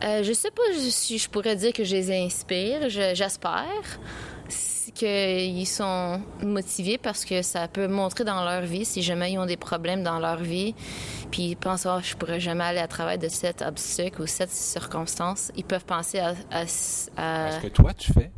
Euh, 0.03 0.23
je 0.23 0.33
sais 0.33 0.51
pas 0.51 0.63
si 0.79 1.19
je 1.19 1.29
pourrais 1.29 1.57
dire 1.57 1.73
que 1.73 1.85
je 1.85 1.95
les 1.95 2.25
inspire. 2.25 2.89
Je- 2.89 3.15
Qu'ils 4.95 5.67
sont 5.67 6.21
motivés 6.43 6.99
parce 6.99 7.25
que 7.25 7.43
ça 7.43 7.69
peut 7.69 7.89
montrer 7.89 8.25
dans 8.25 8.45
leur 8.45 8.63
vie 8.63 8.85
si 8.85 9.03
jamais 9.03 9.33
ils 9.33 9.39
ont 9.39 9.47
des 9.47 9.57
problèmes 9.57 10.03
dans 10.03 10.19
leur 10.19 10.39
vie, 10.39 10.75
puis 11.31 11.51
ils 11.51 11.57
pensent 11.57 11.87
oh, 11.87 12.01
je 12.03 12.15
pourrais 12.17 12.41
jamais 12.41 12.65
aller 12.65 12.81
à 12.81 12.89
travers 12.89 13.19
de 13.19 13.29
cet 13.29 13.63
obstacle 13.63 14.23
ou 14.23 14.27
cette 14.27 14.51
circonstance. 14.51 15.53
Ils 15.57 15.65
peuvent 15.65 15.85
penser 15.85 16.19
à. 16.19 16.35
à, 16.51 16.63
Est-ce 16.63 17.11
que 17.63 17.69
toi, 17.69 17.95
tu 17.95 18.13
fais? 18.13 18.31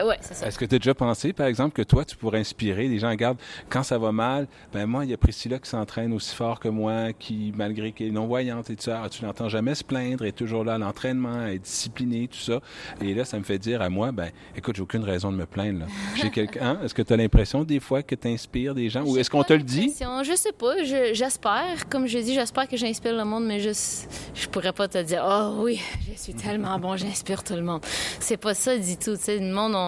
Euh, 0.00 0.04
Ouais, 0.08 0.16
c'est 0.20 0.34
ça. 0.34 0.46
Est-ce 0.46 0.58
que 0.58 0.64
tu 0.64 0.74
as 0.74 0.78
déjà 0.78 0.94
pensé, 0.94 1.32
par 1.32 1.46
exemple, 1.46 1.74
que 1.74 1.82
toi, 1.82 2.04
tu 2.04 2.16
pourrais 2.16 2.38
inspirer 2.40 2.88
les 2.88 2.98
gens, 2.98 3.10
regarde, 3.10 3.38
quand 3.68 3.82
ça 3.82 3.96
va 3.98 4.12
mal, 4.12 4.46
ben 4.72 4.86
moi, 4.86 5.04
il 5.04 5.10
y 5.10 5.14
a 5.14 5.16
Priscilla 5.16 5.58
qui 5.58 5.68
s'entraîne 5.70 6.12
aussi 6.12 6.34
fort 6.34 6.58
que 6.60 6.68
moi, 6.68 7.12
qui, 7.18 7.52
malgré 7.56 7.92
qu'elle 7.92 8.08
est 8.08 8.12
non-voyante 8.12 8.68
et 8.70 8.76
tout 8.76 8.82
ça, 8.82 9.02
tu 9.10 9.24
l'entends 9.24 9.48
jamais 9.48 9.74
se 9.74 9.84
plaindre, 9.84 10.22
elle 10.22 10.28
est 10.28 10.32
toujours 10.32 10.64
là 10.64 10.74
à 10.74 10.78
l'entraînement, 10.78 11.42
elle 11.46 11.54
est 11.54 11.58
disciplinée, 11.58 12.28
tout 12.28 12.38
ça. 12.38 12.60
Et 13.00 13.14
là, 13.14 13.24
ça 13.24 13.38
me 13.38 13.44
fait 13.44 13.58
dire 13.58 13.80
à 13.82 13.88
moi, 13.88 14.12
ben, 14.12 14.30
écoute, 14.56 14.76
j'ai 14.76 14.82
aucune 14.82 15.04
raison 15.04 15.30
de 15.32 15.36
me 15.36 15.46
plaindre, 15.46 15.80
là. 15.80 15.86
J'ai 16.16 16.30
quelqu'un? 16.30 16.78
Est-ce 16.84 16.94
que 16.94 17.02
tu 17.02 17.12
as 17.12 17.16
l'impression, 17.16 17.64
des 17.64 17.80
fois, 17.80 18.02
que 18.02 18.14
tu 18.14 18.28
inspires 18.28 18.74
des 18.74 18.88
gens, 18.88 19.02
ou 19.04 19.16
est-ce 19.16 19.30
qu'on 19.30 19.42
te 19.44 19.52
le 19.52 19.62
dit? 19.62 19.92
Je 20.22 20.34
sais 20.36 20.52
pas, 20.52 20.82
je- 20.84 21.12
j'espère. 21.14 21.88
Comme 21.88 22.06
je 22.06 22.18
dis, 22.18 22.34
j'espère 22.34 22.68
que 22.68 22.76
j'inspire 22.76 23.14
le 23.16 23.24
monde, 23.24 23.44
mais 23.46 23.60
juste, 23.60 24.08
je 24.34 24.46
pourrais 24.48 24.72
pas 24.72 24.88
te 24.88 25.00
dire, 25.02 25.24
oh 25.26 25.56
oui, 25.62 25.80
je 26.12 26.18
suis 26.20 26.34
tellement 26.34 26.78
bon, 26.78 26.96
j'inspire 26.96 27.42
tout 27.44 27.54
le 27.54 27.62
monde. 27.62 27.80
C'est 28.20 28.36
pas 28.36 28.54
ça 28.54 28.76
du 28.76 28.96
tout. 28.96 29.16
Tu 29.16 29.22
sais, 29.22 29.38
le 29.38 29.52
monde, 29.52 29.72
on. 29.74 29.83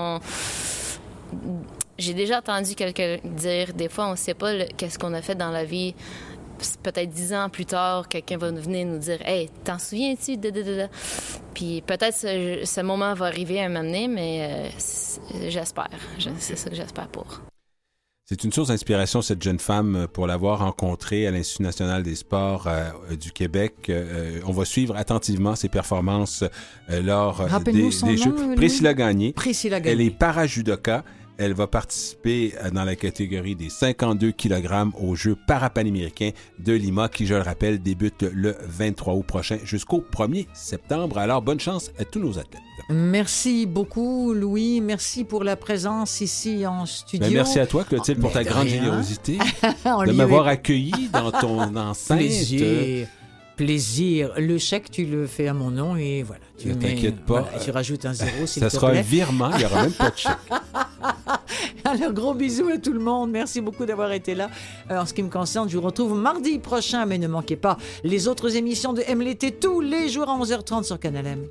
J'ai 1.99 2.15
déjà 2.15 2.39
entendu 2.39 2.75
quelqu'un 2.75 3.17
dire, 3.25 3.73
des 3.73 3.89
fois, 3.89 4.09
on 4.09 4.17
sait 4.17 4.35
pas 4.35 4.53
qu'est-ce 4.77 4.99
qu'on 4.99 5.15
a 5.15 5.23
fait 5.23 5.35
dans 5.35 5.51
la 5.51 5.65
vie. 5.65 5.95
Peut-être 6.83 7.11
dix 7.11 7.35
ans 7.35 7.49
plus 7.51 7.67
tard, 7.67 8.09
quelqu'un 8.09 8.39
va 8.39 8.51
venir 8.51 8.87
nous 8.87 8.99
dire, 8.99 9.19
hey, 9.27 9.51
t'en 9.65 9.79
souviens-tu? 9.79 10.37
Puis 11.55 11.83
peut-être 11.87 12.15
ce, 12.17 12.65
moment 12.83 13.13
va 13.15 13.27
arriver 13.27 13.61
à 13.61 13.69
donné, 13.69 14.09
mais 14.09 14.49
euh, 14.51 15.49
j'espère. 15.49 15.89
Je- 16.19 16.31
C'est 16.39 16.57
ça 16.57 16.71
que 16.71 16.77
j'espère 16.77 17.09
pour. 17.09 17.41
C'est 18.29 18.43
une 18.43 18.51
source 18.51 18.69
d'inspiration, 18.71 19.23
cette 19.23 19.41
jeune 19.41 19.61
femme, 19.61 19.95
euh, 19.95 20.07
pour 20.09 20.27
l'avoir 20.27 20.59
rencontrée 20.59 21.29
à 21.29 21.31
l'Institut 21.31 21.63
national 21.63 22.03
des 22.03 22.17
sports 22.17 22.67
euh, 22.67 22.91
euh, 23.13 23.15
du 23.17 23.31
Québec. 23.31 23.75
Euh, 23.89 24.41
on 24.45 24.51
va 24.51 24.65
suivre 24.65 24.97
attentivement 24.97 25.55
ses 25.55 25.69
performances 25.69 26.43
euh, 26.91 27.03
lors 27.03 27.47
des, 27.61 27.71
des 27.73 27.83
nom, 27.83 27.91
Jeux. 28.17 28.55
Priscilla 28.57 28.95
Gagné. 28.95 29.33
Priscilla 29.33 29.77
Elle 29.77 29.83
Gagné. 29.85 30.07
est 30.07 30.11
para-judoka. 30.11 31.05
Elle 31.39 31.53
va 31.53 31.67
participer 31.67 32.55
dans 32.73 32.85
la 32.85 32.97
catégorie 32.97 33.55
des 33.55 33.69
52 33.69 34.33
kg 34.33 34.91
aux 35.01 35.15
Jeux 35.15 35.37
parapanaméricains 35.47 36.31
de 36.59 36.73
Lima, 36.73 37.09
qui, 37.09 37.27
je 37.27 37.35
le 37.35 37.43
rappelle, 37.43 37.83
débute 37.83 38.23
le 38.23 38.57
23 38.67 39.15
août 39.15 39.27
prochain 39.27 39.59
jusqu'au 39.65 40.01
1er 40.01 40.47
septembre. 40.55 41.19
Alors, 41.19 41.43
bonne 41.43 41.61
chance 41.61 41.91
à 41.99 42.05
tous 42.05 42.21
nos 42.21 42.39
athlètes. 42.39 42.63
Merci 42.89 43.67
beaucoup, 43.67 44.33
Louis. 44.33 44.81
Merci 44.81 45.25
pour 45.25 45.45
la 45.45 45.57
présence 45.57 46.21
ici 46.21 46.67
en 46.67 46.87
studio. 46.87 47.27
Ben, 47.27 47.35
merci 47.35 47.59
à 47.59 47.67
toi, 47.67 47.85
Clotilde, 47.85 48.21
pour 48.21 48.33
ta 48.33 48.45
de 48.45 48.49
grande 48.49 48.69
générosité 48.69 49.39
de 49.39 50.13
m'avoir 50.13 50.47
accueilli 50.47 51.09
dans 51.13 51.33
ton 51.33 51.61
enceinte. 51.77 52.19
Plaisir. 52.19 53.09
Plaisir. 53.57 54.33
Le 54.37 54.59
chèque, 54.59 54.91
tu 54.91 55.07
le 55.07 55.27
fais 55.27 55.49
à 55.49 55.55
mon 55.55 55.71
nom 55.71 55.97
et 55.97 56.23
voilà. 56.23 56.43
Tu 56.59 56.69
Ne 56.69 56.75
t'inquiète 56.75 57.21
pas. 57.25 57.43
voilà, 57.43 57.59
tu 57.59 57.71
rajoutes 57.71 58.05
un 58.05 58.13
zéro, 58.13 58.47
s'il 58.47 58.63
Ça 58.63 58.69
te 58.69 58.75
sera 58.75 58.91
plaît. 58.91 58.99
un 58.99 59.03
virement, 59.03 59.51
il 59.53 59.59
n'y 59.59 59.65
aura 59.65 59.83
même 59.83 59.93
pas 59.93 60.11
de 60.11 60.17
chèque. 60.17 60.33
Alors, 61.85 62.13
gros 62.13 62.35
bisous 62.35 62.69
à 62.69 62.79
tout 62.79 62.93
le 62.93 62.99
monde. 63.01 63.31
Merci 63.31 63.61
beaucoup 63.61 63.87
d'avoir 63.87 64.13
été 64.13 64.35
là. 64.35 64.51
Euh, 64.91 65.01
en 65.01 65.07
ce 65.07 65.15
qui 65.15 65.23
me 65.23 65.31
concerne, 65.31 65.69
je 65.71 65.77
vous 65.79 65.83
retrouve 65.85 66.15
mardi 66.15 66.59
prochain, 66.59 67.07
mais 67.07 67.17
ne 67.19 67.29
manquez 67.29 67.57
pas 67.57 67.79
les 68.05 68.29
autres 68.29 68.57
émissions 68.57 68.93
de 68.93 69.03
M 69.07 69.21
l'été 69.23 69.53
tous 69.53 69.81
les 69.81 70.09
jours 70.09 70.29
à 70.29 70.39
11h30 70.39 70.83
sur 70.85 70.99
Canal 70.99 71.27
M. 71.27 71.47